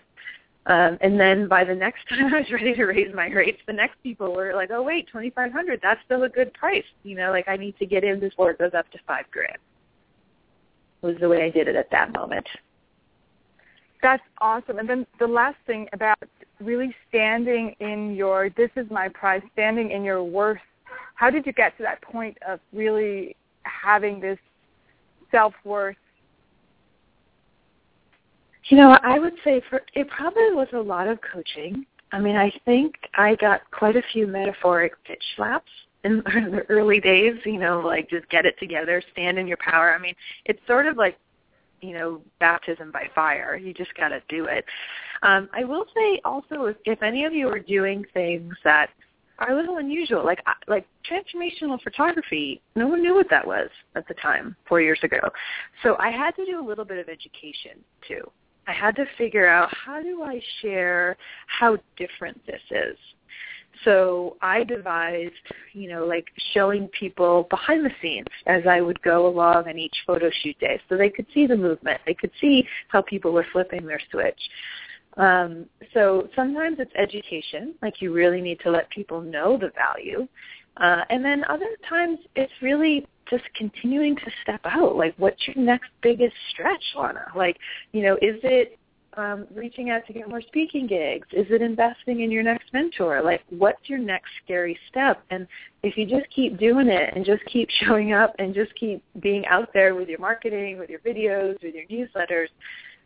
Um, 0.66 0.96
and 1.02 1.20
then 1.20 1.46
by 1.46 1.64
the 1.64 1.74
next 1.74 2.00
time 2.08 2.32
I 2.32 2.38
was 2.38 2.50
ready 2.50 2.74
to 2.74 2.84
raise 2.86 3.14
my 3.14 3.28
rates, 3.28 3.60
the 3.66 3.72
next 3.72 4.02
people 4.02 4.32
were 4.32 4.54
like, 4.54 4.70
"Oh 4.70 4.82
wait, 4.82 5.08
twenty 5.08 5.30
five 5.30 5.52
hundred. 5.52 5.80
That's 5.82 6.00
still 6.04 6.22
a 6.22 6.28
good 6.28 6.52
price. 6.54 6.84
You 7.02 7.16
know, 7.16 7.30
like 7.30 7.48
I 7.48 7.56
need 7.56 7.76
to 7.78 7.86
get 7.86 8.04
in 8.04 8.20
before 8.20 8.50
it 8.50 8.58
goes 8.58 8.72
up 8.74 8.90
to 8.92 8.98
five 9.06 9.26
grand." 9.30 9.58
Was 11.02 11.16
the 11.20 11.28
way 11.28 11.42
I 11.44 11.50
did 11.50 11.68
it 11.68 11.76
at 11.76 11.90
that 11.90 12.12
moment. 12.12 12.46
That's 14.02 14.22
awesome. 14.40 14.78
And 14.78 14.88
then 14.88 15.06
the 15.18 15.26
last 15.26 15.56
thing 15.66 15.86
about 15.92 16.18
really 16.60 16.94
standing 17.08 17.74
in 17.80 18.14
your 18.14 18.48
"this 18.50 18.70
is 18.76 18.90
my 18.90 19.08
price," 19.08 19.42
standing 19.52 19.90
in 19.90 20.02
your 20.02 20.24
worth. 20.24 20.58
How 21.14 21.28
did 21.30 21.44
you 21.44 21.52
get 21.52 21.76
to 21.76 21.82
that 21.82 22.00
point 22.00 22.38
of 22.46 22.58
really 22.72 23.36
having 23.64 24.18
this 24.18 24.38
self 25.30 25.52
worth 25.64 25.96
You 28.68 28.78
know, 28.78 28.98
I 29.02 29.18
would 29.18 29.34
say 29.44 29.60
for 29.68 29.82
it 29.94 30.08
probably 30.08 30.52
was 30.52 30.68
a 30.72 30.78
lot 30.78 31.06
of 31.06 31.18
coaching. 31.20 31.84
I 32.12 32.20
mean, 32.20 32.36
I 32.36 32.52
think 32.64 32.94
I 33.14 33.34
got 33.34 33.62
quite 33.70 33.96
a 33.96 34.02
few 34.12 34.26
metaphoric 34.26 34.92
pitch 35.04 35.22
slaps 35.36 35.70
in 36.04 36.18
the 36.24 36.64
early 36.68 37.00
days, 37.00 37.34
you 37.44 37.58
know, 37.58 37.80
like 37.80 38.08
just 38.08 38.28
get 38.30 38.46
it 38.46 38.58
together, 38.58 39.02
stand 39.12 39.38
in 39.38 39.46
your 39.46 39.56
power. 39.58 39.94
I 39.94 39.98
mean, 39.98 40.14
it's 40.44 40.60
sort 40.66 40.86
of 40.86 40.96
like, 40.96 41.18
you 41.80 41.92
know, 41.92 42.22
baptism 42.40 42.90
by 42.90 43.10
fire. 43.14 43.56
You 43.56 43.74
just 43.74 43.94
got 43.94 44.08
to 44.08 44.22
do 44.28 44.46
it. 44.46 44.64
Um, 45.22 45.48
I 45.52 45.64
will 45.64 45.84
say 45.94 46.20
also, 46.24 46.66
if, 46.66 46.76
if 46.84 47.02
any 47.02 47.24
of 47.24 47.34
you 47.34 47.48
are 47.48 47.58
doing 47.58 48.04
things 48.14 48.54
that 48.64 48.90
are 49.38 49.50
a 49.50 49.56
little 49.56 49.78
unusual, 49.78 50.24
like 50.24 50.40
like 50.68 50.86
transformational 51.10 51.82
photography, 51.82 52.62
no 52.76 52.86
one 52.86 53.02
knew 53.02 53.14
what 53.14 53.28
that 53.30 53.46
was 53.46 53.68
at 53.96 54.06
the 54.06 54.14
time, 54.14 54.54
four 54.68 54.80
years 54.80 55.00
ago. 55.02 55.18
So 55.82 55.96
I 55.98 56.10
had 56.10 56.36
to 56.36 56.46
do 56.46 56.60
a 56.60 56.64
little 56.64 56.84
bit 56.84 56.98
of 56.98 57.08
education 57.08 57.82
too. 58.06 58.30
I 58.66 58.72
had 58.72 58.96
to 58.96 59.04
figure 59.18 59.46
out 59.46 59.68
how 59.74 60.02
do 60.02 60.22
I 60.22 60.40
share 60.60 61.16
how 61.46 61.78
different 61.96 62.40
this 62.46 62.60
is. 62.70 62.96
So 63.84 64.36
I 64.40 64.64
devised, 64.64 65.32
you 65.72 65.90
know, 65.90 66.06
like 66.06 66.26
showing 66.52 66.88
people 66.98 67.46
behind 67.50 67.84
the 67.84 67.90
scenes 68.00 68.26
as 68.46 68.62
I 68.68 68.80
would 68.80 69.00
go 69.02 69.26
along 69.26 69.68
on 69.68 69.78
each 69.78 69.94
photo 70.06 70.30
shoot 70.42 70.58
day 70.60 70.80
so 70.88 70.96
they 70.96 71.10
could 71.10 71.26
see 71.34 71.46
the 71.46 71.56
movement. 71.56 72.00
They 72.06 72.14
could 72.14 72.30
see 72.40 72.66
how 72.88 73.02
people 73.02 73.32
were 73.32 73.46
flipping 73.52 73.84
their 73.86 74.00
switch. 74.10 74.40
Um, 75.16 75.66
so 75.92 76.28
sometimes 76.34 76.78
it's 76.80 76.92
education, 76.96 77.74
like 77.82 78.00
you 78.00 78.12
really 78.12 78.40
need 78.40 78.60
to 78.60 78.70
let 78.70 78.88
people 78.90 79.20
know 79.20 79.56
the 79.56 79.70
value. 79.74 80.26
Uh, 80.76 81.02
and 81.10 81.24
then 81.24 81.44
other 81.48 81.68
times 81.88 82.18
it's 82.34 82.52
really 82.62 83.06
just 83.30 83.44
continuing 83.54 84.16
to 84.16 84.30
step 84.42 84.60
out. 84.64 84.96
Like, 84.96 85.14
what's 85.16 85.46
your 85.46 85.56
next 85.56 85.90
biggest 86.02 86.34
stretch, 86.50 86.82
Lana? 86.96 87.26
Like, 87.34 87.56
you 87.92 88.02
know, 88.02 88.14
is 88.16 88.38
it 88.42 88.78
um, 89.16 89.46
reaching 89.54 89.90
out 89.90 90.06
to 90.06 90.12
get 90.12 90.28
more 90.28 90.42
speaking 90.42 90.86
gigs? 90.86 91.26
Is 91.32 91.46
it 91.50 91.62
investing 91.62 92.20
in 92.20 92.30
your 92.30 92.42
next 92.42 92.72
mentor? 92.72 93.22
Like, 93.22 93.42
what's 93.50 93.88
your 93.88 93.98
next 93.98 94.28
scary 94.44 94.78
step? 94.88 95.22
And 95.30 95.46
if 95.82 95.96
you 95.96 96.06
just 96.06 96.28
keep 96.34 96.58
doing 96.58 96.88
it 96.88 97.12
and 97.14 97.24
just 97.24 97.44
keep 97.46 97.68
showing 97.84 98.12
up 98.12 98.34
and 98.38 98.54
just 98.54 98.74
keep 98.74 99.02
being 99.20 99.46
out 99.46 99.70
there 99.72 99.94
with 99.94 100.08
your 100.08 100.18
marketing, 100.18 100.78
with 100.78 100.90
your 100.90 101.00
videos, 101.00 101.62
with 101.62 101.74
your 101.74 101.86
newsletters, 101.86 102.48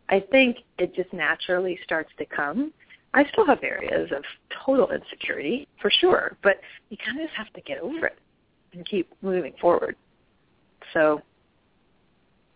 I 0.09 0.19
think 0.31 0.57
it 0.79 0.95
just 0.95 1.13
naturally 1.13 1.79
starts 1.83 2.09
to 2.17 2.25
come. 2.25 2.73
I 3.13 3.25
still 3.31 3.45
have 3.45 3.63
areas 3.63 4.11
of 4.15 4.23
total 4.65 4.89
insecurity 4.91 5.67
for 5.81 5.89
sure, 5.89 6.37
but 6.43 6.57
you 6.89 6.97
kind 7.03 7.19
of 7.19 7.25
just 7.25 7.37
have 7.37 7.51
to 7.53 7.61
get 7.61 7.79
over 7.79 8.07
it 8.07 8.19
and 8.73 8.85
keep 8.85 9.11
moving 9.21 9.53
forward. 9.59 9.95
So 10.93 11.21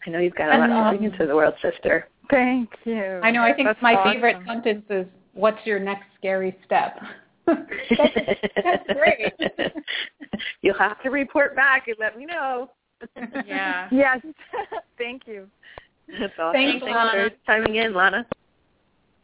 I 0.06 0.10
know 0.10 0.20
you've 0.20 0.36
got 0.36 0.54
a 0.54 0.58
lot 0.58 0.92
to 0.92 0.98
bring 0.98 1.12
into 1.12 1.26
the 1.26 1.36
world, 1.36 1.54
sister. 1.62 2.08
Thank 2.30 2.70
you. 2.86 3.20
I 3.24 3.32
know. 3.32 3.42
I 3.44 3.54
think 3.54 3.68
That's 3.68 3.82
my 3.82 3.96
awesome. 3.96 4.14
favorite 4.14 4.38
sentence 4.46 4.86
is, 4.90 5.06
"What's 5.34 5.66
your 5.66 5.80
next 5.80 6.06
scary 6.18 6.58
step?" 6.66 7.00
that's, 7.46 7.62
that's 8.64 8.88
great. 8.94 9.34
You'll 10.62 10.78
have 10.78 11.02
to 11.04 11.10
report 11.10 11.56
back 11.56 11.88
and 11.88 11.98
let 12.00 12.18
me 12.18 12.26
know. 12.26 12.70
Yeah. 13.46 13.90
Yes. 13.92 14.22
Thank 14.98 15.24
you. 15.28 15.48
That's 16.20 16.34
awesome. 16.40 16.54
Thanks, 16.54 16.84
Thanks 16.84 16.96
Lana. 16.96 17.12
for 17.12 17.30
chiming 17.46 17.76
in, 17.76 17.94
Lana. 17.94 18.26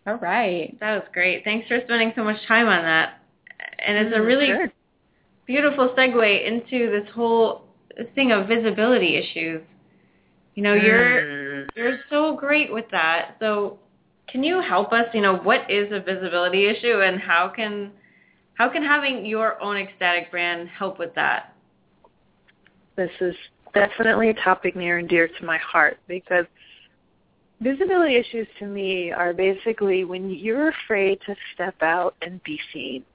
All 0.07 0.15
right. 0.15 0.77
That 0.79 0.95
was 0.95 1.07
great. 1.13 1.43
Thanks 1.43 1.67
for 1.67 1.79
spending 1.85 2.11
so 2.15 2.23
much 2.23 2.37
time 2.47 2.67
on 2.67 2.83
that. 2.83 3.21
And 3.85 3.97
it's 3.97 4.15
a 4.15 4.19
mm, 4.19 4.25
really 4.25 4.47
Sure. 4.47 4.71
beautiful 5.45 5.93
segue 5.97 6.45
into 6.47 6.91
this 6.91 7.09
whole 7.13 7.68
thing 8.15 8.31
of 8.31 8.47
visibility 8.47 9.15
issues. 9.15 9.61
You 10.55 10.63
know, 10.63 10.73
you're 10.73 11.21
Mm. 11.21 11.71
you're 11.75 11.99
so 12.09 12.35
great 12.35 12.71
with 12.71 12.89
that. 12.91 13.35
So 13.39 13.79
can 14.27 14.43
you 14.43 14.61
help 14.61 14.91
us, 14.91 15.05
you 15.13 15.21
know, 15.21 15.37
what 15.37 15.69
is 15.69 15.91
a 15.91 15.99
visibility 15.99 16.67
issue 16.67 17.01
and 17.01 17.19
how 17.19 17.47
can 17.47 17.91
how 18.55 18.69
can 18.69 18.83
having 18.83 19.25
your 19.25 19.61
own 19.61 19.77
ecstatic 19.77 20.29
brand 20.31 20.67
help 20.69 20.99
with 20.99 21.13
that? 21.15 21.53
This 22.95 23.11
is 23.21 23.35
definitely 23.73 24.29
a 24.29 24.33
topic 24.33 24.75
near 24.75 24.97
and 24.97 25.07
dear 25.07 25.27
to 25.27 25.45
my 25.45 25.57
heart 25.57 25.97
because 26.07 26.45
visibility 27.61 28.15
issues 28.15 28.47
to 28.59 28.65
me 28.65 29.11
are 29.11 29.33
basically 29.33 30.03
when 30.03 30.29
you're 30.29 30.69
afraid 30.69 31.19
to 31.25 31.35
step 31.53 31.75
out 31.81 32.15
and 32.21 32.43
be 32.43 32.59
seen. 32.73 33.05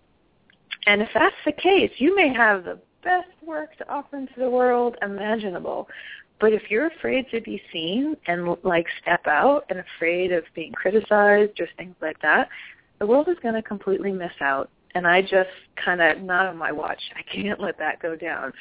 And 0.86 1.02
if 1.02 1.08
that's 1.14 1.36
the 1.44 1.52
case, 1.52 1.90
you 1.98 2.14
may 2.14 2.32
have 2.32 2.64
the 2.64 2.78
best 3.04 3.28
work 3.46 3.76
to 3.78 3.88
offer 3.88 4.16
into 4.16 4.32
the 4.36 4.50
world 4.50 4.96
imaginable. 5.02 5.88
But 6.40 6.52
if 6.52 6.62
you're 6.70 6.86
afraid 6.86 7.26
to 7.30 7.40
be 7.40 7.62
seen 7.72 8.16
and 8.26 8.56
like 8.64 8.86
step 9.00 9.26
out 9.26 9.64
and 9.70 9.78
afraid 9.78 10.32
of 10.32 10.44
being 10.54 10.72
criticized 10.72 11.60
or 11.60 11.68
things 11.76 11.94
like 12.02 12.20
that, 12.22 12.48
the 12.98 13.06
world 13.06 13.28
is 13.28 13.36
going 13.42 13.54
to 13.54 13.62
completely 13.62 14.12
miss 14.12 14.32
out. 14.40 14.68
And 14.96 15.06
I 15.06 15.22
just 15.22 15.50
kind 15.84 16.00
of, 16.00 16.22
not 16.22 16.46
on 16.46 16.56
my 16.56 16.70
watch. 16.70 17.00
I 17.16 17.22
can't 17.22 17.60
let 17.60 17.78
that 17.78 18.00
go 18.00 18.14
down. 18.14 18.52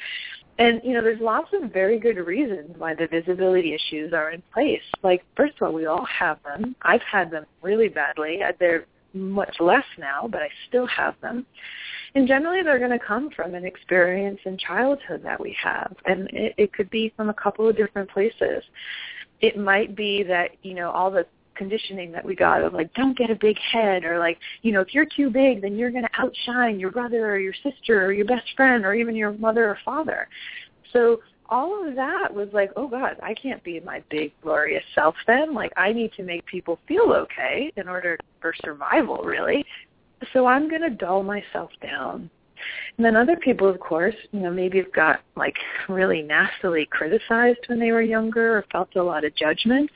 And, 0.58 0.80
you 0.84 0.94
know, 0.94 1.02
there's 1.02 1.20
lots 1.20 1.48
of 1.52 1.72
very 1.72 1.98
good 1.98 2.16
reasons 2.16 2.76
why 2.78 2.94
the 2.94 3.08
visibility 3.08 3.74
issues 3.74 4.12
are 4.12 4.30
in 4.30 4.42
place. 4.52 4.82
Like, 5.02 5.24
first 5.36 5.54
of 5.60 5.66
all, 5.66 5.72
we 5.72 5.86
all 5.86 6.04
have 6.06 6.38
them. 6.44 6.76
I've 6.82 7.02
had 7.02 7.30
them 7.30 7.44
really 7.60 7.88
badly. 7.88 8.40
They're 8.58 8.86
much 9.14 9.56
less 9.60 9.84
now, 9.98 10.28
but 10.30 10.42
I 10.42 10.48
still 10.68 10.86
have 10.86 11.14
them. 11.22 11.46
And 12.14 12.28
generally 12.28 12.62
they're 12.62 12.78
going 12.78 12.90
to 12.90 12.98
come 12.98 13.30
from 13.30 13.54
an 13.54 13.64
experience 13.64 14.40
in 14.44 14.58
childhood 14.58 15.22
that 15.24 15.40
we 15.40 15.56
have. 15.62 15.94
And 16.06 16.28
it, 16.30 16.54
it 16.56 16.72
could 16.72 16.90
be 16.90 17.12
from 17.16 17.28
a 17.28 17.34
couple 17.34 17.68
of 17.68 17.76
different 17.76 18.10
places. 18.10 18.62
It 19.40 19.58
might 19.58 19.96
be 19.96 20.22
that, 20.24 20.50
you 20.62 20.74
know, 20.74 20.90
all 20.90 21.10
the 21.10 21.26
conditioning 21.54 22.12
that 22.12 22.24
we 22.24 22.34
got 22.34 22.62
of 22.62 22.72
like 22.72 22.92
don't 22.94 23.16
get 23.16 23.30
a 23.30 23.34
big 23.36 23.56
head 23.58 24.04
or 24.04 24.18
like 24.18 24.38
you 24.62 24.72
know 24.72 24.80
if 24.80 24.92
you're 24.92 25.06
too 25.16 25.30
big 25.30 25.62
then 25.62 25.76
you're 25.76 25.90
going 25.90 26.02
to 26.02 26.20
outshine 26.20 26.80
your 26.80 26.90
brother 26.90 27.30
or 27.30 27.38
your 27.38 27.54
sister 27.62 28.04
or 28.04 28.12
your 28.12 28.24
best 28.24 28.46
friend 28.56 28.84
or 28.84 28.92
even 28.92 29.14
your 29.14 29.32
mother 29.34 29.68
or 29.68 29.78
father 29.84 30.28
so 30.92 31.20
all 31.48 31.86
of 31.86 31.94
that 31.94 32.32
was 32.32 32.48
like 32.52 32.70
oh 32.76 32.88
god 32.88 33.16
i 33.22 33.34
can't 33.34 33.62
be 33.64 33.78
my 33.80 34.02
big 34.10 34.32
glorious 34.42 34.84
self 34.94 35.14
then. 35.26 35.54
Like 35.54 35.72
i 35.76 35.92
need 35.92 36.12
to 36.14 36.22
make 36.22 36.44
people 36.46 36.78
feel 36.88 37.12
okay 37.12 37.72
in 37.76 37.88
order 37.88 38.18
for 38.40 38.54
survival 38.64 39.18
really. 39.18 39.64
So 40.32 40.46
i'm 40.46 40.68
going 40.68 40.82
to 40.82 40.90
dull 40.90 41.22
myself 41.22 41.70
down 41.82 42.30
and 42.96 43.04
then 43.04 43.16
other 43.16 43.36
people, 43.36 43.68
of 43.68 43.80
course, 43.80 44.14
you 44.32 44.40
know, 44.40 44.50
maybe 44.50 44.78
have 44.78 44.92
got 44.92 45.20
like 45.36 45.56
really 45.88 46.22
nastily 46.22 46.86
criticized 46.86 47.58
when 47.66 47.80
they 47.80 47.92
were 47.92 48.02
younger 48.02 48.58
or 48.58 48.64
felt 48.70 48.94
a 48.96 49.02
lot 49.02 49.24
of 49.24 49.34
judgment. 49.34 49.90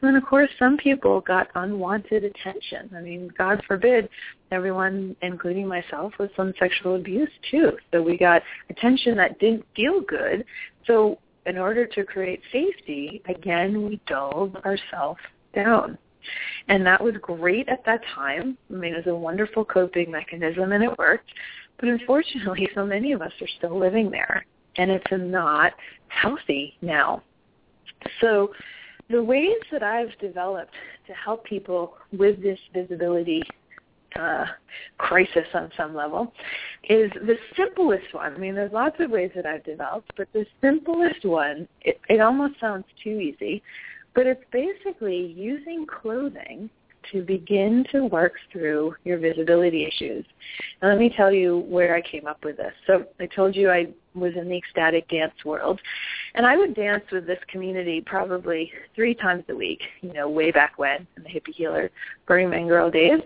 And 0.00 0.08
then, 0.08 0.16
of 0.16 0.24
course, 0.24 0.50
some 0.58 0.76
people 0.76 1.20
got 1.20 1.48
unwanted 1.54 2.24
attention. 2.24 2.90
I 2.94 3.00
mean, 3.00 3.30
God 3.38 3.62
forbid 3.66 4.08
everyone, 4.50 5.16
including 5.22 5.66
myself, 5.66 6.12
was 6.18 6.30
some 6.36 6.52
sexual 6.58 6.96
abuse 6.96 7.30
too. 7.50 7.72
So 7.90 8.02
we 8.02 8.18
got 8.18 8.42
attention 8.68 9.16
that 9.16 9.38
didn't 9.38 9.64
feel 9.74 10.00
good. 10.00 10.44
So 10.86 11.18
in 11.46 11.58
order 11.58 11.86
to 11.86 12.04
create 12.04 12.40
safety, 12.52 13.22
again, 13.26 13.86
we 13.88 14.00
dulled 14.06 14.56
ourselves 14.56 15.20
down. 15.54 15.98
And 16.68 16.86
that 16.86 17.02
was 17.02 17.14
great 17.20 17.68
at 17.68 17.84
that 17.84 18.00
time. 18.14 18.56
I 18.70 18.74
mean, 18.74 18.94
it 18.94 19.04
was 19.04 19.12
a 19.12 19.16
wonderful 19.16 19.64
coping 19.64 20.10
mechanism 20.10 20.72
and 20.72 20.84
it 20.84 20.98
worked. 20.98 21.30
But 21.78 21.88
unfortunately, 21.88 22.68
so 22.74 22.86
many 22.86 23.12
of 23.12 23.22
us 23.22 23.32
are 23.40 23.48
still 23.58 23.78
living 23.78 24.10
there, 24.10 24.44
and 24.76 24.90
it's 24.90 25.04
not 25.10 25.72
healthy 26.08 26.76
now. 26.80 27.22
So 28.20 28.52
the 29.10 29.22
ways 29.22 29.58
that 29.70 29.82
I've 29.82 30.16
developed 30.20 30.74
to 31.06 31.12
help 31.12 31.44
people 31.44 31.94
with 32.16 32.42
this 32.42 32.58
visibility 32.72 33.42
uh, 34.18 34.44
crisis 34.98 35.46
on 35.54 35.70
some 35.76 35.94
level 35.94 36.32
is 36.88 37.10
the 37.14 37.36
simplest 37.56 38.12
one. 38.12 38.34
I 38.34 38.38
mean, 38.38 38.54
there's 38.54 38.72
lots 38.72 38.96
of 39.00 39.10
ways 39.10 39.30
that 39.34 39.46
I've 39.46 39.64
developed, 39.64 40.12
but 40.16 40.28
the 40.32 40.44
simplest 40.60 41.24
one, 41.24 41.66
it, 41.80 42.00
it 42.08 42.20
almost 42.20 42.60
sounds 42.60 42.84
too 43.02 43.18
easy, 43.18 43.62
but 44.14 44.26
it's 44.26 44.44
basically 44.52 45.34
using 45.36 45.86
clothing 45.86 46.68
to 47.10 47.22
begin 47.22 47.84
to 47.92 48.04
work 48.06 48.34
through 48.50 48.94
your 49.04 49.18
visibility 49.18 49.84
issues. 49.84 50.24
And 50.80 50.90
let 50.90 50.98
me 50.98 51.12
tell 51.16 51.32
you 51.32 51.58
where 51.68 51.94
I 51.94 52.02
came 52.02 52.26
up 52.26 52.44
with 52.44 52.56
this. 52.56 52.72
So 52.86 53.04
I 53.20 53.26
told 53.26 53.56
you 53.56 53.70
I 53.70 53.88
was 54.14 54.34
in 54.36 54.48
the 54.48 54.56
ecstatic 54.56 55.08
dance 55.08 55.34
world, 55.44 55.80
and 56.34 56.46
I 56.46 56.56
would 56.56 56.74
dance 56.74 57.04
with 57.10 57.26
this 57.26 57.38
community 57.48 58.00
probably 58.00 58.72
three 58.94 59.14
times 59.14 59.44
a 59.48 59.54
week, 59.54 59.80
you 60.00 60.12
know, 60.12 60.28
way 60.28 60.50
back 60.50 60.78
when 60.78 61.06
in 61.16 61.22
the 61.22 61.28
hippie 61.28 61.54
healer 61.54 61.90
Burning 62.26 62.50
Man 62.50 62.68
Girl 62.68 62.90
days. 62.90 63.20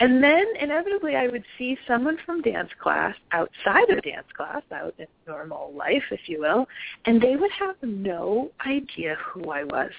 And 0.00 0.22
then 0.22 0.44
inevitably 0.60 1.16
I 1.16 1.26
would 1.26 1.44
see 1.56 1.76
someone 1.86 2.18
from 2.24 2.40
dance 2.42 2.70
class 2.80 3.16
outside 3.32 3.90
of 3.90 4.02
dance 4.02 4.26
class, 4.36 4.62
out 4.72 4.94
in 4.98 5.06
normal 5.26 5.72
life, 5.74 6.04
if 6.12 6.20
you 6.26 6.40
will, 6.40 6.66
and 7.04 7.20
they 7.20 7.34
would 7.34 7.50
have 7.50 7.74
no 7.82 8.50
idea 8.64 9.16
who 9.16 9.50
I 9.50 9.64
was 9.64 9.90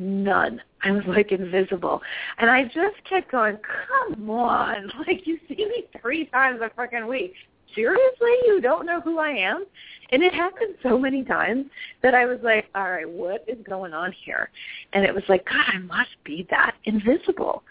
none. 0.00 0.60
I 0.82 0.90
was 0.92 1.04
like 1.06 1.30
invisible. 1.30 2.00
And 2.38 2.50
I 2.50 2.64
just 2.64 3.04
kept 3.08 3.30
going, 3.30 3.58
come 3.58 4.30
on. 4.30 4.90
Like 5.06 5.26
you 5.26 5.38
see 5.48 5.56
me 5.56 5.86
three 6.00 6.26
times 6.26 6.60
a 6.62 6.70
freaking 6.70 7.08
week. 7.08 7.34
Seriously? 7.74 8.34
You 8.46 8.60
don't 8.60 8.86
know 8.86 9.00
who 9.00 9.18
I 9.18 9.30
am? 9.30 9.64
And 10.10 10.22
it 10.22 10.34
happened 10.34 10.74
so 10.82 10.98
many 10.98 11.24
times 11.24 11.66
that 12.02 12.14
I 12.14 12.26
was 12.26 12.38
like, 12.42 12.66
all 12.74 12.90
right, 12.90 13.08
what 13.08 13.44
is 13.46 13.58
going 13.64 13.94
on 13.94 14.12
here? 14.24 14.50
And 14.92 15.04
it 15.04 15.14
was 15.14 15.22
like, 15.28 15.44
God, 15.46 15.64
I 15.68 15.78
must 15.78 16.10
be 16.24 16.46
that 16.50 16.74
invisible. 16.84 17.62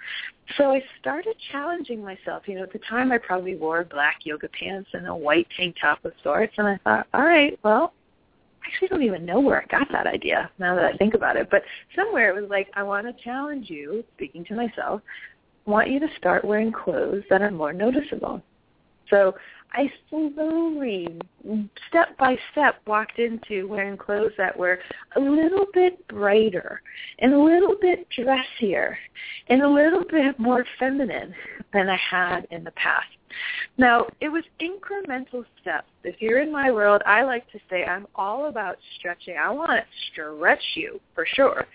So 0.57 0.71
I 0.71 0.82
started 0.99 1.36
challenging 1.51 2.03
myself. 2.03 2.43
You 2.47 2.55
know, 2.55 2.63
at 2.63 2.73
the 2.73 2.80
time 2.80 3.11
I 3.11 3.17
probably 3.17 3.55
wore 3.55 3.84
black 3.84 4.19
yoga 4.23 4.47
pants 4.49 4.89
and 4.93 5.07
a 5.07 5.15
white 5.15 5.47
tank 5.55 5.75
top 5.80 6.03
of 6.05 6.13
sorts, 6.23 6.53
and 6.57 6.67
I 6.67 6.80
thought, 6.84 7.07
all 7.13 7.23
right, 7.23 7.59
well, 7.63 7.93
actually 8.66 8.88
don't 8.89 9.03
even 9.03 9.26
know 9.26 9.39
where 9.39 9.62
I 9.62 9.66
got 9.66 9.91
that 9.91 10.07
idea 10.07 10.49
now 10.60 10.76
that 10.76 10.86
I 10.86 10.97
think 10.97 11.14
about 11.14 11.38
it. 11.38 11.49
But 11.49 11.64
somewhere 11.95 12.30
it 12.30 12.41
was 12.41 12.49
like, 12.49 12.70
I 12.74 12.84
want 12.84 13.07
to 13.07 13.24
challenge 13.24 13.70
you, 13.70 14.03
speaking 14.16 14.45
to 14.45 14.55
myself, 14.55 15.01
want 15.66 15.89
you 15.89 15.99
to 15.99 16.07
start 16.18 16.45
wearing 16.45 16.72
clothes 16.72 17.24
that 17.30 17.41
are 17.41 17.51
more 17.51 17.74
noticeable. 17.74 18.41
So 19.10 19.36
I 19.74 19.91
slowly, 20.10 21.20
step 21.88 22.18
by 22.18 22.38
step, 22.51 22.82
walked 22.88 23.20
into 23.20 23.68
wearing 23.68 23.97
clothes 23.97 24.32
that 24.38 24.57
were 24.57 24.80
a 25.16 25.20
little 25.20 25.66
bit 25.74 26.07
brighter 26.07 26.82
and 27.20 27.34
a 27.34 27.39
little 27.39 27.76
bit 27.80 28.07
dressier 28.10 28.97
and 29.47 29.62
a 29.62 29.70
little 29.70 30.03
bit 30.10 30.39
more 30.39 30.66
feminine 30.80 31.34
than 31.72 31.88
I 31.88 31.97
had 31.97 32.47
in 32.49 32.64
the 32.64 32.72
past. 32.72 33.07
Now, 33.77 34.07
it 34.21 34.30
was 34.30 34.43
incremental 34.61 35.45
steps. 35.61 35.88
If 36.03 36.21
you're 36.21 36.41
in 36.41 36.51
my 36.51 36.71
world, 36.71 37.01
I 37.05 37.23
like 37.23 37.49
to 37.51 37.59
say 37.69 37.86
I'm 37.86 38.07
all 38.15 38.47
about 38.47 38.77
stretching. 38.97 39.36
I 39.38 39.49
want 39.49 39.69
to 39.69 39.84
stretch 40.11 40.63
you 40.75 40.99
for 41.15 41.25
sure, 41.25 41.65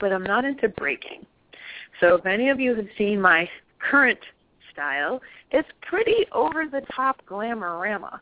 but 0.00 0.12
I'm 0.12 0.24
not 0.24 0.44
into 0.44 0.68
breaking. 0.68 1.24
So 2.00 2.16
if 2.16 2.26
any 2.26 2.50
of 2.50 2.60
you 2.60 2.74
have 2.74 2.86
seen 2.98 3.20
my 3.20 3.48
current 3.78 4.18
style. 4.76 5.20
It's 5.50 5.68
pretty 5.82 6.26
over 6.32 6.64
the 6.70 6.82
top 6.94 7.20
glamorama. 7.28 8.20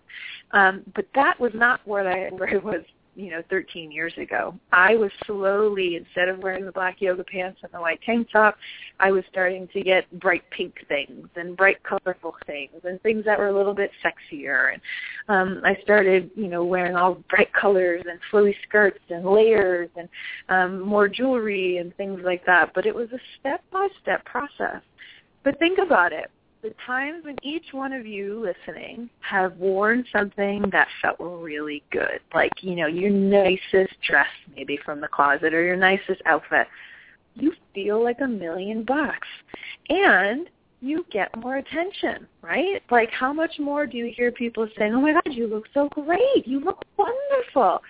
Um, 0.52 0.82
but 0.94 1.06
that 1.14 1.38
was 1.38 1.52
not 1.54 1.80
where 1.86 2.08
I 2.08 2.30
where 2.30 2.54
I 2.54 2.58
was, 2.58 2.82
you 3.16 3.30
know, 3.30 3.42
13 3.50 3.90
years 3.90 4.12
ago. 4.16 4.54
I 4.72 4.96
was 4.96 5.10
slowly, 5.26 5.96
instead 5.96 6.28
of 6.28 6.38
wearing 6.38 6.64
the 6.64 6.72
black 6.72 7.00
yoga 7.00 7.24
pants 7.24 7.60
and 7.62 7.72
the 7.72 7.80
white 7.80 8.00
tank 8.02 8.28
top, 8.32 8.56
I 9.00 9.12
was 9.12 9.24
starting 9.30 9.68
to 9.68 9.82
get 9.82 10.10
bright 10.18 10.42
pink 10.50 10.74
things 10.88 11.28
and 11.36 11.56
bright 11.56 11.82
colorful 11.82 12.34
things 12.46 12.80
and 12.84 13.00
things 13.02 13.24
that 13.24 13.38
were 13.38 13.48
a 13.48 13.56
little 13.56 13.74
bit 13.74 13.90
sexier. 14.04 14.72
And 14.72 14.82
um, 15.28 15.62
I 15.64 15.78
started, 15.82 16.30
you 16.36 16.48
know, 16.48 16.64
wearing 16.64 16.96
all 16.96 17.22
bright 17.30 17.52
colors 17.52 18.02
and 18.08 18.18
flowy 18.32 18.54
skirts 18.66 19.00
and 19.10 19.24
layers 19.24 19.90
and 19.96 20.08
um, 20.48 20.80
more 20.80 21.08
jewelry 21.08 21.78
and 21.78 21.94
things 21.96 22.20
like 22.24 22.44
that. 22.46 22.72
But 22.74 22.86
it 22.86 22.94
was 22.94 23.10
a 23.12 23.20
step-by-step 23.40 24.24
process. 24.24 24.82
But 25.42 25.58
think 25.58 25.78
about 25.78 26.12
it 26.12 26.30
the 26.64 26.74
times 26.86 27.26
when 27.26 27.36
each 27.42 27.66
one 27.72 27.92
of 27.92 28.06
you 28.06 28.40
listening 28.40 29.10
have 29.20 29.54
worn 29.58 30.02
something 30.10 30.64
that 30.72 30.88
felt 31.02 31.16
really 31.20 31.84
good, 31.92 32.20
like, 32.34 32.52
you 32.62 32.74
know, 32.74 32.86
your 32.86 33.10
nicest 33.10 33.92
dress 34.00 34.26
maybe 34.56 34.78
from 34.82 34.98
the 35.02 35.08
closet 35.08 35.52
or 35.52 35.62
your 35.62 35.76
nicest 35.76 36.22
outfit, 36.24 36.66
you 37.34 37.52
feel 37.74 38.02
like 38.02 38.16
a 38.22 38.26
million 38.26 38.82
bucks. 38.82 39.28
And 39.90 40.48
you 40.80 41.04
get 41.10 41.36
more 41.36 41.56
attention, 41.56 42.26
right? 42.40 42.82
Like 42.90 43.10
how 43.10 43.34
much 43.34 43.58
more 43.58 43.86
do 43.86 43.98
you 43.98 44.10
hear 44.16 44.32
people 44.32 44.66
saying, 44.78 44.94
oh 44.94 45.02
my 45.02 45.12
God, 45.12 45.34
you 45.34 45.46
look 45.46 45.64
so 45.74 45.90
great. 45.90 46.46
You 46.46 46.60
look 46.60 46.82
wonderful. 46.96 47.82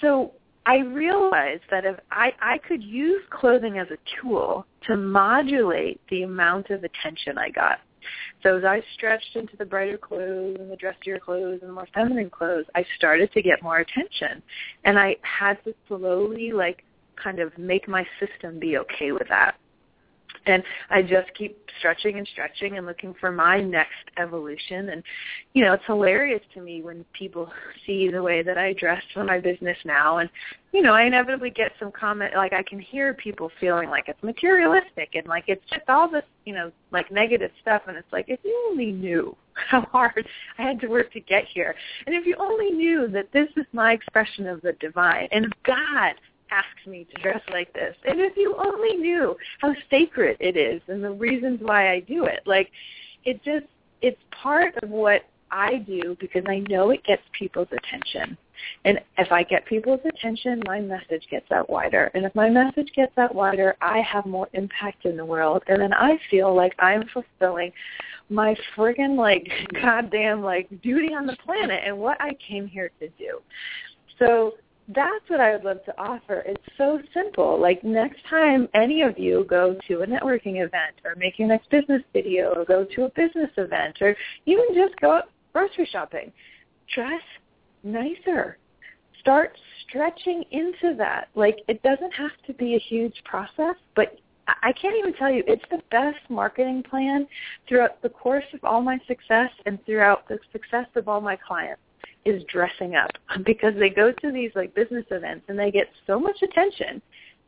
So 0.00 0.32
I 0.66 0.78
realized 0.78 1.62
that 1.70 1.84
if 1.84 1.96
I, 2.10 2.32
I 2.40 2.58
could 2.58 2.82
use 2.82 3.22
clothing 3.30 3.78
as 3.78 3.88
a 3.90 3.98
tool 4.20 4.66
to 4.86 4.96
modulate 4.96 6.00
the 6.10 6.22
amount 6.22 6.70
of 6.70 6.84
attention 6.84 7.36
I 7.38 7.50
got. 7.50 7.80
So 8.42 8.58
as 8.58 8.64
I 8.64 8.82
stretched 8.94 9.36
into 9.36 9.56
the 9.56 9.64
brighter 9.64 9.98
clothes 9.98 10.56
and 10.60 10.70
the 10.70 10.76
dressier 10.76 11.18
clothes 11.18 11.60
and 11.62 11.70
the 11.70 11.74
more 11.74 11.88
feminine 11.94 12.30
clothes, 12.30 12.66
I 12.74 12.84
started 12.96 13.32
to 13.32 13.42
get 13.42 13.62
more 13.62 13.78
attention. 13.78 14.42
And 14.84 14.98
I 14.98 15.16
had 15.22 15.62
to 15.64 15.74
slowly 15.88 16.52
like 16.52 16.84
kind 17.22 17.40
of 17.40 17.56
make 17.56 17.88
my 17.88 18.06
system 18.20 18.58
be 18.58 18.78
okay 18.78 19.12
with 19.12 19.28
that 19.28 19.56
and 20.46 20.62
I 20.90 21.02
just 21.02 21.32
keep 21.36 21.58
stretching 21.78 22.18
and 22.18 22.28
stretching 22.32 22.76
and 22.76 22.86
looking 22.86 23.14
for 23.20 23.30
my 23.30 23.60
next 23.60 24.10
evolution. 24.18 24.90
And 24.90 25.02
you 25.52 25.64
know, 25.64 25.72
it's 25.74 25.84
hilarious 25.86 26.42
to 26.54 26.60
me 26.60 26.82
when 26.82 27.04
people 27.12 27.50
see 27.86 28.10
the 28.10 28.22
way 28.22 28.42
that 28.42 28.58
I 28.58 28.72
dress 28.74 29.02
for 29.12 29.24
my 29.24 29.40
business 29.40 29.76
now, 29.84 30.18
and 30.18 30.30
you 30.72 30.82
know, 30.82 30.92
I 30.92 31.04
inevitably 31.04 31.50
get 31.50 31.72
some 31.78 31.92
comment 31.92 32.34
like 32.34 32.52
I 32.52 32.62
can 32.62 32.80
hear 32.80 33.14
people 33.14 33.50
feeling 33.60 33.88
like 33.88 34.04
it's 34.08 34.22
materialistic 34.22 35.14
and 35.14 35.26
like 35.26 35.44
it's 35.46 35.64
just 35.70 35.88
all 35.88 36.10
this 36.10 36.24
you 36.44 36.54
know 36.54 36.70
like 36.90 37.10
negative 37.10 37.50
stuff, 37.62 37.82
and 37.86 37.96
it's 37.96 38.12
like 38.12 38.26
if 38.28 38.40
you 38.44 38.68
only 38.70 38.92
knew 38.92 39.36
how 39.70 39.82
hard 39.82 40.26
I 40.58 40.62
had 40.62 40.80
to 40.80 40.88
work 40.88 41.12
to 41.12 41.20
get 41.20 41.44
here, 41.52 41.74
and 42.06 42.14
if 42.14 42.26
you 42.26 42.36
only 42.38 42.70
knew 42.70 43.08
that 43.08 43.32
this 43.32 43.48
is 43.56 43.66
my 43.72 43.92
expression 43.92 44.46
of 44.46 44.60
the 44.62 44.72
divine, 44.80 45.28
and 45.32 45.54
God 45.64 46.14
asks 46.54 46.86
me 46.86 47.06
to 47.14 47.22
dress 47.22 47.40
like 47.52 47.72
this. 47.72 47.94
And 48.04 48.20
if 48.20 48.36
you 48.36 48.54
only 48.58 48.96
knew 48.96 49.36
how 49.60 49.74
sacred 49.90 50.36
it 50.40 50.56
is 50.56 50.80
and 50.88 51.02
the 51.02 51.10
reasons 51.10 51.60
why 51.62 51.92
I 51.92 52.00
do 52.00 52.24
it. 52.24 52.40
Like 52.46 52.70
it 53.24 53.42
just 53.44 53.66
it's 54.02 54.20
part 54.42 54.74
of 54.82 54.90
what 54.90 55.22
I 55.50 55.76
do 55.78 56.16
because 56.20 56.44
I 56.48 56.58
know 56.68 56.90
it 56.90 57.04
gets 57.04 57.22
people's 57.38 57.68
attention. 57.72 58.36
And 58.84 59.00
if 59.18 59.30
I 59.30 59.42
get 59.42 59.66
people's 59.66 60.00
attention, 60.04 60.62
my 60.66 60.80
message 60.80 61.24
gets 61.30 61.50
out 61.52 61.68
wider. 61.68 62.10
And 62.14 62.24
if 62.24 62.34
my 62.34 62.48
message 62.48 62.90
gets 62.94 63.16
out 63.18 63.34
wider, 63.34 63.76
I 63.80 64.00
have 64.00 64.26
more 64.26 64.48
impact 64.52 65.04
in 65.04 65.16
the 65.16 65.24
world. 65.24 65.62
And 65.68 65.80
then 65.80 65.92
I 65.92 66.18
feel 66.30 66.54
like 66.54 66.74
I'm 66.78 67.04
fulfilling 67.12 67.72
my 68.30 68.56
friggin' 68.76 69.16
like 69.16 69.48
goddamn 69.82 70.42
like 70.42 70.68
duty 70.82 71.14
on 71.14 71.26
the 71.26 71.36
planet 71.44 71.82
and 71.86 71.96
what 71.98 72.20
I 72.20 72.32
came 72.46 72.66
here 72.66 72.90
to 73.00 73.08
do. 73.10 73.40
So 74.18 74.52
that's 74.88 75.28
what 75.28 75.40
I 75.40 75.52
would 75.52 75.64
love 75.64 75.84
to 75.86 75.98
offer. 75.98 76.42
It's 76.46 76.62
so 76.76 77.00
simple. 77.14 77.58
Like 77.60 77.82
next 77.82 78.18
time 78.28 78.68
any 78.74 79.02
of 79.02 79.18
you 79.18 79.46
go 79.48 79.76
to 79.88 80.02
a 80.02 80.06
networking 80.06 80.64
event 80.64 81.00
or 81.04 81.14
make 81.16 81.38
your 81.38 81.48
next 81.48 81.70
business 81.70 82.02
video 82.12 82.52
or 82.54 82.64
go 82.64 82.84
to 82.84 83.04
a 83.04 83.08
business 83.10 83.50
event 83.56 83.96
or 84.02 84.14
even 84.46 84.64
just 84.74 84.94
go 85.00 85.22
grocery 85.52 85.88
shopping, 85.90 86.32
dress 86.94 87.22
nicer. 87.82 88.58
Start 89.20 89.56
stretching 89.88 90.44
into 90.50 90.94
that. 90.98 91.28
Like 91.34 91.58
it 91.66 91.82
doesn't 91.82 92.12
have 92.12 92.32
to 92.46 92.52
be 92.52 92.74
a 92.74 92.78
huge 92.78 93.14
process, 93.24 93.76
but 93.96 94.18
I 94.46 94.72
can't 94.72 94.96
even 94.98 95.14
tell 95.14 95.30
you, 95.30 95.42
it's 95.46 95.64
the 95.70 95.80
best 95.90 96.18
marketing 96.28 96.82
plan 96.82 97.26
throughout 97.66 98.02
the 98.02 98.10
course 98.10 98.44
of 98.52 98.62
all 98.62 98.82
my 98.82 98.98
success 99.06 99.50
and 99.64 99.82
throughout 99.86 100.28
the 100.28 100.38
success 100.52 100.86
of 100.96 101.08
all 101.08 101.22
my 101.22 101.36
clients 101.36 101.80
is 102.24 102.42
dressing 102.44 102.96
up 102.96 103.10
because 103.44 103.74
they 103.78 103.90
go 103.90 104.12
to 104.12 104.32
these 104.32 104.50
like 104.54 104.74
business 104.74 105.04
events 105.10 105.44
and 105.48 105.58
they 105.58 105.70
get 105.70 105.88
so 106.06 106.18
much 106.18 106.42
attention 106.42 107.00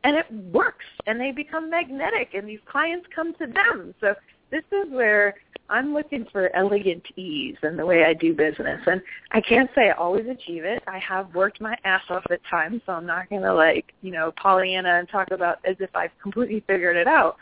and 0.05 0.17
it 0.17 0.27
works 0.53 0.85
and 1.07 1.21
they 1.21 1.33
become 1.33 1.71
magnetic 1.71 2.31
and 2.35 2.49
these 2.49 2.61
clients 2.67 3.07
come 3.15 3.35
to 3.35 3.47
them. 3.47 3.95
So 4.01 4.15
this 4.51 4.63
is 4.71 4.91
where 4.91 5.35
I'm 5.69 5.93
looking 5.93 6.27
for 6.31 6.55
elegant 6.55 7.05
ease 7.17 7.57
in 7.63 7.77
the 7.77 7.85
way 7.85 8.05
I 8.05 8.15
do 8.15 8.33
business. 8.33 8.81
And 8.87 9.03
I 9.33 9.41
can't 9.41 9.69
say 9.75 9.89
I 9.89 9.93
always 9.93 10.27
achieve 10.29 10.65
it. 10.65 10.83
I 10.87 10.99
have 10.99 11.35
worked 11.35 11.61
my 11.61 11.77
ass 11.85 12.03
off 12.09 12.25
at 12.31 12.41
times, 12.49 12.83
so 12.87 12.93
I'm 12.93 13.07
not 13.07 13.29
going 13.29 13.43
to 13.43 13.53
like, 13.53 13.93
you 14.03 14.13
know, 14.13 14.33
Pollyanna 14.41 14.99
and 15.01 15.09
talk 15.09 15.33
about 15.33 15.59
as 15.65 15.77
if 15.81 15.91
I've 15.95 16.17
completely 16.23 16.63
figured 16.67 16.97
it 16.97 17.09
out. 17.09 17.37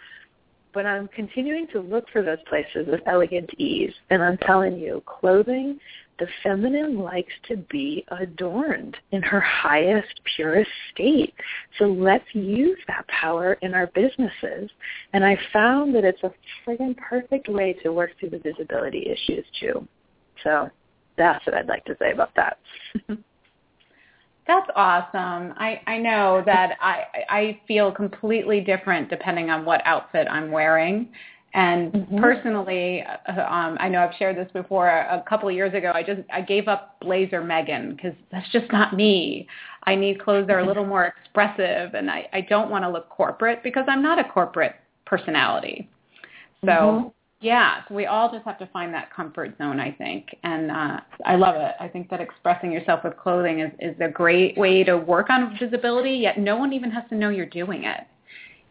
But 0.73 0.87
I'm 0.87 1.09
continuing 1.09 1.67
to 1.69 1.81
look 1.81 2.09
for 2.11 2.23
those 2.23 2.43
places 2.49 2.89
of 2.89 3.01
elegant 3.07 3.51
ease. 3.59 3.93
And 4.11 4.23
I'm 4.23 4.39
telling 4.39 4.79
you, 4.79 5.03
clothing 5.07 5.79
the 6.19 6.27
feminine 6.43 6.99
likes 6.99 7.33
to 7.49 7.57
be 7.57 8.05
adorned 8.09 8.97
in 9.13 9.23
her 9.23 9.41
highest, 9.41 10.21
purest 10.37 10.71
state. 10.93 11.35
So 11.79 11.87
let's 11.87 12.25
use 12.33 12.79
that 12.87 13.07
power 13.09 13.55
in 13.63 13.75
our 13.75 13.89
businesses. 13.89 14.71
And 15.13 15.25
I 15.25 15.39
found 15.53 15.95
that 15.95 16.05
it's 16.05 16.23
a 16.23 16.33
friggin' 16.65 16.97
perfect 16.97 17.49
way 17.49 17.73
to 17.83 17.93
work 17.93 18.13
through 18.19 18.31
the 18.31 18.39
visibility 18.39 19.07
issues 19.11 19.45
too. 19.61 19.87
So 20.43 20.69
that's 21.17 21.45
what 21.47 21.55
I'd 21.55 21.69
like 21.69 21.85
to 21.87 21.97
say 21.99 22.13
about 22.13 22.35
that. 22.37 22.59
That's 24.47 24.69
awesome. 24.77 25.55
I, 25.57 25.81
I 25.87 25.97
know 25.97 26.43
that 26.45 26.77
I, 26.81 27.05
I 27.31 27.61
feel 27.67 27.91
completely 27.91 28.61
different 28.61 29.09
depending 29.09 29.49
on 29.49 29.65
what 29.65 29.81
outfit 29.87 30.27
I'm 30.31 30.51
wearing. 30.51 31.09
And 31.55 31.93
mm-hmm. 31.93 32.19
personally, 32.19 33.05
uh, 33.29 33.41
um, 33.43 33.77
I 33.79 33.89
know 33.89 34.01
I've 34.01 34.15
shared 34.19 34.37
this 34.37 34.51
before. 34.53 34.89
A 34.89 35.23
couple 35.29 35.49
of 35.49 35.55
years 35.55 35.73
ago, 35.73 35.93
I 35.95 36.03
just 36.03 36.21
I 36.33 36.41
gave 36.41 36.67
up 36.67 36.97
blazer 37.01 37.43
Megan 37.43 37.95
because 37.95 38.13
that's 38.33 38.51
just 38.51 38.71
not 38.73 38.95
me. 38.95 39.47
I 39.85 39.95
need 39.95 40.21
clothes 40.21 40.49
that 40.49 40.55
are 40.55 40.61
a 40.61 40.67
little 40.67 40.85
more 40.85 41.07
expressive, 41.07 41.95
and 41.95 42.11
I, 42.11 42.29
I 42.33 42.41
don't 42.41 42.71
want 42.71 42.83
to 42.85 42.91
look 42.91 43.09
corporate 43.09 43.63
because 43.63 43.85
I'm 43.87 44.03
not 44.03 44.19
a 44.19 44.25
corporate 44.25 44.75
personality. 45.07 45.89
So 46.65 46.71
mm-hmm. 46.71 47.09
yeah, 47.41 47.83
so 47.87 47.95
we 47.95 48.07
all 48.07 48.33
just 48.33 48.45
have 48.47 48.59
to 48.59 48.67
find 48.73 48.93
that 48.93 49.15
comfort 49.15 49.57
zone, 49.57 49.79
I 49.79 49.93
think, 49.93 50.35
and 50.43 50.73
uh, 50.73 51.01
I 51.25 51.37
love 51.37 51.55
it. 51.55 51.77
I 51.79 51.87
think 51.87 52.11
that 52.11 52.21
expressing 52.21 52.73
yourself 52.73 53.05
with 53.05 53.17
clothing 53.17 53.61
is 53.61 53.71
is 53.79 53.95
a 54.01 54.09
great 54.09 54.59
way 54.59 54.83
to 54.83 54.97
work 54.99 55.31
on 55.31 55.57
visibility. 55.61 56.15
Yet 56.15 56.37
no 56.37 56.57
one 56.57 56.73
even 56.73 56.91
has 56.91 57.05
to 57.11 57.15
know 57.15 57.29
you're 57.29 57.47
doing 57.47 57.85
it. 57.85 58.01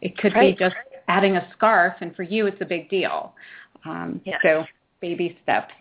It 0.01 0.17
could 0.17 0.33
right. 0.33 0.57
be 0.57 0.65
just 0.65 0.75
adding 1.07 1.37
a 1.37 1.47
scarf, 1.55 1.93
and 2.01 2.15
for 2.15 2.23
you, 2.23 2.47
it's 2.47 2.61
a 2.61 2.65
big 2.65 2.89
deal. 2.89 3.33
Um, 3.85 4.21
yes. 4.25 4.39
So 4.43 4.63
baby 5.01 5.37
steps. 5.43 5.73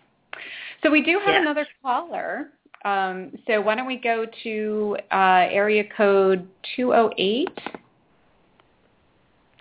So 0.83 0.91
we 0.91 1.01
do 1.01 1.19
have 1.19 1.33
yes. 1.33 1.41
another 1.41 1.65
caller. 1.81 2.49
Um, 2.85 3.31
so 3.47 3.61
why 3.61 3.75
don't 3.75 3.87
we 3.87 3.97
go 3.97 4.25
to 4.43 4.97
uh, 5.11 5.47
area 5.49 5.83
code 5.95 6.47
208? 6.75 7.47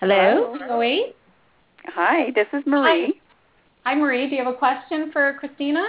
Hello, 0.00 0.56
208. 0.58 1.14
Hi, 1.94 2.32
this 2.34 2.48
is 2.52 2.64
Marie. 2.66 3.14
Hi. 3.84 3.92
Hi, 3.92 3.94
Marie. 3.94 4.28
Do 4.28 4.34
you 4.34 4.44
have 4.44 4.52
a 4.52 4.56
question 4.56 5.10
for 5.12 5.34
Christina? 5.38 5.86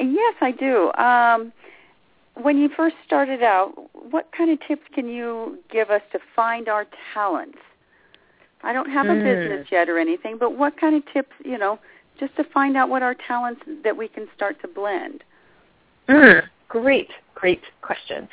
Yes, 0.00 0.34
I 0.40 0.50
do. 0.50 0.92
Um, 0.94 1.52
when 2.42 2.58
you 2.58 2.68
first 2.76 2.96
started 3.06 3.42
out, 3.42 3.72
what 3.92 4.28
kind 4.36 4.50
of 4.50 4.58
tips 4.66 4.82
can 4.92 5.08
you 5.08 5.58
give 5.70 5.90
us 5.90 6.02
to 6.12 6.18
find 6.34 6.68
our 6.68 6.86
talents? 7.12 7.58
I 8.64 8.72
don't 8.72 8.90
have 8.90 9.06
a 9.06 9.14
Mm. 9.14 9.22
business 9.22 9.70
yet 9.70 9.88
or 9.88 9.98
anything, 9.98 10.38
but 10.38 10.52
what 10.52 10.76
kind 10.76 10.96
of 10.96 11.04
tips, 11.12 11.34
you 11.44 11.58
know, 11.58 11.78
just 12.18 12.34
to 12.36 12.44
find 12.44 12.76
out 12.76 12.88
what 12.88 13.02
our 13.02 13.14
talents 13.14 13.62
that 13.82 13.96
we 13.96 14.08
can 14.08 14.28
start 14.34 14.60
to 14.62 14.68
blend? 14.68 15.22
Mm, 16.08 16.48
great, 16.68 17.10
great 17.34 17.62
question. 17.82 18.28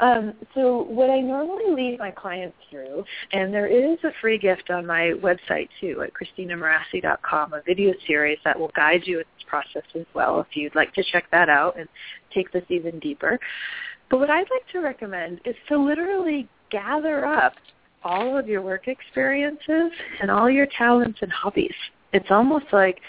Um, 0.00 0.34
so 0.54 0.82
what 0.82 1.10
I 1.10 1.20
normally 1.20 1.70
lead 1.74 1.98
my 1.98 2.12
clients 2.12 2.56
through, 2.70 3.04
and 3.32 3.52
there 3.52 3.66
is 3.66 3.98
a 4.04 4.12
free 4.20 4.38
gift 4.38 4.70
on 4.70 4.86
my 4.86 5.12
website 5.20 5.68
too 5.80 6.02
at 6.02 6.12
christinamorassi.com, 6.14 7.52
a 7.52 7.62
video 7.62 7.92
series 8.06 8.38
that 8.44 8.58
will 8.58 8.70
guide 8.76 9.02
you 9.06 9.18
in 9.18 9.24
this 9.36 9.44
process 9.48 9.82
as 9.96 10.06
well 10.14 10.40
if 10.40 10.56
you'd 10.56 10.74
like 10.76 10.94
to 10.94 11.02
check 11.02 11.24
that 11.32 11.48
out 11.48 11.76
and 11.78 11.88
take 12.32 12.52
this 12.52 12.64
even 12.68 13.00
deeper. 13.00 13.40
But 14.08 14.20
what 14.20 14.30
I'd 14.30 14.50
like 14.50 14.66
to 14.72 14.80
recommend 14.80 15.40
is 15.44 15.56
to 15.68 15.78
literally 15.78 16.48
gather 16.70 17.26
up 17.26 17.54
all 18.04 18.38
of 18.38 18.48
your 18.48 18.62
work 18.62 18.88
experiences 18.88 19.92
and 20.20 20.30
all 20.30 20.50
your 20.50 20.66
talents 20.76 21.18
and 21.22 21.30
hobbies. 21.32 21.74
It's 22.12 22.30
almost 22.30 22.66
like 22.72 23.00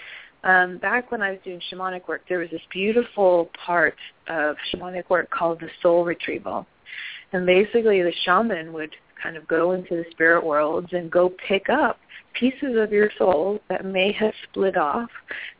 um, 0.43 0.77
back 0.77 1.11
when 1.11 1.21
I 1.21 1.31
was 1.31 1.39
doing 1.43 1.61
shamanic 1.71 2.07
work, 2.07 2.21
there 2.29 2.39
was 2.39 2.49
this 2.49 2.61
beautiful 2.71 3.49
part 3.65 3.95
of 4.27 4.55
shamanic 4.73 5.09
work 5.09 5.29
called 5.29 5.59
the 5.59 5.69
soul 5.81 6.05
retrieval. 6.05 6.65
And 7.33 7.45
basically 7.45 8.01
the 8.01 8.13
shaman 8.23 8.73
would 8.73 8.95
kind 9.21 9.37
of 9.37 9.47
go 9.47 9.71
into 9.71 9.95
the 9.95 10.05
spirit 10.11 10.45
worlds 10.45 10.89
and 10.91 11.11
go 11.11 11.31
pick 11.47 11.69
up 11.69 11.99
pieces 12.33 12.77
of 12.77 12.91
your 12.91 13.09
soul 13.17 13.59
that 13.69 13.85
may 13.85 14.11
have 14.11 14.33
split 14.49 14.77
off 14.77 15.09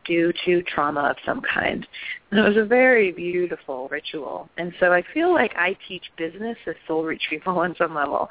due 0.05 0.31
to 0.45 0.61
trauma 0.63 1.01
of 1.01 1.15
some 1.25 1.41
kind. 1.41 1.85
And 2.31 2.39
it 2.39 2.47
was 2.47 2.57
a 2.57 2.65
very 2.65 3.11
beautiful 3.11 3.87
ritual. 3.89 4.49
And 4.57 4.71
so 4.79 4.93
I 4.93 5.03
feel 5.13 5.33
like 5.33 5.53
I 5.55 5.77
teach 5.87 6.03
business 6.17 6.57
as 6.67 6.75
soul 6.87 7.03
retrieval 7.03 7.59
on 7.59 7.75
some 7.77 7.95
level. 7.95 8.29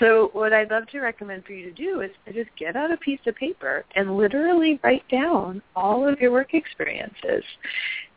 So 0.00 0.30
what 0.32 0.52
I'd 0.52 0.70
love 0.70 0.86
to 0.88 1.00
recommend 1.00 1.44
for 1.44 1.52
you 1.52 1.68
to 1.68 1.74
do 1.74 2.00
is 2.00 2.10
to 2.26 2.32
just 2.32 2.50
get 2.58 2.76
out 2.76 2.92
a 2.92 2.96
piece 2.98 3.20
of 3.26 3.34
paper 3.36 3.84
and 3.94 4.16
literally 4.16 4.78
write 4.82 5.06
down 5.08 5.62
all 5.74 6.08
of 6.08 6.20
your 6.20 6.30
work 6.30 6.54
experiences. 6.54 7.44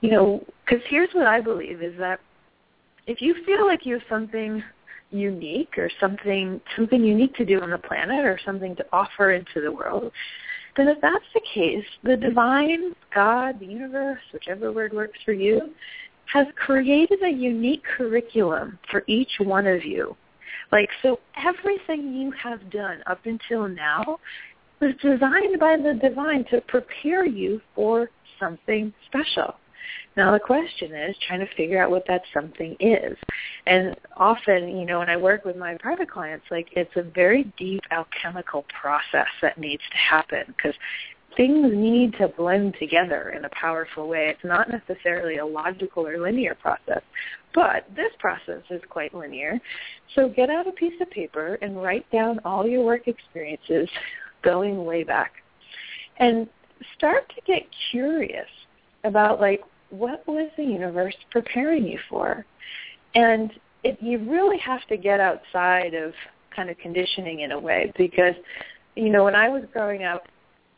You 0.01 0.11
know, 0.11 0.45
because 0.65 0.83
here's 0.89 1.09
what 1.13 1.27
I 1.27 1.41
believe 1.41 1.81
is 1.81 1.97
that 1.97 2.19
if 3.07 3.21
you 3.21 3.35
feel 3.45 3.65
like 3.65 3.85
you 3.85 3.93
have 3.95 4.03
something 4.09 4.63
unique 5.11 5.77
or 5.77 5.89
something 5.99 6.59
something 6.75 7.03
unique 7.03 7.35
to 7.35 7.45
do 7.45 7.61
on 7.61 7.69
the 7.69 7.77
planet 7.77 8.25
or 8.25 8.39
something 8.45 8.75
to 8.75 8.85
offer 8.91 9.33
into 9.33 9.61
the 9.61 9.71
world, 9.71 10.11
then 10.77 10.87
if 10.87 10.99
that's 11.01 11.25
the 11.33 11.41
case, 11.53 11.85
the 12.03 12.17
divine, 12.17 12.93
God, 13.13 13.59
the 13.59 13.65
universe, 13.65 14.19
whichever 14.33 14.71
word 14.71 14.93
works 14.93 15.19
for 15.23 15.33
you, 15.33 15.73
has 16.33 16.47
created 16.55 17.21
a 17.23 17.29
unique 17.29 17.83
curriculum 17.97 18.79
for 18.89 19.03
each 19.07 19.31
one 19.39 19.67
of 19.67 19.85
you. 19.85 20.15
Like 20.71 20.89
so 21.01 21.19
everything 21.37 22.13
you 22.13 22.31
have 22.31 22.69
done 22.71 23.01
up 23.07 23.19
until 23.25 23.67
now 23.67 24.19
was 24.81 24.93
designed 25.01 25.59
by 25.59 25.77
the 25.77 25.99
divine 26.01 26.45
to 26.51 26.61
prepare 26.61 27.25
you 27.25 27.61
for 27.73 28.09
something 28.39 28.93
special. 29.07 29.55
Now 30.17 30.31
the 30.31 30.39
question 30.39 30.93
is 30.93 31.15
trying 31.27 31.41
to 31.41 31.55
figure 31.55 31.81
out 31.81 31.91
what 31.91 32.05
that 32.07 32.21
something 32.33 32.75
is. 32.79 33.17
And 33.67 33.95
often, 34.15 34.77
you 34.77 34.85
know, 34.85 34.99
when 34.99 35.09
I 35.09 35.17
work 35.17 35.43
with 35.43 35.57
my 35.57 35.75
private 35.75 36.09
clients, 36.09 36.45
like 36.49 36.67
it's 36.71 36.95
a 36.95 37.03
very 37.03 37.51
deep 37.57 37.81
alchemical 37.91 38.65
process 38.79 39.27
that 39.41 39.57
needs 39.57 39.83
to 39.91 39.97
happen 39.97 40.43
because 40.47 40.75
things 41.35 41.69
need 41.73 42.13
to 42.13 42.29
blend 42.29 42.75
together 42.79 43.33
in 43.37 43.45
a 43.45 43.49
powerful 43.49 44.07
way. 44.07 44.29
It's 44.29 44.43
not 44.43 44.69
necessarily 44.69 45.37
a 45.37 45.45
logical 45.45 46.07
or 46.07 46.17
linear 46.17 46.55
process, 46.55 47.01
but 47.53 47.85
this 47.95 48.11
process 48.19 48.61
is 48.69 48.81
quite 48.89 49.13
linear. 49.13 49.59
So 50.15 50.29
get 50.29 50.49
out 50.49 50.67
a 50.67 50.71
piece 50.71 50.99
of 51.01 51.09
paper 51.11 51.55
and 51.61 51.81
write 51.81 52.09
down 52.11 52.39
all 52.45 52.65
your 52.65 52.85
work 52.85 53.07
experiences 53.07 53.89
going 54.43 54.85
way 54.85 55.03
back. 55.03 55.33
And 56.19 56.47
start 56.95 57.27
to 57.35 57.41
get 57.45 57.63
curious 57.91 58.47
about 59.03 59.41
like 59.41 59.61
what 59.89 60.25
was 60.27 60.49
the 60.57 60.63
universe 60.63 61.15
preparing 61.31 61.85
you 61.85 61.99
for? 62.09 62.45
And 63.13 63.51
it, 63.83 63.97
you 64.01 64.19
really 64.29 64.57
have 64.59 64.85
to 64.87 64.97
get 64.97 65.19
outside 65.19 65.93
of 65.93 66.13
kind 66.55 66.69
of 66.69 66.77
conditioning 66.77 67.41
in 67.41 67.51
a 67.51 67.59
way 67.59 67.91
because, 67.97 68.35
you 68.95 69.09
know, 69.09 69.23
when 69.23 69.35
I 69.35 69.49
was 69.49 69.63
growing 69.73 70.03
up, 70.03 70.23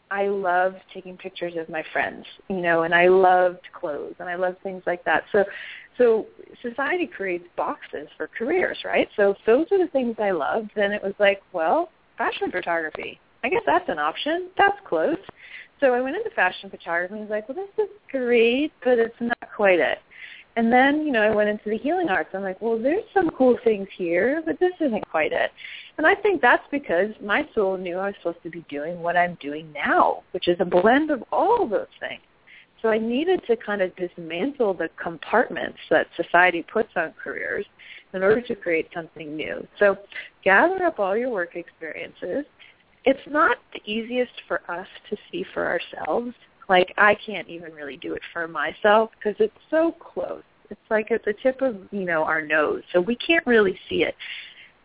I 0.10 0.28
loved 0.28 0.78
taking 0.94 1.18
pictures 1.18 1.54
of 1.58 1.68
my 1.68 1.84
friends, 1.92 2.26
you 2.50 2.62
know, 2.62 2.84
and 2.84 2.94
I 2.94 3.08
loved 3.08 3.68
clothes 3.78 4.16
and 4.20 4.30
I 4.30 4.36
loved 4.36 4.62
things 4.64 4.84
like 4.86 5.04
that. 5.04 5.24
So 5.32 5.44
so 5.98 6.28
society 6.62 7.08
creates 7.08 7.46
boxes 7.56 8.08
for 8.16 8.30
careers, 8.38 8.78
right? 8.86 9.10
So 9.16 9.32
if 9.32 9.38
those 9.46 9.66
are 9.72 9.80
the 9.80 9.92
things 9.92 10.16
I 10.20 10.32
loved, 10.32 10.72
then 10.76 10.92
it 10.92 11.04
was 11.04 11.14
like, 11.20 11.42
well, 11.54 11.90
fashion 12.18 12.52
photography. 12.52 13.20
I 13.44 13.50
guess 13.50 13.64
that's 13.66 13.90
an 13.90 14.00
option. 14.00 14.50
That's 14.58 14.78
close. 14.88 15.18
So 15.80 15.94
I 15.94 16.02
went 16.02 16.16
into 16.16 16.30
fashion 16.32 16.70
photography 16.70 17.14
and 17.14 17.22
was 17.22 17.30
like, 17.30 17.48
well, 17.48 17.58
this 17.58 17.86
is 17.86 17.92
great, 18.12 18.72
but 18.84 18.98
it's 18.98 19.16
not 19.20 19.38
quite 19.56 19.80
it. 19.80 20.00
And 20.56 20.74
then, 20.74 21.06
you 21.06 21.12
know, 21.12 21.22
I 21.22 21.30
went 21.30 21.50
into 21.50 21.70
the 21.70 21.78
healing 21.78 22.10
arts. 22.10 22.32
I'm 22.34 22.42
like, 22.42 22.60
well, 22.62 22.80
there's 22.80 23.04
some 23.14 23.30
cool 23.30 23.60
things 23.64 23.88
here, 23.96 24.42
but 24.44 24.60
this 24.60 24.74
isn't 24.82 25.08
quite 25.08 25.32
it. 25.32 25.52
And 26.00 26.08
I 26.08 26.16
think 26.16 26.42
that's 26.42 26.64
because 26.72 27.12
my 27.22 27.48
soul 27.54 27.78
knew 27.78 27.98
I 27.98 28.08
was 28.08 28.16
supposed 28.18 28.42
to 28.42 28.50
be 28.50 28.66
doing 28.68 29.00
what 29.00 29.16
I'm 29.16 29.38
doing 29.40 29.72
now, 29.72 30.24
which 30.32 30.48
is 30.48 30.58
a 30.60 30.66
blend 30.66 31.12
of 31.12 31.24
all 31.32 31.68
those 31.68 31.86
things. 32.00 32.22
So 32.82 32.90
I 32.90 32.98
needed 32.98 33.44
to 33.46 33.56
kind 33.56 33.84
of 33.84 33.96
dismantle 33.96 34.74
the 34.76 34.90
compartments 35.02 35.78
that 35.92 36.08
society 36.16 36.64
puts 36.64 36.90
on 36.96 37.14
careers 37.24 37.66
in 38.14 38.24
order 38.24 38.42
to 38.42 38.56
create 38.56 38.88
something 38.96 39.36
new. 39.36 39.68
So 39.78 39.98
gather 40.44 40.86
up 40.86 41.00
all 41.00 41.16
your 41.16 41.30
work 41.30 41.56
experiences. 41.56 42.46
It's 43.08 43.20
not 43.30 43.56
the 43.72 43.80
easiest 43.90 44.34
for 44.50 44.62
us 44.70 44.88
to 45.10 45.16
see 45.32 45.46
for 45.54 45.66
ourselves. 45.66 46.34
Like 46.68 46.94
I 46.98 47.16
can't 47.26 47.48
even 47.48 47.72
really 47.72 47.96
do 47.96 48.14
it 48.14 48.22
for 48.34 48.50
myself 48.50 49.12
because 49.18 49.38
it's 49.40 49.56
so 49.72 49.94
close. 49.94 50.44
It's 50.70 50.82
like 50.90 51.10
at 51.10 51.24
the 51.24 51.34
tip 51.42 51.62
of, 51.62 51.78
you 51.92 52.04
know, 52.04 52.24
our 52.24 52.42
nose. 52.42 52.84
So 52.92 53.00
we 53.00 53.16
can't 53.16 53.48
really 53.48 53.80
see 53.88 54.04
it. 54.04 54.14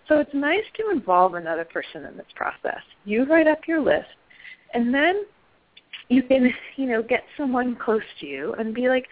So 0.07 0.21
it's 0.21 0.33
nice 0.35 0.63
to 0.77 0.91
involve 0.91 1.35
another 1.35 1.65
person 1.65 2.05
in 2.05 2.17
this 2.17 2.27
process. 2.37 2.81
You 3.05 3.25
write 3.25 3.49
up 3.49 3.67
your 3.67 3.81
list 3.81 4.07
and 4.73 4.95
then 4.95 5.25
you 6.09 6.23
can, 6.23 6.55
you 6.77 6.87
know, 6.87 7.03
get 7.03 7.25
someone 7.37 7.75
close 7.75 8.03
to 8.21 8.27
you 8.27 8.55
and 8.55 8.73
be 8.73 8.89
like, 8.89 9.09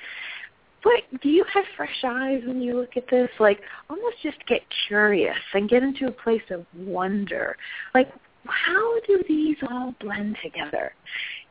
what 0.84 1.02
do 1.20 1.30
you 1.30 1.44
have 1.52 1.64
fresh 1.76 2.04
eyes 2.04 2.42
when 2.46 2.62
you 2.62 2.76
look 2.76 2.96
at 2.96 3.10
this? 3.10 3.28
Like 3.40 3.60
almost 3.88 4.22
just 4.22 4.38
get 4.46 4.60
curious 4.86 5.36
and 5.52 5.68
get 5.68 5.82
into 5.82 6.06
a 6.06 6.12
place 6.12 6.48
of 6.50 6.64
wonder. 6.76 7.56
Like 7.92 8.08
how 8.46 9.00
do 9.06 9.22
these 9.28 9.56
all 9.70 9.94
blend 10.00 10.36
together? 10.42 10.92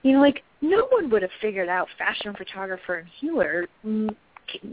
You 0.04 0.14
know, 0.14 0.22
like 0.22 0.44
no 0.62 0.88
one 0.92 1.10
would 1.10 1.22
have 1.22 1.32
figured 1.42 1.70
out 1.70 1.88
fashion 1.98 2.34
photographer 2.38 2.96
and 2.96 3.08
healer 3.20 3.68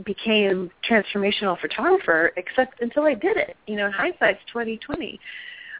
became 0.04 0.70
transformational 0.88 1.58
photographer 1.60 2.32
except 2.36 2.80
until 2.80 3.04
I 3.04 3.14
did 3.14 3.36
it. 3.36 3.56
You 3.66 3.76
know, 3.76 3.86
in 3.86 3.92
hindsight's 3.92 4.40
twenty 4.50 4.78
twenty. 4.78 5.20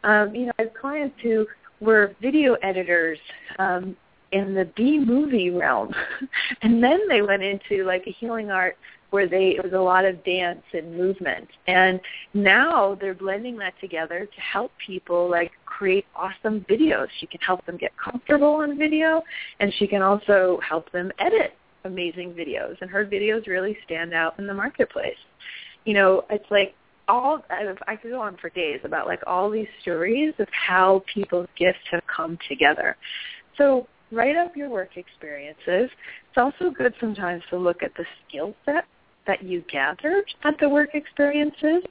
Um, 0.04 0.34
you 0.34 0.46
know, 0.46 0.52
I 0.58 0.62
have 0.62 0.74
clients 0.74 1.16
who 1.22 1.46
were 1.80 2.14
video 2.20 2.54
editors 2.62 3.18
um, 3.58 3.96
in 4.32 4.54
the 4.54 4.68
B 4.76 4.98
movie 4.98 5.50
realm, 5.50 5.92
and 6.62 6.82
then 6.82 7.00
they 7.08 7.22
went 7.22 7.42
into 7.42 7.84
like 7.84 8.04
a 8.06 8.12
healing 8.12 8.50
art 8.50 8.76
where 9.10 9.28
they 9.28 9.56
it 9.56 9.62
was 9.62 9.72
a 9.72 9.78
lot 9.78 10.04
of 10.04 10.22
dance 10.24 10.62
and 10.72 10.96
movement, 10.96 11.48
and 11.66 12.00
now 12.34 12.96
they're 13.00 13.14
blending 13.14 13.56
that 13.58 13.74
together 13.80 14.26
to 14.26 14.40
help 14.40 14.72
people 14.84 15.30
like 15.30 15.52
create 15.64 16.06
awesome 16.14 16.64
videos. 16.68 17.06
She 17.20 17.26
can 17.26 17.40
help 17.40 17.64
them 17.66 17.76
get 17.76 17.92
comfortable 17.96 18.54
on 18.54 18.78
video, 18.78 19.22
and 19.60 19.72
she 19.78 19.86
can 19.86 20.02
also 20.02 20.58
help 20.68 20.90
them 20.92 21.12
edit 21.18 21.54
amazing 21.86 22.32
videos 22.32 22.76
and 22.80 22.90
her 22.90 23.06
videos 23.06 23.46
really 23.46 23.76
stand 23.84 24.12
out 24.12 24.38
in 24.38 24.46
the 24.46 24.52
marketplace. 24.52 25.16
You 25.84 25.94
know, 25.94 26.24
it's 26.30 26.50
like 26.50 26.74
all 27.08 27.44
I 27.50 27.96
could 27.96 28.10
go 28.10 28.20
on 28.20 28.36
for 28.38 28.50
days 28.50 28.80
about 28.84 29.06
like 29.06 29.20
all 29.26 29.50
these 29.50 29.68
stories 29.82 30.34
of 30.38 30.48
how 30.50 31.04
people's 31.12 31.48
gifts 31.56 31.78
have 31.92 32.02
come 32.14 32.36
together. 32.48 32.96
So 33.56 33.86
write 34.10 34.36
up 34.36 34.56
your 34.56 34.68
work 34.68 34.96
experiences. 34.96 35.90
It's 36.28 36.36
also 36.36 36.70
good 36.70 36.94
sometimes 37.00 37.42
to 37.50 37.56
look 37.56 37.82
at 37.82 37.92
the 37.96 38.04
skill 38.26 38.54
set 38.64 38.84
that 39.26 39.42
you 39.42 39.62
gathered 39.70 40.24
at 40.44 40.54
the 40.60 40.68
work 40.68 40.90
experiences 40.94 41.82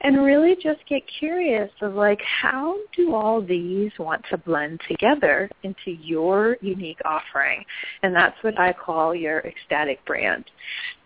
and 0.00 0.24
really 0.24 0.54
just 0.54 0.80
get 0.88 1.02
curious 1.18 1.70
of 1.80 1.94
like 1.94 2.20
how 2.42 2.76
do 2.96 3.14
all 3.14 3.40
these 3.40 3.92
want 3.98 4.24
to 4.30 4.38
blend 4.38 4.80
together 4.88 5.48
into 5.62 5.92
your 6.02 6.56
unique 6.60 7.00
offering? 7.04 7.64
And 8.02 8.14
that's 8.14 8.36
what 8.42 8.58
I 8.58 8.72
call 8.72 9.14
your 9.14 9.40
ecstatic 9.40 10.04
brand 10.04 10.44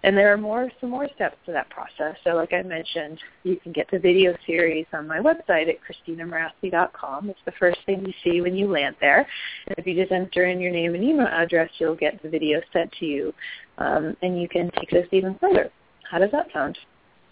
and 0.05 0.17
there 0.17 0.33
are 0.33 0.37
more 0.37 0.71
some 0.81 0.91
more 0.91 1.09
steps 1.17 1.37
to 1.47 1.53
that 1.53 1.69
process 1.71 2.17
so 2.23 2.31
like 2.31 2.53
I 2.53 2.63
mentioned 2.63 3.19
you 3.43 3.57
can 3.57 3.73
get 3.73 3.91
the 3.91 3.99
video 3.99 4.37
series 4.47 4.87
on 4.93 5.09
my 5.09 5.19
website 5.19 5.69
at 5.69 5.77
christinamorassi.com 5.83 7.31
it's 7.31 7.39
the 7.45 7.53
first 7.59 7.79
thing 7.87 8.05
you 8.07 8.13
see 8.23 8.41
when 8.41 8.55
you 8.55 8.71
land 8.71 8.95
there 9.01 9.27
and 9.67 9.79
if 9.79 9.87
you 9.87 9.95
just 9.95 10.13
enter 10.13 10.47
in 10.47 10.61
your 10.61 10.71
name 10.71 10.95
and 10.95 11.03
email 11.03 11.27
address 11.27 11.71
you'll 11.79 11.97
get 11.97 12.23
the 12.23 12.29
video 12.29 12.61
sent 12.73 12.93
to 13.01 13.07
you 13.07 13.35
um, 13.79 14.17
and 14.23 14.41
you 14.41 14.49
can 14.49 14.71
take 14.79 14.91
this 14.91 15.07
even 15.13 15.37
further. 15.41 15.71
How 16.11 16.19
does 16.19 16.31
that 16.33 16.47
sound? 16.53 16.79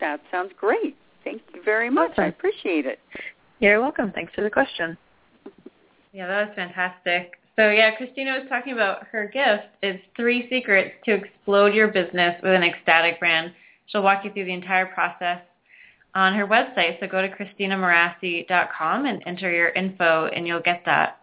That 0.01 0.21
sounds 0.31 0.53
great. 0.59 0.97
Thank 1.25 1.43
you 1.55 1.63
very 1.63 1.91
much. 1.91 2.13
Awesome. 2.13 2.25
I 2.25 2.27
appreciate 2.29 2.87
it. 2.87 2.99
You're 3.61 3.81
welcome. 3.81 4.11
Thanks 4.13 4.35
for 4.35 4.43
the 4.43 4.51
question. 4.51 4.97
Yeah, 6.13 6.27
that 6.27 6.49
was 6.49 6.57
fantastic. 6.57 7.39
So 7.57 7.71
yeah, 7.71 7.95
Christina 7.97 8.33
was 8.33 8.49
talking 8.49 8.73
about 8.73 9.07
her 9.09 9.27
gift 9.27 9.75
is 9.83 10.01
three 10.17 10.49
secrets 10.49 10.93
to 11.05 11.13
explode 11.13 11.75
your 11.75 11.89
business 11.89 12.41
with 12.43 12.55
an 12.55 12.63
ecstatic 12.63 13.21
brand. 13.21 13.53
She'll 13.87 14.03
walk 14.03 14.25
you 14.25 14.33
through 14.33 14.47
the 14.47 14.55
entire 14.55 14.87
process 14.87 15.43
on 16.15 16.35
her 16.35 16.47
website. 16.47 16.99
So 17.01 17.07
go 17.07 17.21
to 17.21 17.29
ChristinaMorassi.com 17.29 19.07
and 19.07 19.23
enter 19.27 19.53
your 19.53 19.69
info 19.71 20.27
and 20.35 20.47
you'll 20.47 20.61
get 20.61 20.83
that. 20.87 21.19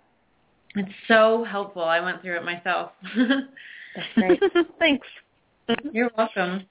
It's 0.75 0.91
so 1.07 1.43
helpful. 1.43 1.83
I 1.83 1.99
went 1.99 2.21
through 2.21 2.37
it 2.37 2.45
myself. 2.45 2.91
That's 3.15 4.07
great. 4.15 4.39
Thanks. 4.79 5.07
You're 5.91 6.11
welcome. 6.15 6.65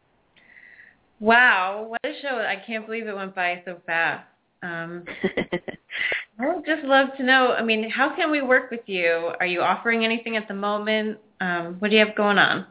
Wow, 1.20 1.86
what 1.88 2.00
a 2.04 2.12
show. 2.22 2.38
I 2.38 2.62
can't 2.64 2.86
believe 2.86 3.08
it 3.08 3.16
went 3.16 3.34
by 3.34 3.60
so 3.64 3.78
fast. 3.86 4.24
Um, 4.62 5.04
I 6.40 6.54
would 6.54 6.64
just 6.64 6.84
love 6.84 7.08
to 7.16 7.22
know, 7.22 7.52
I 7.52 7.62
mean, 7.62 7.88
how 7.90 8.14
can 8.14 8.30
we 8.30 8.42
work 8.42 8.70
with 8.70 8.82
you? 8.86 9.32
Are 9.40 9.46
you 9.46 9.60
offering 9.60 10.04
anything 10.04 10.36
at 10.36 10.46
the 10.48 10.54
moment? 10.54 11.18
Um, 11.40 11.76
what 11.78 11.90
do 11.90 11.96
you 11.96 12.04
have 12.04 12.16
going 12.16 12.38
on? 12.38 12.66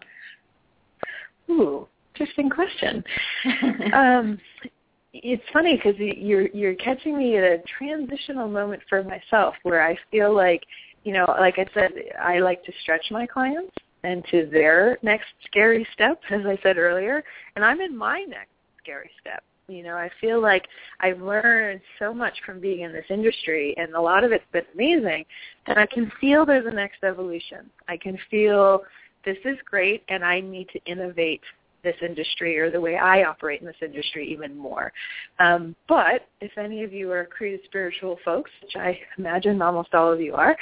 Ooh, 1.49 1.87
interesting 2.13 2.49
question. 2.49 3.03
um, 3.93 4.37
it's 5.13 5.43
funny 5.51 5.75
because 5.75 5.95
you're 5.99 6.47
you're 6.49 6.75
catching 6.75 7.17
me 7.17 7.37
at 7.37 7.43
a 7.43 7.61
transitional 7.77 8.47
moment 8.47 8.81
for 8.87 9.03
myself 9.03 9.55
where 9.63 9.81
I 9.81 9.97
feel 10.11 10.35
like, 10.35 10.63
you 11.03 11.13
know, 11.13 11.25
like 11.39 11.57
I 11.57 11.65
said, 11.73 11.91
I 12.21 12.39
like 12.39 12.63
to 12.65 12.71
stretch 12.81 13.05
my 13.11 13.25
clients 13.25 13.73
into 14.03 14.49
their 14.49 14.97
next 15.01 15.27
scary 15.45 15.87
step, 15.93 16.19
as 16.31 16.41
I 16.45 16.59
said 16.63 16.77
earlier, 16.77 17.23
and 17.55 17.65
I'm 17.65 17.81
in 17.81 17.97
my 17.97 18.25
next 18.27 18.51
scary 18.81 19.09
step. 19.19 19.43
You 19.69 19.83
know, 19.83 19.95
I 19.95 20.09
feel 20.21 20.41
like 20.41 20.65
I've 21.01 21.21
learned 21.21 21.81
so 21.99 22.13
much 22.13 22.33
from 22.45 22.61
being 22.61 22.81
in 22.81 22.93
this 22.93 23.05
industry, 23.09 23.75
and 23.77 23.93
a 23.95 24.01
lot 24.01 24.23
of 24.23 24.31
it's 24.31 24.45
been 24.53 24.63
amazing. 24.73 25.25
And 25.65 25.77
I 25.77 25.85
can 25.85 26.09
feel 26.21 26.45
there's 26.45 26.65
a 26.65 26.73
next 26.73 27.03
evolution. 27.03 27.69
I 27.89 27.97
can 27.97 28.17
feel 28.31 28.83
this 29.25 29.37
is 29.43 29.57
great, 29.65 30.03
and 30.07 30.23
I 30.23 30.39
need 30.39 30.69
to 30.69 30.79
innovate 30.85 31.41
this 31.83 31.97
industry 32.01 32.57
or 32.57 32.71
the 32.71 32.79
way 32.79 32.95
I 32.95 33.23
operate 33.23 33.59
in 33.59 33.67
this 33.67 33.75
industry 33.81 34.31
even 34.31 34.55
more. 34.55 34.93
Um, 35.39 35.75
but 35.89 36.27
if 36.39 36.57
any 36.57 36.83
of 36.83 36.93
you 36.93 37.11
are 37.11 37.25
creative 37.25 37.65
spiritual 37.65 38.19
folks, 38.23 38.49
which 38.61 38.77
I 38.77 38.97
imagine 39.17 39.61
almost 39.61 39.93
all 39.93 40.13
of 40.13 40.21
you 40.21 40.33
are, 40.33 40.55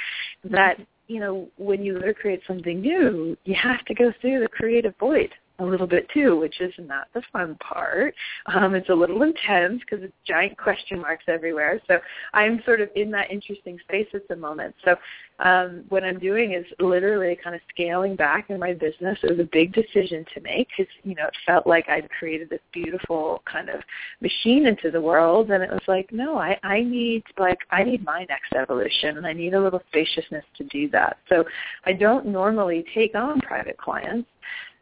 that 0.50 0.78
you 1.06 1.20
know, 1.20 1.48
when 1.58 1.84
you 1.84 2.02
create 2.20 2.40
something 2.44 2.80
new, 2.80 3.36
you 3.44 3.54
have 3.54 3.84
to 3.84 3.94
go 3.94 4.12
through 4.20 4.40
the 4.40 4.48
creative 4.48 4.94
void 4.98 5.32
a 5.58 5.64
little 5.64 5.86
bit 5.86 6.08
too, 6.12 6.38
which 6.38 6.60
is 6.60 6.72
not 6.78 7.08
the 7.14 7.22
fun 7.32 7.56
part. 7.56 8.14
Um, 8.46 8.74
it's 8.74 8.88
a 8.88 8.94
little 8.94 9.22
intense 9.22 9.80
because 9.80 10.04
it's 10.04 10.12
giant 10.26 10.56
question 10.58 11.00
marks 11.00 11.24
everywhere. 11.28 11.80
So 11.86 11.98
I'm 12.34 12.62
sort 12.64 12.80
of 12.80 12.90
in 12.94 13.10
that 13.12 13.30
interesting 13.30 13.78
space 13.84 14.08
at 14.14 14.28
the 14.28 14.36
moment. 14.36 14.74
So 14.84 14.96
um, 15.38 15.84
what 15.88 16.02
I'm 16.02 16.18
doing 16.18 16.52
is 16.52 16.64
literally 16.80 17.38
kind 17.42 17.54
of 17.54 17.62
scaling 17.68 18.16
back 18.16 18.48
in 18.48 18.58
my 18.58 18.72
business. 18.72 19.18
It 19.22 19.30
was 19.30 19.40
a 19.40 19.48
big 19.52 19.72
decision 19.72 20.24
to 20.34 20.40
make 20.40 20.68
because 20.76 20.92
you 21.04 21.14
know 21.14 21.26
it 21.26 21.34
felt 21.44 21.66
like 21.66 21.88
I'd 21.88 22.08
created 22.10 22.48
this 22.48 22.60
beautiful 22.72 23.42
kind 23.50 23.68
of 23.68 23.80
machine 24.20 24.66
into 24.66 24.90
the 24.90 25.00
world, 25.00 25.50
and 25.50 25.62
it 25.62 25.70
was 25.70 25.82
like, 25.88 26.10
no, 26.12 26.38
I 26.38 26.58
I 26.62 26.82
need 26.82 27.22
like 27.38 27.58
I 27.70 27.82
need 27.82 28.04
my 28.04 28.24
next 28.28 28.54
evolution, 28.54 29.18
and 29.18 29.26
I 29.26 29.34
need 29.34 29.54
a 29.54 29.60
little 29.60 29.82
spaciousness 29.88 30.44
to 30.56 30.64
do 30.64 30.88
that. 30.90 31.18
So 31.28 31.44
I 31.84 31.92
don't 31.92 32.26
normally 32.26 32.84
take 32.94 33.14
on 33.14 33.40
private 33.40 33.76
clients. 33.76 34.28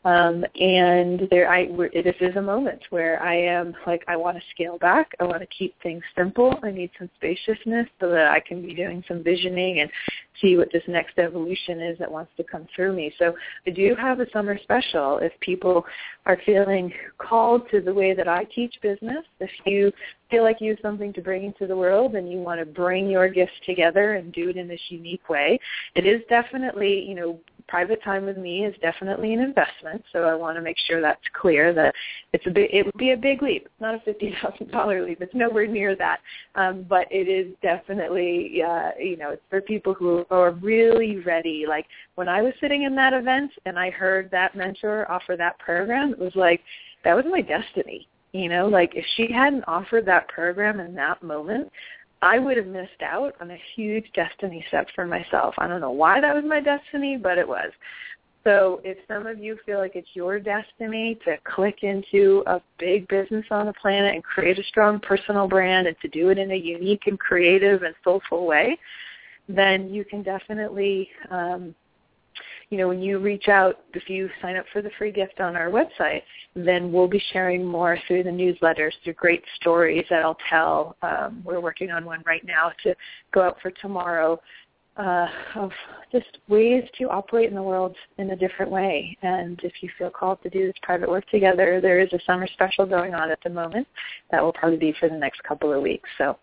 Um, 0.05 0.45
and 0.61 1.27
there, 1.31 1.51
I 1.51 1.67
this 1.67 2.17
is 2.21 2.37
a 2.37 2.43
moment 2.43 2.83
where 2.91 3.23
I 3.23 3.37
am 3.37 3.75
like 3.87 4.05
I 4.07 4.17
want 4.17 4.37
to 4.37 4.43
scale 4.51 4.77
back. 4.79 5.13
I 5.19 5.25
want 5.25 5.41
to 5.41 5.47
keep 5.47 5.75
things 5.83 6.03
simple. 6.17 6.59
I 6.63 6.71
need 6.73 6.91
some 6.99 7.09
spaciousness 7.17 7.87
so 8.01 8.11
that 8.11 8.29
I 8.29 8.41
can 8.41 8.61
be 8.61 8.75
doing 8.75 9.03
some 9.09 9.23
visioning 9.23 9.81
and 9.81 9.91
see 10.43 10.57
what 10.59 10.71
this 10.73 10.83
next 10.89 11.19
evolution 11.19 11.81
is 11.81 11.99
that 11.99 12.11
wants 12.11 12.33
to 12.37 12.45
come 12.45 12.67
through 12.75 12.95
me. 12.95 13.15
So 13.19 13.35
I 13.67 13.71
do 13.71 13.95
have 13.99 14.21
a 14.21 14.31
summer 14.31 14.59
special. 14.63 15.19
If 15.19 15.33
people 15.41 15.87
are 16.27 16.39
feeling 16.45 16.93
called 17.17 17.71
to 17.71 17.81
the 17.81 17.95
way 17.95 18.13
that 18.15 18.29
I 18.29 18.45
teach 18.45 18.75
business, 18.83 19.25
if 19.41 19.51
you 19.65 19.91
feel 20.31 20.43
like 20.43 20.61
you 20.61 20.71
have 20.71 20.81
something 20.83 21.15
to 21.15 21.23
bring 21.23 21.45
into 21.45 21.67
the 21.67 21.77
world 21.77 22.15
and 22.15 22.31
you 22.31 22.39
want 22.39 22.61
to 22.61 22.67
bring 22.67 23.09
your 23.09 23.29
gifts 23.29 23.53
together 23.65 24.15
and 24.15 24.33
do 24.33 24.51
it 24.51 24.57
in 24.57 24.69
this 24.69 24.81
unique 24.89 25.29
way, 25.31 25.59
it 25.95 26.07
is 26.07 26.21
definitely 26.29 27.05
you 27.09 27.15
know 27.15 27.41
private 27.69 28.03
time 28.03 28.25
with 28.25 28.37
me 28.37 28.65
is 28.65 28.75
definitely 28.81 29.33
an 29.33 29.41
investment. 29.41 30.03
So 30.13 30.25
I 30.25 30.35
want 30.35 30.57
to 30.57 30.63
make 30.63 30.77
sure 30.87 31.01
that's 31.01 31.21
clear 31.41 31.73
that 31.75 31.95
it's 32.33 32.47
a 32.47 32.51
big, 32.51 32.71
it 32.73 32.85
would 32.85 32.97
be 32.97 33.13
a 33.13 33.17
big 33.17 33.43
leap. 33.43 33.63
It's 33.67 33.81
not 33.81 33.95
a 33.95 34.01
fifty 34.01 34.35
thousand 34.43 34.71
dollar 34.71 35.05
leap. 35.05 35.21
It's 35.21 35.35
nowhere 35.35 35.67
near 35.67 35.97
that. 35.97 36.21
Um, 36.55 36.85
but 36.89 37.07
it 37.11 37.29
is 37.29 37.55
definitely, 37.63 38.63
uh, 38.63 38.91
you 38.99 39.17
know, 39.17 39.31
it's 39.31 39.43
for 39.51 39.61
people 39.61 39.95
who 39.95 40.25
are 40.31 40.53
really 40.53 41.19
ready. 41.21 41.65
Like 41.69 41.87
when 42.15 42.29
I 42.29 42.43
was 42.43 42.53
sitting 42.61 42.83
in 42.83 42.95
that 42.97 43.13
event 43.13 43.51
and 43.67 43.79
I 43.79 43.91
heard 43.91 44.31
that 44.31 44.55
mentor 44.55 45.11
offer 45.11 45.37
that 45.37 45.59
program, 45.59 46.13
it 46.13 46.19
was 46.19 46.35
like 46.35 46.61
that 47.05 47.15
was 47.15 47.25
my 47.29 47.41
destiny. 47.41 48.09
You 48.33 48.49
know, 48.49 48.67
like 48.67 48.97
if 48.97 49.05
she 49.17 49.33
hadn't 49.33 49.63
offered 49.69 50.07
that 50.07 50.27
program 50.27 50.81
in 50.81 50.93
that 50.97 51.23
moment, 51.23 51.71
I 52.25 52.39
would 52.39 52.57
have 52.57 52.67
missed 52.67 53.03
out 53.03 53.35
on 53.43 53.51
a 53.51 53.59
huge 53.77 54.11
destiny 54.15 54.65
step 54.69 54.89
for 54.95 55.05
myself. 55.05 55.55
I 55.59 55.69
don't 55.69 55.83
know 55.83 55.91
why 55.91 56.23
that 56.23 56.35
was 56.35 56.45
my 56.47 56.59
destiny, 56.59 57.19
but 57.19 57.37
it 57.37 57.47
was. 57.47 57.71
So 58.45 58.81
if 58.83 58.97
some 59.07 59.27
of 59.27 59.39
you 59.39 59.59
feel 59.67 59.79
like 59.79 59.95
it's 59.95 60.09
your 60.15 60.41
destiny 60.41 61.19
to 61.27 61.37
click 61.45 61.83
into 61.83 62.43
a 62.47 62.63
big 62.79 63.07
business 63.09 63.45
on 63.51 63.67
the 63.67 63.75
planet 63.75 64.15
and 64.15 64.25
create 64.25 64.59
a 64.59 64.65
strong 64.65 65.01
personal 65.01 65.47
brand 65.47 65.87
and 65.87 65.97
to 66.01 66.09
do 66.09 66.31
it 66.31 66.39
in 66.39 66.51
a 66.51 66.57
unique 66.57 67.07
and 67.09 67.21
creative 67.21 67.83
and 67.83 67.95
soulful 68.03 68.47
way, 68.47 68.79
then 69.47 69.93
you 69.93 70.03
can 70.03 70.23
definitely 70.23 71.11
um, 71.31 71.75
you 72.75 72.81
know, 72.81 72.89
when 72.89 73.01
you 73.01 73.21
reach 73.21 73.47
out, 73.47 73.85
if 73.95 74.11
you 74.11 74.29
sign 74.43 74.57
up 74.57 74.65
for 74.73 74.83
the 74.83 74.91
free 74.99 75.13
gift 75.13 75.39
on 75.39 75.55
our 75.55 75.71
website, 75.71 76.23
then 76.57 76.91
we'll 76.91 77.07
be 77.07 77.23
sharing 77.33 77.65
more 77.65 77.97
through 78.09 78.25
the 78.25 78.31
newsletters, 78.31 78.91
through 79.05 79.13
great 79.13 79.45
stories 79.61 80.05
that 80.11 80.25
I'll 80.25 80.37
tell. 80.51 80.97
Um, 81.01 81.41
we're 81.45 81.61
working 81.61 81.93
on 81.93 82.05
one 82.05 82.25
right 82.27 82.45
now 82.45 82.73
to 82.83 82.97
go 83.33 83.43
out 83.43 83.59
for 83.63 83.71
tomorrow 83.71 84.41
uh, 84.97 85.27
of 85.57 85.71
just 86.13 86.39
ways 86.49 86.85
to 86.99 87.11
operate 87.11 87.49
in 87.49 87.55
the 87.55 87.63
world 87.63 87.97
in 88.19 88.31
a 88.31 88.37
different 88.37 88.71
way. 88.71 89.17
And 89.23 89.59
if 89.65 89.73
you 89.81 89.89
feel 89.99 90.11
called 90.11 90.41
to 90.43 90.51
do 90.51 90.67
this 90.67 90.77
private 90.83 91.09
work 91.09 91.29
together, 91.31 91.81
there 91.81 91.99
is 91.99 92.13
a 92.13 92.21
summer 92.25 92.47
special 92.53 92.87
going 92.87 93.15
on 93.15 93.31
at 93.31 93.41
the 93.43 93.51
moment 93.51 93.89
that 94.31 94.43
will 94.43 94.53
probably 94.53 94.79
be 94.79 94.95
for 95.01 95.09
the 95.09 95.17
next 95.17 95.43
couple 95.43 95.73
of 95.73 95.83
weeks. 95.83 96.09
So 96.19 96.39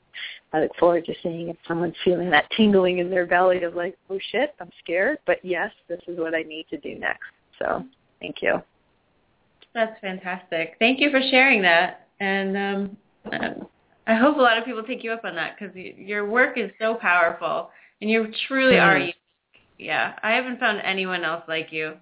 I 0.51 0.61
look 0.61 0.75
forward 0.77 1.05
to 1.05 1.13
seeing 1.23 1.47
if 1.47 1.55
someone's 1.65 1.95
feeling 2.03 2.29
that 2.31 2.49
tingling 2.57 2.97
in 2.97 3.09
their 3.09 3.25
belly 3.25 3.63
of 3.63 3.75
like, 3.75 3.97
oh 4.09 4.19
shit, 4.31 4.53
I'm 4.59 4.71
scared, 4.83 5.19
but 5.25 5.37
yes, 5.43 5.71
this 5.87 6.01
is 6.07 6.17
what 6.19 6.35
I 6.35 6.41
need 6.41 6.65
to 6.71 6.77
do 6.77 6.99
next. 6.99 7.29
So 7.57 7.85
thank 8.19 8.41
you. 8.41 8.61
That's 9.73 9.97
fantastic. 10.01 10.75
Thank 10.79 10.99
you 10.99 11.09
for 11.09 11.21
sharing 11.31 11.61
that. 11.61 12.07
And 12.19 12.57
um, 12.57 12.97
I 14.07 14.15
hope 14.15 14.35
a 14.35 14.41
lot 14.41 14.57
of 14.57 14.65
people 14.65 14.83
take 14.83 15.03
you 15.03 15.13
up 15.13 15.23
on 15.23 15.35
that 15.35 15.57
because 15.57 15.73
your 15.75 16.29
work 16.29 16.57
is 16.57 16.69
so 16.79 16.95
powerful 16.95 17.69
and 18.01 18.09
you 18.09 18.31
truly 18.47 18.75
mm. 18.75 18.81
are 18.81 18.97
unique. 18.97 19.15
Yeah, 19.77 20.13
I 20.21 20.31
haven't 20.31 20.59
found 20.59 20.81
anyone 20.83 21.23
else 21.23 21.43
like 21.47 21.71
you. 21.71 21.93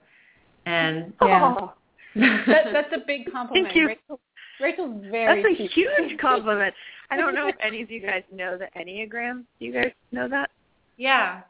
And 0.66 1.14
yeah, 1.22 1.56
oh. 1.60 1.74
that, 2.16 2.66
that's 2.74 2.93
a 2.93 3.06
big 3.06 3.32
compliment. 3.32 3.68
Thank 3.68 3.76
you. 3.76 3.88
Rachel, 3.88 4.20
Rachel's 4.60 5.06
very. 5.10 5.43
That's 5.43 5.60
a 5.60 5.68
huge 5.68 6.18
compliment. 6.22 6.74
I 7.10 7.18
don't 7.18 7.34
know 7.34 7.47
if 7.47 7.56
any 7.62 7.82
of 7.82 7.89
you 7.89 8.02
guys 8.02 8.24
know 8.32 8.58
the 8.58 8.68
Enneagram. 8.80 9.43
Do 9.60 9.66
you 9.66 9.74
guys 9.74 9.91
know 10.12 10.28
that? 10.28 10.52
Yeah. 10.97 11.41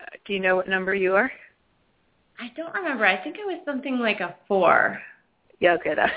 Uh, 0.00 0.04
do 0.26 0.34
you 0.34 0.40
know 0.40 0.56
what 0.56 0.68
number 0.68 0.94
you 0.94 1.14
are? 1.14 1.32
I 2.38 2.50
don't 2.56 2.74
remember. 2.74 3.06
I 3.06 3.22
think 3.22 3.36
it 3.36 3.46
was 3.46 3.60
something 3.64 3.98
like 3.98 4.20
a 4.20 4.34
four. 4.46 5.00
Yeah, 5.60 5.74
okay, 5.74 5.94
that 5.94 6.10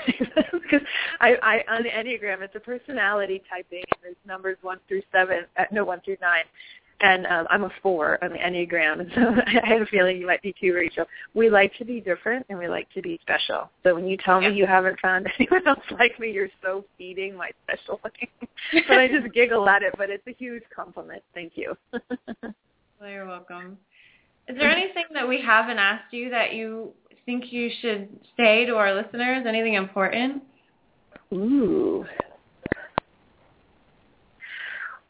because 0.52 0.86
I, 1.20 1.36
I 1.42 1.74
on 1.74 1.82
the 1.82 1.88
Enneagram 1.88 2.42
it's 2.42 2.56
a 2.56 2.60
personality 2.60 3.40
typing 3.48 3.78
and 3.78 4.02
there's 4.02 4.16
numbers 4.26 4.58
one 4.62 4.78
through 4.88 5.02
seven, 5.12 5.44
uh, 5.56 5.64
no 5.70 5.84
one 5.84 6.00
through 6.04 6.16
nine, 6.20 6.42
and 7.00 7.26
um, 7.26 7.46
I'm 7.50 7.64
a 7.64 7.70
four 7.82 8.22
on 8.22 8.30
the 8.30 8.38
Enneagram, 8.38 9.00
and 9.00 9.10
so 9.14 9.20
I 9.62 9.66
had 9.66 9.82
a 9.82 9.86
feeling 9.86 10.18
you 10.18 10.26
might 10.26 10.42
be 10.42 10.54
too, 10.60 10.74
Rachel. 10.74 11.06
We 11.34 11.48
like 11.48 11.72
to 11.78 11.84
be 11.84 12.00
different, 12.00 12.46
and 12.48 12.58
we 12.58 12.68
like 12.68 12.90
to 12.94 13.02
be 13.02 13.18
special. 13.22 13.70
So 13.84 13.94
when 13.94 14.06
you 14.06 14.16
tell 14.16 14.40
me 14.40 14.52
you 14.52 14.66
haven't 14.66 14.98
found 15.00 15.28
anyone 15.38 15.66
else 15.66 15.84
like 15.98 16.18
me, 16.18 16.30
you're 16.30 16.48
so 16.62 16.84
feeding 16.96 17.36
my 17.36 17.50
special 17.64 18.00
but 18.88 18.98
I 18.98 19.08
just 19.08 19.32
giggle 19.32 19.68
at 19.68 19.82
it, 19.82 19.94
but 19.96 20.10
it's 20.10 20.26
a 20.26 20.34
huge 20.38 20.62
compliment. 20.74 21.22
Thank 21.34 21.52
you. 21.54 21.76
well, 21.92 23.08
you're 23.08 23.26
welcome. 23.26 23.78
Is 24.48 24.56
there 24.56 24.70
anything 24.70 25.04
that 25.12 25.28
we 25.28 25.40
haven't 25.40 25.78
asked 25.78 26.12
you 26.12 26.30
that 26.30 26.54
you 26.54 26.92
think 27.26 27.52
you 27.52 27.70
should 27.80 28.08
say 28.36 28.64
to 28.64 28.76
our 28.76 28.94
listeners? 28.94 29.44
Anything 29.46 29.74
important? 29.74 30.42
Ooh, 31.32 32.06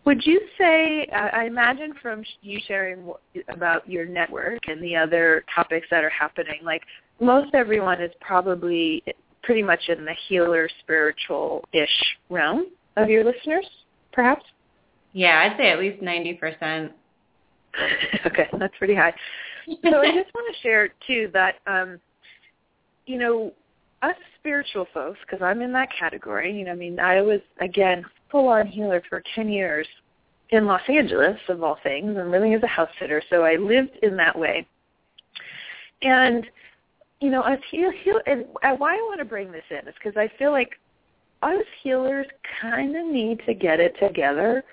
would 0.05 0.25
you 0.25 0.41
say, 0.57 1.07
I 1.13 1.45
imagine 1.45 1.93
from 2.01 2.25
you 2.41 2.61
sharing 2.67 3.13
about 3.49 3.89
your 3.89 4.07
network 4.07 4.61
and 4.69 4.83
the 4.83 4.97
other 4.97 5.45
topics 5.55 5.87
that 5.91 6.03
are 6.03 6.11
happening, 6.11 6.61
like 6.63 6.83
most 7.21 7.55
everyone 7.55 8.01
is 8.01 8.13
probably 8.21 9.03
pretty 9.43 9.63
much 9.63 9.81
in 9.89 10.05
the 10.05 10.15
healer 10.29 10.69
spiritual-ish 10.81 12.17
realm 12.31 12.67
of 12.97 13.09
your 13.09 13.25
listeners, 13.25 13.67
perhaps? 14.13 14.45
Yeah, 15.13 15.41
I'd 15.41 15.59
say 15.59 15.71
at 15.71 15.79
least 15.79 16.03
90%. 16.03 16.91
okay, 18.27 18.49
that's 18.59 18.75
pretty 18.79 18.95
high. 18.95 19.15
So 19.85 19.99
I 20.01 20.07
just 20.07 20.35
want 20.35 20.55
to 20.55 20.63
share, 20.63 20.89
too, 21.07 21.31
that, 21.33 21.57
um, 21.67 22.01
you 23.07 23.19
know, 23.19 23.53
us 24.03 24.15
spiritual 24.39 24.87
folks, 24.95 25.19
because 25.27 25.43
I'm 25.43 25.63
in 25.63 25.73
that 25.73 25.89
category, 25.99 26.57
you 26.57 26.65
know, 26.65 26.73
I 26.73 26.77
mean, 26.77 27.01
I 27.01 27.21
was, 27.21 27.41
again, 27.61 28.05
full-on 28.31 28.67
healer 28.67 29.03
for 29.09 29.23
10 29.35 29.49
years 29.49 29.87
in 30.51 30.67
Los 30.67 30.81
Angeles, 30.89 31.39
of 31.49 31.63
all 31.63 31.79
things, 31.83 32.17
and 32.17 32.31
living 32.31 32.55
as 32.55 32.63
a 32.63 32.69
house 32.69 32.89
sitter. 33.01 33.23
So 33.31 33.43
I 33.43 33.57
lived 33.57 33.97
in 34.03 34.17
that 34.17 34.39
way. 34.39 34.67
And, 36.03 36.47
you 37.21 37.31
know, 37.31 37.43
as 37.43 37.59
heal, 37.71 37.91
heal 37.91 38.21
and 38.27 38.45
uh, 38.63 38.75
why 38.77 38.95
I 38.95 39.01
want 39.09 39.19
to 39.19 39.25
bring 39.25 39.51
this 39.51 39.65
in 39.71 39.89
is 39.89 39.95
because 40.03 40.17
I 40.17 40.31
feel 40.39 40.53
like 40.53 40.71
us 41.43 41.65
healers 41.83 42.27
kind 42.61 42.97
of 42.97 43.07
need 43.07 43.41
to 43.47 43.55
get 43.55 43.81
it 43.81 43.97
together 44.01 44.65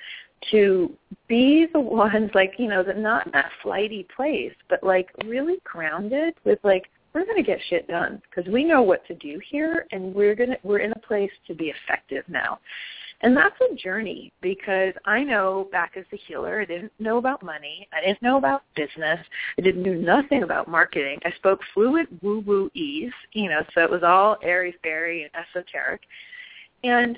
to 0.52 0.92
be 1.28 1.66
the 1.74 1.80
ones 1.80 2.30
like 2.34 2.54
you 2.58 2.68
know 2.68 2.84
that 2.84 2.98
not 2.98 3.26
in 3.26 3.32
that 3.32 3.52
flighty 3.64 4.06
place 4.16 4.54
but 4.70 4.84
like 4.84 5.10
really 5.26 5.58
grounded 5.64 6.34
with 6.44 6.60
like 6.64 6.90
we're 7.16 7.26
going 7.26 7.38
to 7.38 7.44
get 7.44 7.60
shit 7.70 7.88
done 7.88 8.22
because 8.30 8.52
we 8.52 8.64
know 8.64 8.84
what 8.84 9.04
to 9.08 9.16
do 9.16 9.40
here 9.50 9.88
and 9.92 10.14
we're 10.14 10.36
going 10.36 10.50
to 10.50 10.58
we're 10.64 10.80
in 10.80 10.92
a 10.92 11.00
place 11.00 11.32
to 11.48 11.56
be 11.56 11.74
effective 11.74 12.24
now 12.28 12.60
and 13.22 13.36
that's 13.36 13.56
a 13.72 13.76
journey 13.76 14.34
because 14.42 14.94
I 15.06 15.24
know 15.24 15.70
back 15.72 15.94
as 15.98 16.04
a 16.12 16.18
healer, 16.28 16.62
I 16.62 16.66
didn't 16.66 16.92
know 17.00 17.18
about 17.18 17.44
money. 17.44 17.88
I 17.94 18.06
didn't 18.06 18.22
know 18.22 18.38
about 18.38 18.64
business. 18.76 19.20
I 19.58 19.62
didn't 19.62 19.84
know 19.84 19.94
nothing 19.94 20.44
about 20.44 20.68
marketing. 20.68 21.20
I 21.24 21.32
spoke 21.38 21.62
fluent 21.74 22.10
woo-woo 22.22 22.70
ease, 22.74 23.14
you 23.32 23.50
know, 23.50 23.62
so 23.74 23.82
it 23.82 23.90
was 23.90 24.04
all 24.04 24.38
airy-fairy 24.44 25.24
and 25.24 25.32
esoteric. 25.34 26.02
And 26.84 27.18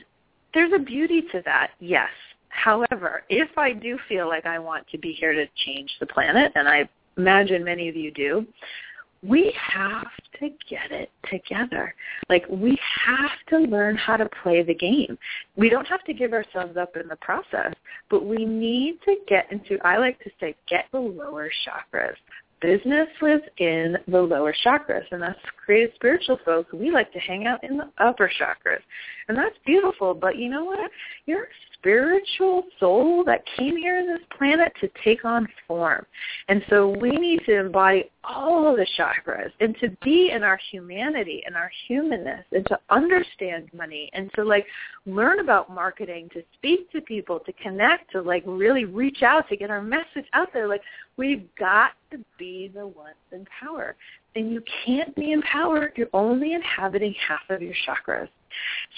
there's 0.53 0.71
a 0.73 0.79
beauty 0.79 1.23
to 1.31 1.41
that, 1.45 1.71
yes. 1.79 2.09
However, 2.49 3.23
if 3.29 3.57
I 3.57 3.73
do 3.73 3.97
feel 4.07 4.27
like 4.27 4.45
I 4.45 4.59
want 4.59 4.87
to 4.89 4.97
be 4.97 5.13
here 5.13 5.33
to 5.33 5.45
change 5.65 5.91
the 5.99 6.05
planet, 6.05 6.51
and 6.55 6.67
I 6.67 6.87
imagine 7.17 7.63
many 7.63 7.89
of 7.89 7.95
you 7.95 8.11
do, 8.11 8.45
we 9.23 9.53
have 9.73 10.07
to 10.39 10.49
get 10.69 10.91
it 10.91 11.09
together. 11.29 11.93
Like 12.29 12.45
we 12.49 12.77
have 13.05 13.31
to 13.49 13.57
learn 13.57 13.95
how 13.95 14.17
to 14.17 14.29
play 14.43 14.63
the 14.63 14.73
game. 14.73 15.17
We 15.55 15.69
don't 15.69 15.87
have 15.87 16.03
to 16.05 16.13
give 16.13 16.33
ourselves 16.33 16.77
up 16.77 16.95
in 16.95 17.07
the 17.07 17.15
process, 17.17 17.73
but 18.09 18.25
we 18.25 18.45
need 18.45 18.99
to 19.05 19.15
get 19.27 19.51
into, 19.51 19.77
I 19.85 19.97
like 19.97 20.19
to 20.23 20.29
say, 20.39 20.55
get 20.69 20.85
the 20.91 20.99
lower 20.99 21.49
chakras. 21.67 22.15
Business 22.59 23.07
lives 23.21 23.43
in 23.59 23.97
the 24.07 24.19
lower 24.19 24.53
chakras, 24.65 25.03
and 25.11 25.21
that's 25.21 25.37
creative 25.63 25.93
spiritual 25.93 26.39
folks. 26.43 26.73
We 26.73 26.89
like 26.89 27.13
to 27.13 27.19
hang 27.19 27.45
out 27.45 27.63
in 27.63 27.77
the 27.77 27.89
upper 27.99 28.31
chakras, 28.39 28.81
and 29.27 29.37
that's 29.37 29.55
beautiful. 29.63 30.15
But 30.15 30.37
you 30.37 30.49
know 30.49 30.63
what? 30.63 30.89
You're 31.27 31.49
spiritual 31.79 32.63
soul 32.79 33.23
that 33.25 33.43
came 33.57 33.77
here 33.77 33.99
on 33.99 34.07
this 34.07 34.25
planet 34.37 34.73
to 34.81 34.89
take 35.03 35.25
on 35.25 35.47
form. 35.67 36.05
And 36.47 36.61
so 36.69 36.89
we 36.99 37.11
need 37.11 37.41
to 37.45 37.59
embody 37.59 38.11
all 38.23 38.69
of 38.69 38.77
the 38.77 38.87
chakras 38.97 39.51
and 39.59 39.75
to 39.79 39.89
be 40.03 40.31
in 40.31 40.43
our 40.43 40.59
humanity 40.71 41.43
and 41.45 41.55
our 41.55 41.71
humanness 41.87 42.43
and 42.51 42.65
to 42.67 42.77
understand 42.89 43.69
money 43.73 44.09
and 44.13 44.29
to 44.35 44.43
like 44.43 44.65
learn 45.05 45.39
about 45.39 45.73
marketing, 45.73 46.29
to 46.33 46.43
speak 46.55 46.91
to 46.91 47.01
people, 47.01 47.39
to 47.39 47.53
connect, 47.53 48.11
to 48.11 48.21
like 48.21 48.43
really 48.45 48.85
reach 48.85 49.23
out, 49.23 49.47
to 49.49 49.55
get 49.55 49.69
our 49.69 49.81
message 49.81 50.25
out 50.33 50.49
there. 50.53 50.67
Like 50.67 50.81
we've 51.15 51.47
got 51.57 51.91
to 52.11 52.19
be 52.37 52.71
the 52.73 52.85
ones 52.87 53.15
in 53.31 53.45
power. 53.59 53.95
And 54.37 54.51
you 54.51 54.61
can't 54.85 55.15
be 55.15 55.31
empowered. 55.31 55.93
You're 55.95 56.09
only 56.13 56.53
inhabiting 56.53 57.15
half 57.27 57.41
of 57.49 57.59
your 57.59 57.73
chakras. 57.87 58.29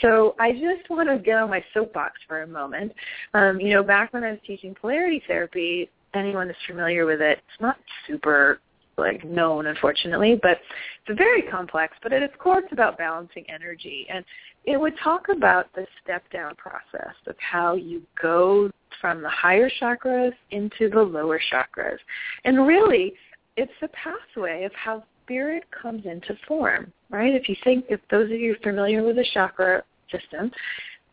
So 0.01 0.35
I 0.37 0.51
just 0.51 0.89
want 0.89 1.07
to 1.07 1.17
get 1.17 1.37
on 1.37 1.49
my 1.49 1.63
soapbox 1.73 2.19
for 2.27 2.41
a 2.41 2.47
moment. 2.47 2.91
Um, 3.33 3.57
you 3.57 3.73
know, 3.73 3.81
back 3.81 4.11
when 4.11 4.25
I 4.25 4.31
was 4.31 4.39
teaching 4.45 4.75
polarity 4.75 5.23
therapy, 5.27 5.89
anyone 6.13 6.47
that's 6.47 6.59
familiar 6.67 7.05
with 7.05 7.21
it, 7.21 7.37
it's 7.37 7.61
not 7.61 7.77
super 8.05 8.59
like 8.97 9.23
known 9.23 9.67
unfortunately, 9.67 10.37
but 10.41 10.59
it's 11.07 11.17
very 11.17 11.41
complex, 11.43 11.95
but 12.03 12.11
at 12.11 12.21
its 12.21 12.33
core 12.37 12.59
it's 12.59 12.73
about 12.73 12.97
balancing 12.97 13.45
energy. 13.47 14.05
And 14.13 14.25
it 14.65 14.75
would 14.75 14.93
talk 15.01 15.29
about 15.29 15.73
the 15.73 15.87
step 16.03 16.29
down 16.33 16.53
process 16.55 17.15
of 17.27 17.35
how 17.39 17.75
you 17.75 18.01
go 18.21 18.69
from 18.99 19.21
the 19.21 19.29
higher 19.29 19.71
chakras 19.81 20.33
into 20.51 20.89
the 20.89 21.01
lower 21.01 21.39
chakras. 21.49 21.97
And 22.43 22.67
really 22.67 23.13
it's 23.55 23.71
the 23.81 23.89
pathway 23.89 24.63
of 24.63 24.71
how 24.73 25.03
spirit 25.29 25.63
comes 25.69 26.05
into 26.05 26.35
form, 26.47 26.91
right? 27.11 27.35
If 27.35 27.47
you 27.47 27.55
think, 27.63 27.85
if 27.89 27.99
those 28.09 28.31
of 28.31 28.39
you 28.39 28.55
familiar 28.63 29.03
with 29.03 29.15
the 29.15 29.25
chakra 29.31 29.83
system, 30.11 30.51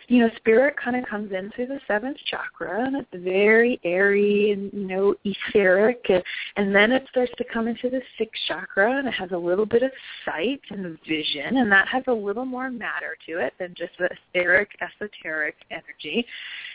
you 0.08 0.20
know, 0.20 0.30
spirit 0.36 0.76
kind 0.76 0.94
of 0.94 1.04
comes 1.04 1.32
in 1.32 1.50
through 1.50 1.66
the 1.66 1.80
seventh 1.88 2.16
chakra, 2.26 2.86
and 2.86 2.96
it's 2.96 3.24
very 3.24 3.80
airy 3.82 4.52
and 4.52 4.72
you 4.72 4.86
know 4.86 5.14
etheric, 5.24 6.00
and, 6.08 6.22
and 6.56 6.74
then 6.74 6.92
it 6.92 7.04
starts 7.10 7.32
to 7.38 7.44
come 7.52 7.66
into 7.66 7.90
the 7.90 8.00
sixth 8.16 8.40
chakra, 8.46 8.98
and 8.98 9.08
it 9.08 9.14
has 9.14 9.32
a 9.32 9.36
little 9.36 9.66
bit 9.66 9.82
of 9.82 9.90
sight 10.24 10.60
and 10.70 10.96
vision, 11.08 11.56
and 11.56 11.70
that 11.72 11.88
has 11.88 12.04
a 12.06 12.12
little 12.12 12.44
more 12.44 12.70
matter 12.70 13.16
to 13.26 13.44
it 13.44 13.52
than 13.58 13.74
just 13.76 13.92
the 13.98 14.08
etheric, 14.34 14.70
esoteric 14.80 15.56
energy. 15.72 16.24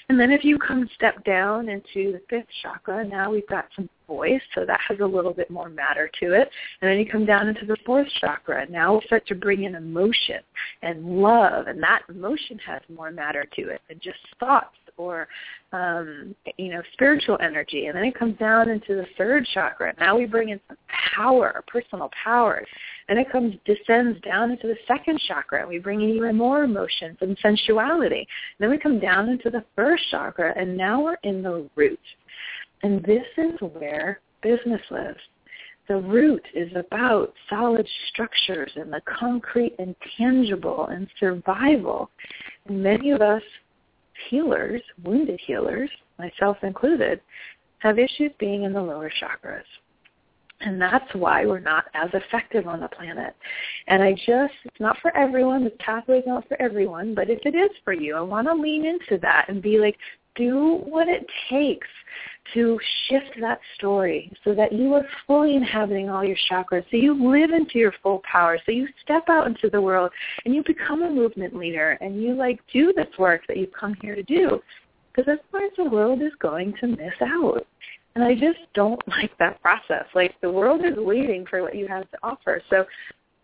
And 0.09 0.19
then 0.19 0.29
if 0.29 0.43
you 0.43 0.59
come 0.59 0.89
step 0.95 1.23
down 1.23 1.69
into 1.69 2.11
the 2.11 2.21
fifth 2.29 2.47
chakra, 2.61 3.05
now 3.07 3.31
we've 3.31 3.47
got 3.47 3.67
some 3.77 3.89
voice, 4.11 4.41
so 4.53 4.65
that 4.65 4.79
has 4.87 4.99
a 4.99 5.05
little 5.05 5.33
bit 5.33 5.49
more 5.49 5.69
matter 5.69 6.09
to 6.19 6.33
it. 6.33 6.49
And 6.81 6.89
then 6.89 6.99
you 6.99 7.05
come 7.09 7.25
down 7.25 7.47
into 7.47 7.65
the 7.65 7.77
fourth 7.85 8.07
chakra, 8.19 8.69
now 8.69 8.93
we'll 8.93 9.01
start 9.01 9.25
to 9.27 9.35
bring 9.35 9.63
in 9.63 9.75
emotion 9.75 10.41
and 10.81 11.05
love, 11.21 11.67
and 11.67 11.81
that 11.81 12.01
emotion 12.09 12.59
has 12.65 12.81
more 12.93 13.11
matter 13.11 13.45
to 13.55 13.61
it 13.69 13.81
than 13.87 13.99
just 14.03 14.19
thoughts 14.39 14.75
or 14.97 15.27
um, 15.73 16.35
you 16.57 16.69
know 16.69 16.81
spiritual 16.93 17.37
energy. 17.41 17.87
And 17.87 17.95
then 17.95 18.03
it 18.03 18.17
comes 18.17 18.37
down 18.37 18.69
into 18.69 18.95
the 18.95 19.05
third 19.17 19.47
chakra. 19.53 19.93
Now 19.99 20.17
we 20.17 20.25
bring 20.25 20.49
in 20.49 20.59
some 20.67 20.77
power, 21.15 21.63
personal 21.67 22.09
power. 22.23 22.65
And 23.09 23.19
it 23.19 23.31
comes 23.31 23.55
descends 23.65 24.19
down 24.21 24.51
into 24.51 24.67
the 24.67 24.77
second 24.87 25.19
chakra. 25.27 25.61
And 25.61 25.69
we 25.69 25.79
bring 25.79 26.01
in 26.01 26.09
even 26.09 26.35
more 26.35 26.63
emotions 26.63 27.17
and 27.21 27.37
sensuality. 27.41 28.19
And 28.19 28.59
then 28.59 28.69
we 28.69 28.77
come 28.77 28.99
down 28.99 29.29
into 29.29 29.49
the 29.49 29.63
first 29.75 30.03
chakra, 30.11 30.53
and 30.57 30.77
now 30.77 31.01
we're 31.01 31.17
in 31.23 31.41
the 31.41 31.67
root. 31.75 31.99
And 32.83 33.03
this 33.03 33.25
is 33.37 33.59
where 33.59 34.19
business 34.41 34.81
lives. 34.89 35.19
The 35.87 35.97
root 35.97 36.45
is 36.53 36.71
about 36.75 37.33
solid 37.49 37.87
structures 38.09 38.71
and 38.75 38.93
the 38.93 39.01
concrete 39.19 39.75
and 39.77 39.95
tangible 40.17 40.87
and 40.87 41.07
survival. 41.19 42.09
And 42.67 42.81
many 42.81 43.11
of 43.11 43.21
us 43.21 43.41
healers, 44.29 44.81
wounded 45.03 45.39
healers, 45.45 45.89
myself 46.19 46.57
included, 46.63 47.21
have 47.79 47.97
issues 47.97 48.31
being 48.39 48.63
in 48.63 48.73
the 48.73 48.81
lower 48.81 49.11
chakras. 49.21 49.63
And 50.61 50.79
that's 50.79 51.13
why 51.15 51.45
we're 51.45 51.59
not 51.59 51.85
as 51.95 52.09
effective 52.13 52.67
on 52.67 52.81
the 52.81 52.87
planet. 52.87 53.35
And 53.87 54.03
I 54.03 54.13
just, 54.13 54.53
it's 54.63 54.79
not 54.79 54.97
for 55.01 55.15
everyone, 55.17 55.63
the 55.63 55.71
pathway 55.71 56.19
is 56.19 56.27
not 56.27 56.47
for 56.47 56.61
everyone, 56.61 57.15
but 57.15 57.29
if 57.31 57.39
it 57.45 57.55
is 57.55 57.71
for 57.83 57.93
you, 57.93 58.15
I 58.15 58.21
want 58.21 58.47
to 58.47 58.53
lean 58.53 58.85
into 58.85 59.19
that 59.21 59.45
and 59.49 59.61
be 59.61 59.79
like, 59.79 59.97
do 60.35 60.81
what 60.85 61.07
it 61.07 61.25
takes 61.49 61.87
to 62.53 62.79
shift 63.07 63.39
that 63.39 63.59
story 63.75 64.31
so 64.43 64.53
that 64.53 64.71
you 64.71 64.93
are 64.93 65.05
fully 65.27 65.55
inhabiting 65.55 66.09
all 66.09 66.23
your 66.23 66.37
chakras, 66.49 66.83
so 66.89 66.97
you 66.97 67.13
live 67.13 67.51
into 67.51 67.77
your 67.77 67.93
full 68.01 68.21
power, 68.29 68.57
so 68.65 68.71
you 68.71 68.87
step 69.03 69.23
out 69.29 69.47
into 69.47 69.69
the 69.69 69.79
world 69.79 70.11
and 70.45 70.53
you 70.53 70.63
become 70.65 71.03
a 71.03 71.09
movement 71.09 71.55
leader 71.55 71.97
and 72.01 72.21
you 72.21 72.33
like 72.33 72.59
do 72.73 72.93
this 72.93 73.07
work 73.17 73.41
that 73.47 73.57
you've 73.57 73.73
come 73.73 73.95
here 74.01 74.15
to 74.15 74.23
do 74.23 74.59
because 75.13 75.29
otherwise 75.51 75.71
the 75.77 75.83
world 75.83 76.21
is 76.21 76.31
going 76.39 76.73
to 76.79 76.87
miss 76.87 77.13
out. 77.21 77.65
And 78.15 78.23
I 78.23 78.33
just 78.33 78.59
don't 78.73 79.01
like 79.07 79.31
that 79.39 79.61
process. 79.61 80.05
Like 80.13 80.33
the 80.41 80.51
world 80.51 80.81
is 80.85 80.95
waiting 80.97 81.45
for 81.49 81.61
what 81.61 81.75
you 81.75 81.87
have 81.87 82.09
to 82.11 82.17
offer. 82.23 82.61
So 82.69 82.85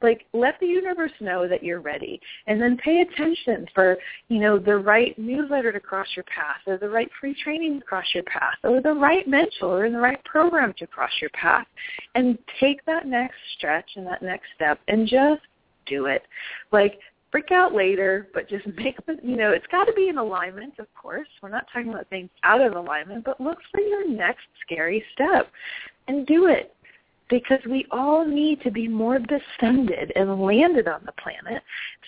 like 0.01 0.25
let 0.33 0.59
the 0.59 0.65
universe 0.65 1.11
know 1.19 1.47
that 1.47 1.63
you're 1.63 1.81
ready 1.81 2.19
and 2.45 2.61
then 2.61 2.77
pay 2.77 3.01
attention 3.01 3.65
for 3.73 3.97
you 4.27 4.39
know 4.39 4.59
the 4.59 4.75
right 4.75 5.17
newsletter 5.17 5.71
to 5.71 5.79
cross 5.79 6.07
your 6.15 6.25
path 6.25 6.61
or 6.67 6.77
the 6.77 6.89
right 6.89 7.09
free 7.19 7.35
training 7.43 7.79
to 7.79 7.85
cross 7.85 8.05
your 8.13 8.23
path 8.23 8.57
or 8.63 8.81
the 8.81 8.93
right 8.93 9.27
mentor 9.27 9.85
and 9.85 9.95
the 9.95 9.99
right 9.99 10.23
program 10.23 10.73
to 10.77 10.85
cross 10.87 11.11
your 11.21 11.31
path 11.31 11.65
and 12.15 12.37
take 12.59 12.83
that 12.85 13.07
next 13.07 13.37
stretch 13.57 13.89
and 13.95 14.05
that 14.05 14.21
next 14.21 14.47
step 14.55 14.79
and 14.87 15.07
just 15.07 15.41
do 15.85 16.05
it. 16.05 16.23
Like 16.71 16.99
freak 17.31 17.51
out 17.51 17.73
later 17.73 18.27
but 18.33 18.47
just 18.47 18.65
make 18.77 19.03
the 19.05 19.17
you 19.23 19.35
know 19.35 19.51
it's 19.51 19.67
got 19.67 19.85
to 19.85 19.93
be 19.93 20.09
in 20.09 20.17
alignment 20.17 20.73
of 20.79 20.87
course. 20.93 21.27
We're 21.41 21.49
not 21.49 21.65
talking 21.73 21.89
about 21.89 22.07
things 22.09 22.29
out 22.43 22.61
of 22.61 22.73
alignment 22.73 23.25
but 23.25 23.41
look 23.41 23.57
for 23.71 23.81
your 23.81 24.07
next 24.07 24.45
scary 24.65 25.03
step 25.13 25.51
and 26.07 26.25
do 26.25 26.47
it 26.47 26.73
because 27.29 27.59
we 27.69 27.85
all 27.91 28.25
need 28.25 28.61
to 28.61 28.71
be 28.71 28.87
more 28.87 29.19
descended 29.19 30.11
and 30.15 30.41
landed 30.41 30.87
on 30.87 31.01
the 31.05 31.11
planet 31.13 31.61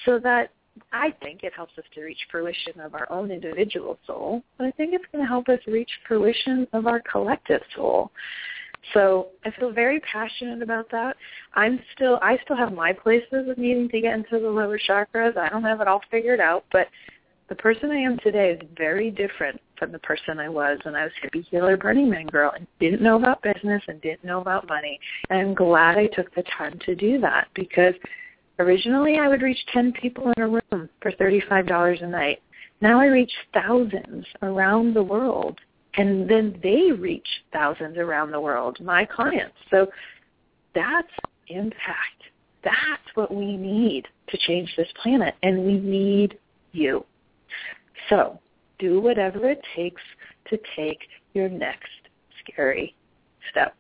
so 0.06 0.20
that 0.20 0.52
I 0.92 1.14
think 1.22 1.44
it 1.44 1.54
helps 1.54 1.78
us 1.78 1.84
to 1.96 2.02
reach 2.02 2.20
fruition 2.32 2.80
of 2.80 2.96
our 2.96 3.12
own 3.12 3.32
individual 3.32 4.00
soul, 4.08 4.44
but 4.58 4.66
I 4.66 4.72
think 4.72 4.94
it's 4.94 5.06
going 5.12 5.24
to 5.24 5.28
help 5.28 5.50
us 5.50 5.60
reach 5.68 5.90
fruition 6.08 6.68
of 6.74 6.88
our 6.88 7.02
collective 7.02 7.62
soul. 7.76 8.12
So 8.94 9.28
I 9.46 9.52
feel 9.52 9.72
very 9.72 10.00
passionate 10.00 10.62
about 10.62 10.90
that. 10.92 11.18
I'm 11.54 11.80
still 11.94 12.18
I 12.22 12.38
still 12.44 12.56
have 12.56 12.72
my 12.72 12.94
places 12.94 13.50
of 13.50 13.58
needing 13.58 13.90
to 13.90 14.02
get 14.02 14.14
into 14.14 14.40
the 14.40 14.50
lower 14.50 14.80
chakras. 14.80 15.38
I 15.38 15.50
don't 15.50 15.64
have 15.64 15.82
it 15.82 15.88
all 15.88 16.02
figured 16.10 16.40
out, 16.40 16.64
but 16.72 16.88
the 17.50 17.56
person 17.56 17.92
I 17.92 17.98
am 17.98 18.18
today 18.20 18.52
is 18.52 18.70
very 18.78 19.10
different 19.10 19.60
from 19.78 19.92
the 19.92 20.00
person 20.00 20.40
I 20.40 20.50
was 20.50 20.78
when 20.84 20.96
I 20.96 21.04
was 21.04 21.12
hippie 21.24 21.46
healer 21.50 21.76
Burning 21.78 22.10
Man 22.10 22.28
girl 22.28 22.52
and 22.56 22.68
didn't 22.80 23.02
know 23.02 23.16
about 23.16 23.42
business 23.42 23.82
and 23.88 24.00
didn't 24.02 24.24
know 24.24 24.40
about 24.40 24.68
money. 24.68 25.00
And 25.30 25.40
I'm 25.40 25.54
glad 25.56 25.98
I 25.98 26.08
took 26.08 26.34
the 26.36 26.44
time 26.58 26.80
to 26.86 26.96
do 26.96 27.20
that 27.22 27.48
because 27.56 27.96
originally 28.60 29.18
I 29.18 29.28
would 29.28 29.42
reach 29.42 29.60
10 29.74 29.94
people 29.94 30.32
in 30.38 30.44
a 30.44 30.48
room 30.48 30.90
for 31.02 31.12
$35 31.12 32.04
a 32.04 32.08
night. 32.08 32.42
Now 32.82 33.00
I 33.00 33.08
reach 33.08 33.32
thousands 33.54 34.26
around 34.44 34.94
the 34.94 35.04
world 35.04 35.60
and 35.96 36.30
then 36.30 36.60
they 36.62 36.92
reach 36.92 37.28
thousands 37.52 37.98
around 37.98 38.32
the 38.32 38.40
world, 38.40 38.78
my 38.80 39.06
clients. 39.06 39.56
So 39.72 39.88
that's 40.76 41.12
impact. 41.48 42.24
That's 42.64 43.16
what 43.16 43.34
we 43.34 43.58
need 43.58 44.08
to 44.30 44.38
change 44.38 44.72
this 44.78 44.88
planet 45.02 45.34
and 45.42 45.66
we 45.66 45.80
need 45.80 46.38
you. 46.74 47.04
So 48.10 48.40
do 48.80 49.02
whatever 49.02 49.50
it 49.50 49.62
takes 49.76 50.02
to 50.50 50.60
take 50.76 51.00
your 51.34 51.50
next 51.50 51.90
scary 52.40 52.96
step. 53.52 53.76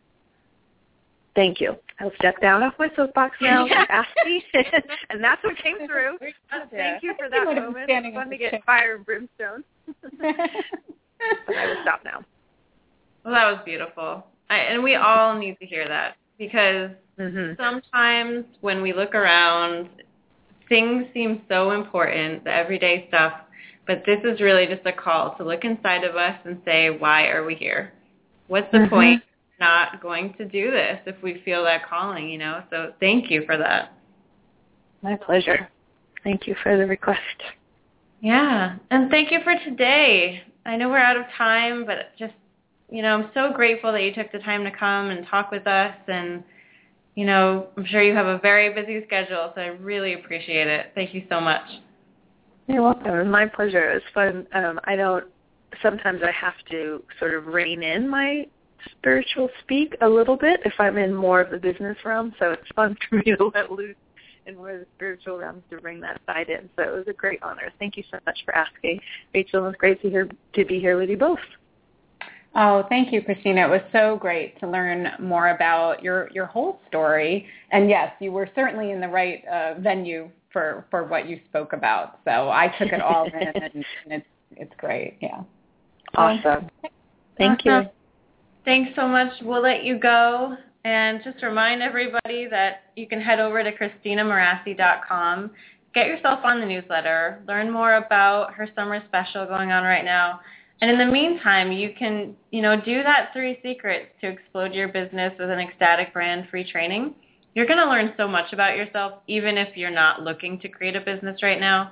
Thank 1.35 1.61
you. 1.61 1.75
I'll 1.99 2.11
step 2.15 2.39
down 2.41 2.63
off 2.63 2.73
my 2.79 2.89
soapbox 2.95 3.37
now. 3.41 3.67
Ask 3.89 4.09
and 5.09 5.23
that's 5.23 5.43
what 5.43 5.57
came 5.57 5.77
through. 5.87 6.17
Thank 6.71 7.03
you 7.03 7.13
for 7.17 7.29
that 7.29 7.45
moment. 7.45 7.85
It's 7.89 8.15
fun 8.15 8.29
to 8.29 8.37
get 8.37 8.63
fire 8.65 8.95
and 8.95 9.05
brimstone. 9.05 9.63
but 10.19 11.55
I 11.55 11.65
will 11.67 11.81
stop 11.83 12.01
now. 12.03 12.23
Well, 13.23 13.33
that 13.33 13.51
was 13.51 13.59
beautiful, 13.65 14.25
I, 14.49 14.57
and 14.57 14.81
we 14.81 14.95
all 14.95 15.37
need 15.37 15.57
to 15.59 15.65
hear 15.65 15.87
that 15.87 16.15
because 16.37 16.91
mm-hmm. 17.19 17.61
sometimes 17.61 18.45
when 18.61 18.81
we 18.81 18.93
look 18.93 19.13
around, 19.13 19.89
things 20.69 21.05
seem 21.13 21.41
so 21.49 21.71
important, 21.71 22.45
the 22.45 22.53
everyday 22.53 23.07
stuff, 23.09 23.33
but 23.89 24.03
this 24.05 24.19
is 24.23 24.39
really 24.39 24.67
just 24.67 24.85
a 24.85 24.93
call 24.93 25.33
to 25.37 25.43
look 25.43 25.63
inside 25.63 26.03
of 26.03 26.15
us 26.15 26.37
and 26.45 26.61
say, 26.63 26.91
why 26.91 27.25
are 27.29 27.43
we 27.43 27.55
here? 27.55 27.91
What's 28.45 28.71
the 28.71 28.77
mm-hmm. 28.77 28.89
point 28.93 29.23
not 29.59 29.99
going 29.99 30.35
to 30.35 30.45
do 30.45 30.69
this 30.69 30.99
if 31.07 31.15
we 31.23 31.41
feel 31.43 31.63
that 31.63 31.89
calling, 31.89 32.29
you 32.29 32.37
know? 32.37 32.61
So 32.69 32.93
thank 32.99 33.31
you 33.31 33.45
for 33.47 33.57
that. 33.57 33.91
My 35.01 35.15
pleasure. 35.15 35.67
Thank 36.23 36.45
you 36.45 36.55
for 36.61 36.77
the 36.77 36.85
request. 36.85 37.19
Yeah. 38.21 38.75
And 38.91 39.09
thank 39.09 39.31
you 39.31 39.39
for 39.43 39.55
today. 39.65 40.43
I 40.67 40.75
know 40.77 40.87
we're 40.89 40.99
out 40.99 41.17
of 41.17 41.25
time, 41.35 41.83
but 41.87 42.15
just, 42.15 42.35
you 42.91 43.01
know, 43.01 43.15
I'm 43.15 43.31
so 43.33 43.51
grateful 43.55 43.91
that 43.91 44.03
you 44.03 44.13
took 44.13 44.31
the 44.31 44.37
time 44.37 44.65
to 44.65 44.71
come 44.71 45.09
and 45.09 45.25
talk 45.25 45.49
with 45.49 45.65
us 45.65 45.95
and 46.07 46.43
you 47.15 47.25
know, 47.25 47.67
I'm 47.75 47.85
sure 47.85 48.01
you 48.01 48.15
have 48.15 48.27
a 48.27 48.37
very 48.37 48.71
busy 48.71 49.03
schedule, 49.05 49.51
so 49.53 49.59
I 49.59 49.65
really 49.65 50.13
appreciate 50.13 50.67
it. 50.67 50.91
Thank 50.95 51.13
you 51.13 51.23
so 51.27 51.41
much. 51.41 51.63
You're 52.69 52.83
welcome. 52.83 53.31
My 53.31 53.47
pleasure. 53.47 53.89
It 53.89 53.93
was 53.95 54.03
fun. 54.13 54.45
Um, 54.53 54.79
I 54.83 54.95
don't. 54.95 55.25
Sometimes 55.81 56.21
I 56.23 56.29
have 56.31 56.53
to 56.69 57.03
sort 57.17 57.33
of 57.33 57.47
rein 57.47 57.81
in 57.81 58.07
my 58.07 58.45
spiritual 58.91 59.49
speak 59.63 59.95
a 60.01 60.07
little 60.07 60.37
bit 60.37 60.59
if 60.65 60.73
I'm 60.77 60.97
in 60.99 61.11
more 61.11 61.41
of 61.41 61.49
the 61.49 61.57
business 61.57 61.97
realm. 62.05 62.31
So 62.37 62.51
it's 62.51 62.67
fun 62.75 62.95
for 63.09 63.15
me 63.15 63.35
to 63.35 63.51
let 63.55 63.71
loose 63.71 63.95
in 64.45 64.55
more 64.55 64.69
of 64.69 64.81
the 64.81 64.85
spiritual 64.95 65.39
realms 65.39 65.63
to 65.71 65.77
bring 65.77 65.99
that 66.01 66.21
side 66.27 66.49
in. 66.49 66.69
So 66.75 66.83
it 66.83 66.91
was 66.91 67.07
a 67.07 67.13
great 67.13 67.41
honor. 67.41 67.73
Thank 67.79 67.97
you 67.97 68.03
so 68.11 68.19
much 68.27 68.37
for 68.45 68.55
asking, 68.55 68.99
Rachel. 69.33 69.63
It 69.65 69.67
was 69.69 69.75
great 69.79 69.99
to 70.03 70.09
hear 70.11 70.29
to 70.53 70.65
be 70.65 70.79
here 70.79 70.95
with 70.95 71.09
you 71.09 71.17
both. 71.17 71.39
Oh, 72.53 72.83
thank 72.87 73.11
you, 73.11 73.23
Christina. 73.23 73.65
It 73.65 73.69
was 73.71 73.81
so 73.91 74.15
great 74.15 74.59
to 74.59 74.69
learn 74.69 75.07
more 75.19 75.49
about 75.49 76.03
your 76.03 76.29
your 76.33 76.45
whole 76.45 76.81
story. 76.87 77.47
And 77.71 77.89
yes, 77.89 78.13
you 78.19 78.31
were 78.31 78.47
certainly 78.53 78.91
in 78.91 79.01
the 79.01 79.07
right 79.07 79.43
uh, 79.47 79.73
venue 79.79 80.29
for 80.51 80.85
for 80.89 81.03
what 81.03 81.27
you 81.27 81.39
spoke 81.49 81.73
about. 81.73 82.19
So 82.25 82.49
I 82.49 82.73
took 82.79 82.91
it 82.91 83.01
all 83.01 83.25
in, 83.25 83.33
and, 83.55 83.73
and 83.73 83.83
it's 84.07 84.25
it's 84.51 84.73
great. 84.77 85.17
Yeah. 85.21 85.41
Awesome. 86.15 86.69
Thank 87.37 87.59
awesome. 87.61 87.83
you. 87.83 87.89
Thanks 88.65 88.91
so 88.95 89.07
much. 89.07 89.31
We'll 89.41 89.61
let 89.61 89.83
you 89.83 89.97
go. 89.99 90.55
And 90.85 91.21
just 91.23 91.43
remind 91.43 91.81
everybody 91.81 92.47
that 92.49 92.83
you 92.95 93.05
can 93.07 93.19
head 93.19 93.39
over 93.39 93.63
to 93.63 93.71
ChristinaMorassi.com, 93.71 95.51
get 95.93 96.07
yourself 96.07 96.39
on 96.43 96.61
the 96.61 96.65
newsletter, 96.65 97.41
learn 97.47 97.69
more 97.69 97.95
about 97.95 98.53
her 98.53 98.67
summer 98.75 99.03
special 99.07 99.45
going 99.45 99.71
on 99.71 99.83
right 99.83 100.05
now. 100.05 100.39
And 100.81 100.89
in 100.89 100.97
the 100.97 101.05
meantime, 101.05 101.73
you 101.73 101.93
can, 101.99 102.33
you 102.51 102.61
know, 102.61 102.79
do 102.79 103.03
that 103.03 103.31
three 103.33 103.59
secrets 103.61 104.07
to 104.21 104.27
explode 104.27 104.73
your 104.73 104.87
business 104.87 105.33
with 105.37 105.49
an 105.49 105.59
ecstatic 105.59 106.13
brand 106.13 106.47
free 106.49 106.69
training 106.69 107.13
you're 107.55 107.65
going 107.65 107.79
to 107.79 107.89
learn 107.89 108.13
so 108.17 108.27
much 108.27 108.53
about 108.53 108.77
yourself 108.77 109.21
even 109.27 109.57
if 109.57 109.75
you're 109.75 109.89
not 109.91 110.21
looking 110.21 110.59
to 110.61 110.69
create 110.69 110.95
a 110.95 111.01
business 111.01 111.41
right 111.41 111.59
now. 111.59 111.91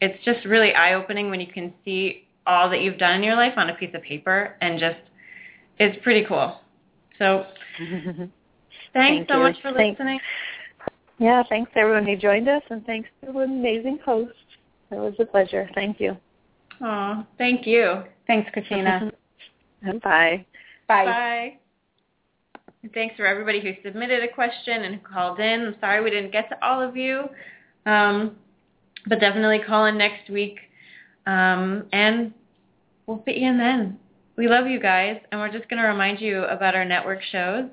It's 0.00 0.22
just 0.24 0.44
really 0.44 0.74
eye-opening 0.74 1.30
when 1.30 1.40
you 1.40 1.46
can 1.46 1.72
see 1.84 2.26
all 2.46 2.68
that 2.70 2.82
you've 2.82 2.98
done 2.98 3.16
in 3.16 3.22
your 3.22 3.36
life 3.36 3.54
on 3.56 3.70
a 3.70 3.74
piece 3.74 3.94
of 3.94 4.02
paper 4.02 4.56
and 4.60 4.78
just 4.78 4.98
it's 5.78 6.02
pretty 6.02 6.24
cool. 6.26 6.60
So 7.18 7.44
thanks 7.78 8.30
Thank 8.92 9.28
so 9.28 9.34
you. 9.34 9.40
much 9.40 9.56
for 9.62 9.72
thanks. 9.72 9.98
listening. 9.98 10.20
Yeah, 11.18 11.42
thanks 11.48 11.70
everyone 11.76 12.06
who 12.06 12.16
joined 12.16 12.48
us 12.48 12.62
and 12.70 12.84
thanks 12.84 13.08
to 13.24 13.30
an 13.38 13.50
amazing 13.50 13.98
host. 14.04 14.32
It 14.90 14.96
was 14.96 15.14
a 15.18 15.24
pleasure. 15.24 15.68
Thank 15.74 16.00
you. 16.00 16.16
Oh, 16.80 17.24
thank 17.38 17.66
you. 17.66 18.02
Thanks, 18.26 18.50
Christina. 18.52 19.12
Bye. 20.02 20.44
Bye. 20.88 21.04
Bye. 21.04 21.58
Thanks 22.92 23.16
for 23.16 23.26
everybody 23.26 23.60
who 23.60 23.72
submitted 23.82 24.22
a 24.22 24.32
question 24.32 24.82
and 24.84 25.02
called 25.02 25.40
in. 25.40 25.66
I'm 25.66 25.76
sorry 25.80 26.02
we 26.02 26.10
didn't 26.10 26.32
get 26.32 26.48
to 26.50 26.66
all 26.66 26.82
of 26.82 26.96
you, 26.96 27.28
um, 27.86 28.36
but 29.06 29.20
definitely 29.20 29.60
call 29.66 29.86
in 29.86 29.96
next 29.96 30.28
week, 30.28 30.58
um, 31.26 31.86
and 31.92 32.32
we'll 33.06 33.22
fit 33.22 33.36
you 33.36 33.48
in 33.48 33.58
then. 33.58 33.98
We 34.36 34.48
love 34.48 34.66
you 34.66 34.80
guys, 34.80 35.18
and 35.30 35.40
we're 35.40 35.52
just 35.52 35.68
going 35.70 35.80
to 35.80 35.88
remind 35.88 36.20
you 36.20 36.44
about 36.44 36.74
our 36.74 36.84
network 36.84 37.22
shows 37.22 37.70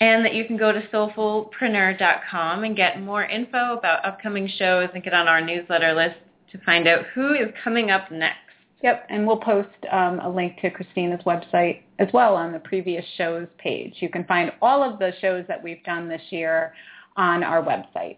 and 0.00 0.24
that 0.24 0.34
you 0.34 0.44
can 0.44 0.56
go 0.56 0.72
to 0.72 0.80
soulfulpreneur.com 0.88 2.64
and 2.64 2.76
get 2.76 3.00
more 3.00 3.24
info 3.24 3.76
about 3.78 4.04
upcoming 4.04 4.48
shows 4.58 4.88
and 4.94 5.04
get 5.04 5.14
on 5.14 5.28
our 5.28 5.40
newsletter 5.40 5.94
list 5.94 6.16
to 6.50 6.58
find 6.64 6.88
out 6.88 7.04
who 7.14 7.34
is 7.34 7.48
coming 7.62 7.90
up 7.90 8.10
next. 8.10 8.51
Yep, 8.82 9.06
and 9.10 9.26
we'll 9.26 9.36
post 9.36 9.68
um, 9.92 10.18
a 10.20 10.28
link 10.28 10.60
to 10.60 10.70
Christina's 10.70 11.20
website 11.24 11.82
as 12.00 12.08
well 12.12 12.34
on 12.34 12.52
the 12.52 12.58
previous 12.58 13.04
shows 13.16 13.46
page. 13.58 13.94
You 14.00 14.08
can 14.08 14.24
find 14.24 14.50
all 14.60 14.82
of 14.82 14.98
the 14.98 15.12
shows 15.20 15.44
that 15.46 15.62
we've 15.62 15.82
done 15.84 16.08
this 16.08 16.22
year 16.30 16.74
on 17.16 17.44
our 17.44 17.62
website. 17.62 18.16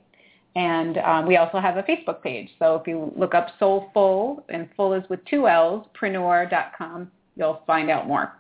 And 0.57 0.99
um, 0.99 1.27
we 1.27 1.37
also 1.37 1.59
have 1.59 1.77
a 1.77 1.83
Facebook 1.83 2.23
page. 2.23 2.49
So 2.59 2.77
if 2.77 2.87
you 2.87 3.12
look 3.17 3.35
up 3.35 3.49
Soulful, 3.59 4.45
and 4.49 4.69
full 4.77 4.95
is 4.95 5.03
with 5.11 5.21
two 5.27 5.49
L's, 5.49 5.85
preneur.com, 6.01 7.11
you'll 7.37 7.61
find 7.67 7.91
out 7.91 8.07
more. 8.07 8.33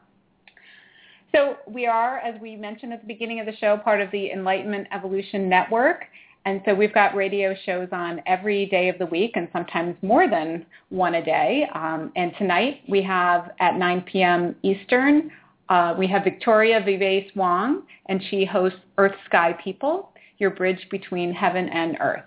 So 1.34 1.56
we 1.66 1.86
are, 1.86 2.18
as 2.18 2.40
we 2.40 2.54
mentioned 2.54 2.92
at 2.92 3.00
the 3.00 3.08
beginning 3.08 3.40
of 3.40 3.46
the 3.46 3.56
show, 3.56 3.76
part 3.76 4.00
of 4.00 4.10
the 4.12 4.30
Enlightenment 4.30 4.86
Evolution 4.92 5.48
Network. 5.48 6.04
And 6.46 6.60
so 6.66 6.74
we've 6.74 6.92
got 6.92 7.14
radio 7.14 7.54
shows 7.64 7.88
on 7.92 8.20
every 8.26 8.66
day 8.66 8.90
of 8.90 8.98
the 8.98 9.06
week 9.06 9.32
and 9.34 9.48
sometimes 9.52 9.96
more 10.02 10.28
than 10.28 10.66
one 10.90 11.14
a 11.14 11.24
day. 11.24 11.66
Um, 11.74 12.12
and 12.16 12.32
tonight 12.36 12.82
we 12.86 13.02
have 13.02 13.52
at 13.60 13.76
9 13.76 14.02
p.m. 14.02 14.54
Eastern, 14.62 15.30
uh, 15.70 15.94
we 15.98 16.06
have 16.08 16.24
Victoria 16.24 16.80
Vives 16.84 17.34
Wong, 17.34 17.84
and 18.06 18.22
she 18.30 18.44
hosts 18.44 18.78
Earth 18.98 19.14
Sky 19.24 19.56
People, 19.64 20.10
your 20.38 20.50
bridge 20.50 20.86
between 20.90 21.32
heaven 21.32 21.68
and 21.70 21.96
earth. 22.00 22.24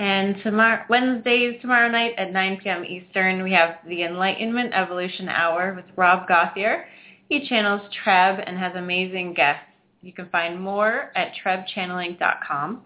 And 0.00 0.36
tomorrow, 0.42 0.82
Wednesdays, 0.90 1.60
tomorrow 1.60 1.88
night 1.88 2.14
at 2.18 2.32
9 2.32 2.58
p.m. 2.60 2.84
Eastern, 2.84 3.44
we 3.44 3.52
have 3.52 3.76
the 3.86 4.02
Enlightenment 4.02 4.72
Evolution 4.74 5.28
Hour 5.28 5.74
with 5.74 5.84
Rob 5.96 6.26
Gauthier. 6.26 6.86
He 7.28 7.48
channels 7.48 7.82
Treb 8.02 8.40
and 8.44 8.58
has 8.58 8.72
amazing 8.74 9.34
guests 9.34 9.62
You 10.04 10.12
can 10.12 10.28
find 10.28 10.60
more 10.60 11.10
at 11.16 11.32
trebchanneling.com. 11.42 12.82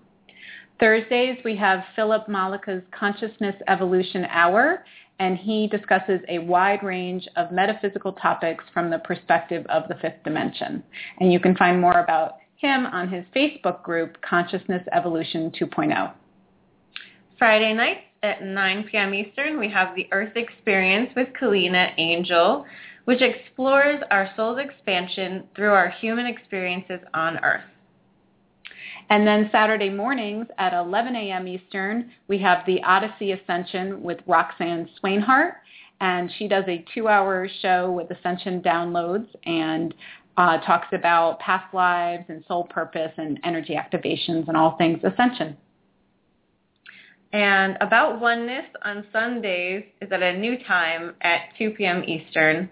Thursdays, 0.79 1.39
we 1.45 1.57
have 1.57 1.81
Philip 1.97 2.29
Malika's 2.29 2.85
Consciousness 2.97 3.57
Evolution 3.67 4.25
Hour, 4.27 4.85
and 5.19 5.37
he 5.37 5.67
discusses 5.67 6.21
a 6.29 6.39
wide 6.39 6.85
range 6.85 7.27
of 7.35 7.51
metaphysical 7.51 8.13
topics 8.13 8.63
from 8.73 8.89
the 8.89 9.01
perspective 9.01 9.67
of 9.69 9.89
the 9.89 9.97
fifth 9.97 10.23
dimension. 10.23 10.81
And 11.19 11.33
you 11.33 11.41
can 11.41 11.57
find 11.57 11.81
more 11.81 11.99
about 11.99 12.37
him 12.55 12.87
on 12.87 13.09
his 13.09 13.25
Facebook 13.35 13.83
group, 13.83 14.17
Consciousness 14.23 14.85
Evolution 14.93 15.51
2.0. 15.61 16.13
Friday 17.37 17.75
nights 17.75 18.03
at 18.23 18.45
9 18.45 18.85
p.m. 18.93 19.13
Eastern, 19.13 19.59
we 19.59 19.69
have 19.69 19.97
the 19.97 20.07
Earth 20.13 20.37
Experience 20.37 21.11
with 21.17 21.29
Kalina 21.41 21.91
Angel, 21.99 22.65
which 23.09 23.23
explores 23.23 24.03
our 24.11 24.29
soul's 24.37 24.59
expansion 24.59 25.45
through 25.57 25.71
our 25.73 25.89
human 25.89 26.27
experiences 26.27 27.01
on 27.15 27.39
Earth. 27.39 27.65
And 29.09 29.27
then 29.27 29.49
Saturday 29.51 29.89
mornings 29.89 30.45
at 30.59 30.75
11 30.75 31.17
a.m. 31.17 31.49
Eastern, 31.49 32.11
we 32.29 32.37
have 32.41 32.67
the 32.67 32.83
Odyssey 32.83 33.33
Ascension 33.33 34.03
with 34.03 34.19
Roxanne 34.27 34.91
Swainhart. 35.03 35.53
And 36.03 36.31
she 36.37 36.49
does 36.49 36.65
a 36.69 36.85
two-hour 36.95 37.49
show 37.63 37.91
with 37.91 38.11
Ascension 38.11 38.61
downloads 38.61 39.27
and 39.47 39.95
uh, 40.37 40.59
talks 40.59 40.89
about 40.93 41.41
past 41.41 41.73
lives 41.73 42.25
and 42.29 42.45
soul 42.47 42.65
purpose 42.65 43.13
and 43.17 43.41
energy 43.43 43.75
activations 43.75 44.49
and 44.49 44.57
all 44.57 44.77
things 44.77 45.01
Ascension. 45.03 45.57
And 47.33 47.79
About 47.81 48.21
Oneness 48.21 48.67
on 48.85 49.07
Sundays 49.15 49.85
is 50.03 50.13
at 50.13 50.23
a 50.23 50.37
new 50.37 50.63
time 50.65 51.15
at 51.23 51.41
2 51.57 51.71
p.m. 51.71 52.05
Eastern 52.07 52.69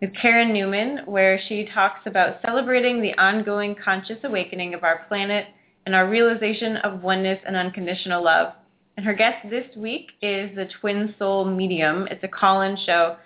with 0.00 0.10
Karen 0.20 0.52
Newman, 0.52 1.00
where 1.06 1.40
she 1.48 1.68
talks 1.74 2.00
about 2.06 2.40
celebrating 2.42 3.02
the 3.02 3.12
ongoing 3.18 3.74
conscious 3.74 4.18
awakening 4.24 4.74
of 4.74 4.82
our 4.82 5.04
planet 5.08 5.46
and 5.86 5.94
our 5.94 6.08
realization 6.08 6.76
of 6.78 7.02
oneness 7.02 7.38
and 7.46 7.56
unconditional 7.56 8.24
love. 8.24 8.54
And 8.96 9.04
her 9.04 9.14
guest 9.14 9.48
this 9.50 9.66
week 9.76 10.08
is 10.22 10.54
the 10.54 10.68
Twin 10.80 11.14
Soul 11.18 11.44
Medium. 11.44 12.06
It's 12.10 12.24
a 12.24 12.28
call-in 12.28 12.76
show, 12.86 13.16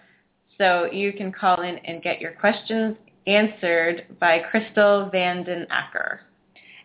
so 0.59 0.87
you 0.93 1.13
can 1.13 1.33
call 1.33 1.63
in 1.63 1.79
and 1.79 2.03
get 2.03 2.21
your 2.21 2.33
questions 2.33 2.97
answered 3.27 4.07
by 4.21 4.41
Crystal 4.51 5.09
Vanden 5.11 5.67
Acker. 5.71 6.21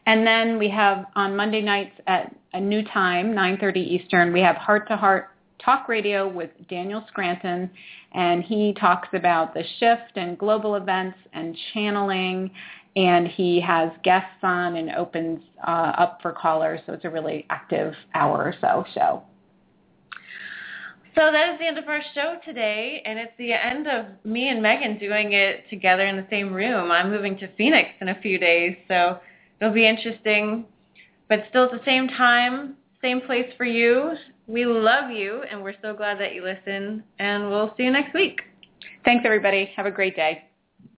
And 0.05 0.25
then 0.25 0.57
we 0.57 0.69
have 0.69 1.05
on 1.15 1.35
Monday 1.35 1.61
nights 1.61 1.99
at 2.07 2.35
a 2.53 2.59
new 2.59 2.83
time, 2.83 3.33
9.30 3.33 3.77
Eastern, 3.77 4.33
we 4.33 4.41
have 4.41 4.55
Heart 4.55 4.87
to 4.87 4.97
Heart 4.97 5.29
Talk 5.63 5.87
Radio 5.89 6.27
with 6.27 6.49
Daniel 6.69 7.03
Scranton, 7.07 7.69
and 8.13 8.43
he 8.43 8.73
talks 8.79 9.09
about 9.13 9.53
the 9.53 9.63
shift 9.79 10.15
and 10.15 10.37
global 10.37 10.75
events 10.75 11.17
and 11.33 11.57
channeling 11.73 12.51
and 12.95 13.27
he 13.27 13.61
has 13.61 13.91
guests 14.03 14.43
on 14.43 14.75
and 14.75 14.91
opens 14.91 15.39
uh, 15.65 15.93
up 15.97 16.19
for 16.21 16.31
callers. 16.31 16.79
So 16.85 16.93
it's 16.93 17.05
a 17.05 17.09
really 17.09 17.45
active 17.49 17.93
hour 18.13 18.37
or 18.37 18.55
so 18.59 18.83
show. 18.93 19.23
So 21.15 21.31
that 21.31 21.53
is 21.53 21.59
the 21.59 21.67
end 21.67 21.77
of 21.77 21.87
our 21.87 22.01
show 22.13 22.35
today, 22.45 23.01
and 23.05 23.19
it's 23.19 23.33
the 23.37 23.51
end 23.51 23.87
of 23.87 24.05
me 24.23 24.49
and 24.49 24.61
Megan 24.61 24.97
doing 24.97 25.33
it 25.33 25.69
together 25.69 26.05
in 26.05 26.15
the 26.15 26.25
same 26.29 26.53
room. 26.53 26.91
I'm 26.91 27.09
moving 27.09 27.37
to 27.39 27.49
Phoenix 27.57 27.89
in 27.99 28.09
a 28.09 28.21
few 28.21 28.37
days, 28.37 28.77
so 28.87 29.19
it'll 29.59 29.73
be 29.73 29.87
interesting, 29.87 30.65
but 31.27 31.45
still 31.49 31.65
at 31.65 31.71
the 31.71 31.81
same 31.83 32.07
time, 32.07 32.75
same 33.01 33.21
place 33.21 33.51
for 33.57 33.65
you. 33.65 34.13
We 34.47 34.65
love 34.65 35.11
you, 35.11 35.43
and 35.49 35.61
we're 35.61 35.75
so 35.81 35.93
glad 35.93 36.19
that 36.19 36.33
you 36.33 36.43
listen, 36.43 37.03
and 37.19 37.49
we'll 37.49 37.73
see 37.77 37.83
you 37.83 37.91
next 37.91 38.13
week. 38.13 38.41
Thanks, 39.05 39.23
everybody. 39.25 39.71
Have 39.75 39.85
a 39.85 39.91
great 39.91 40.15
day. 40.15 40.48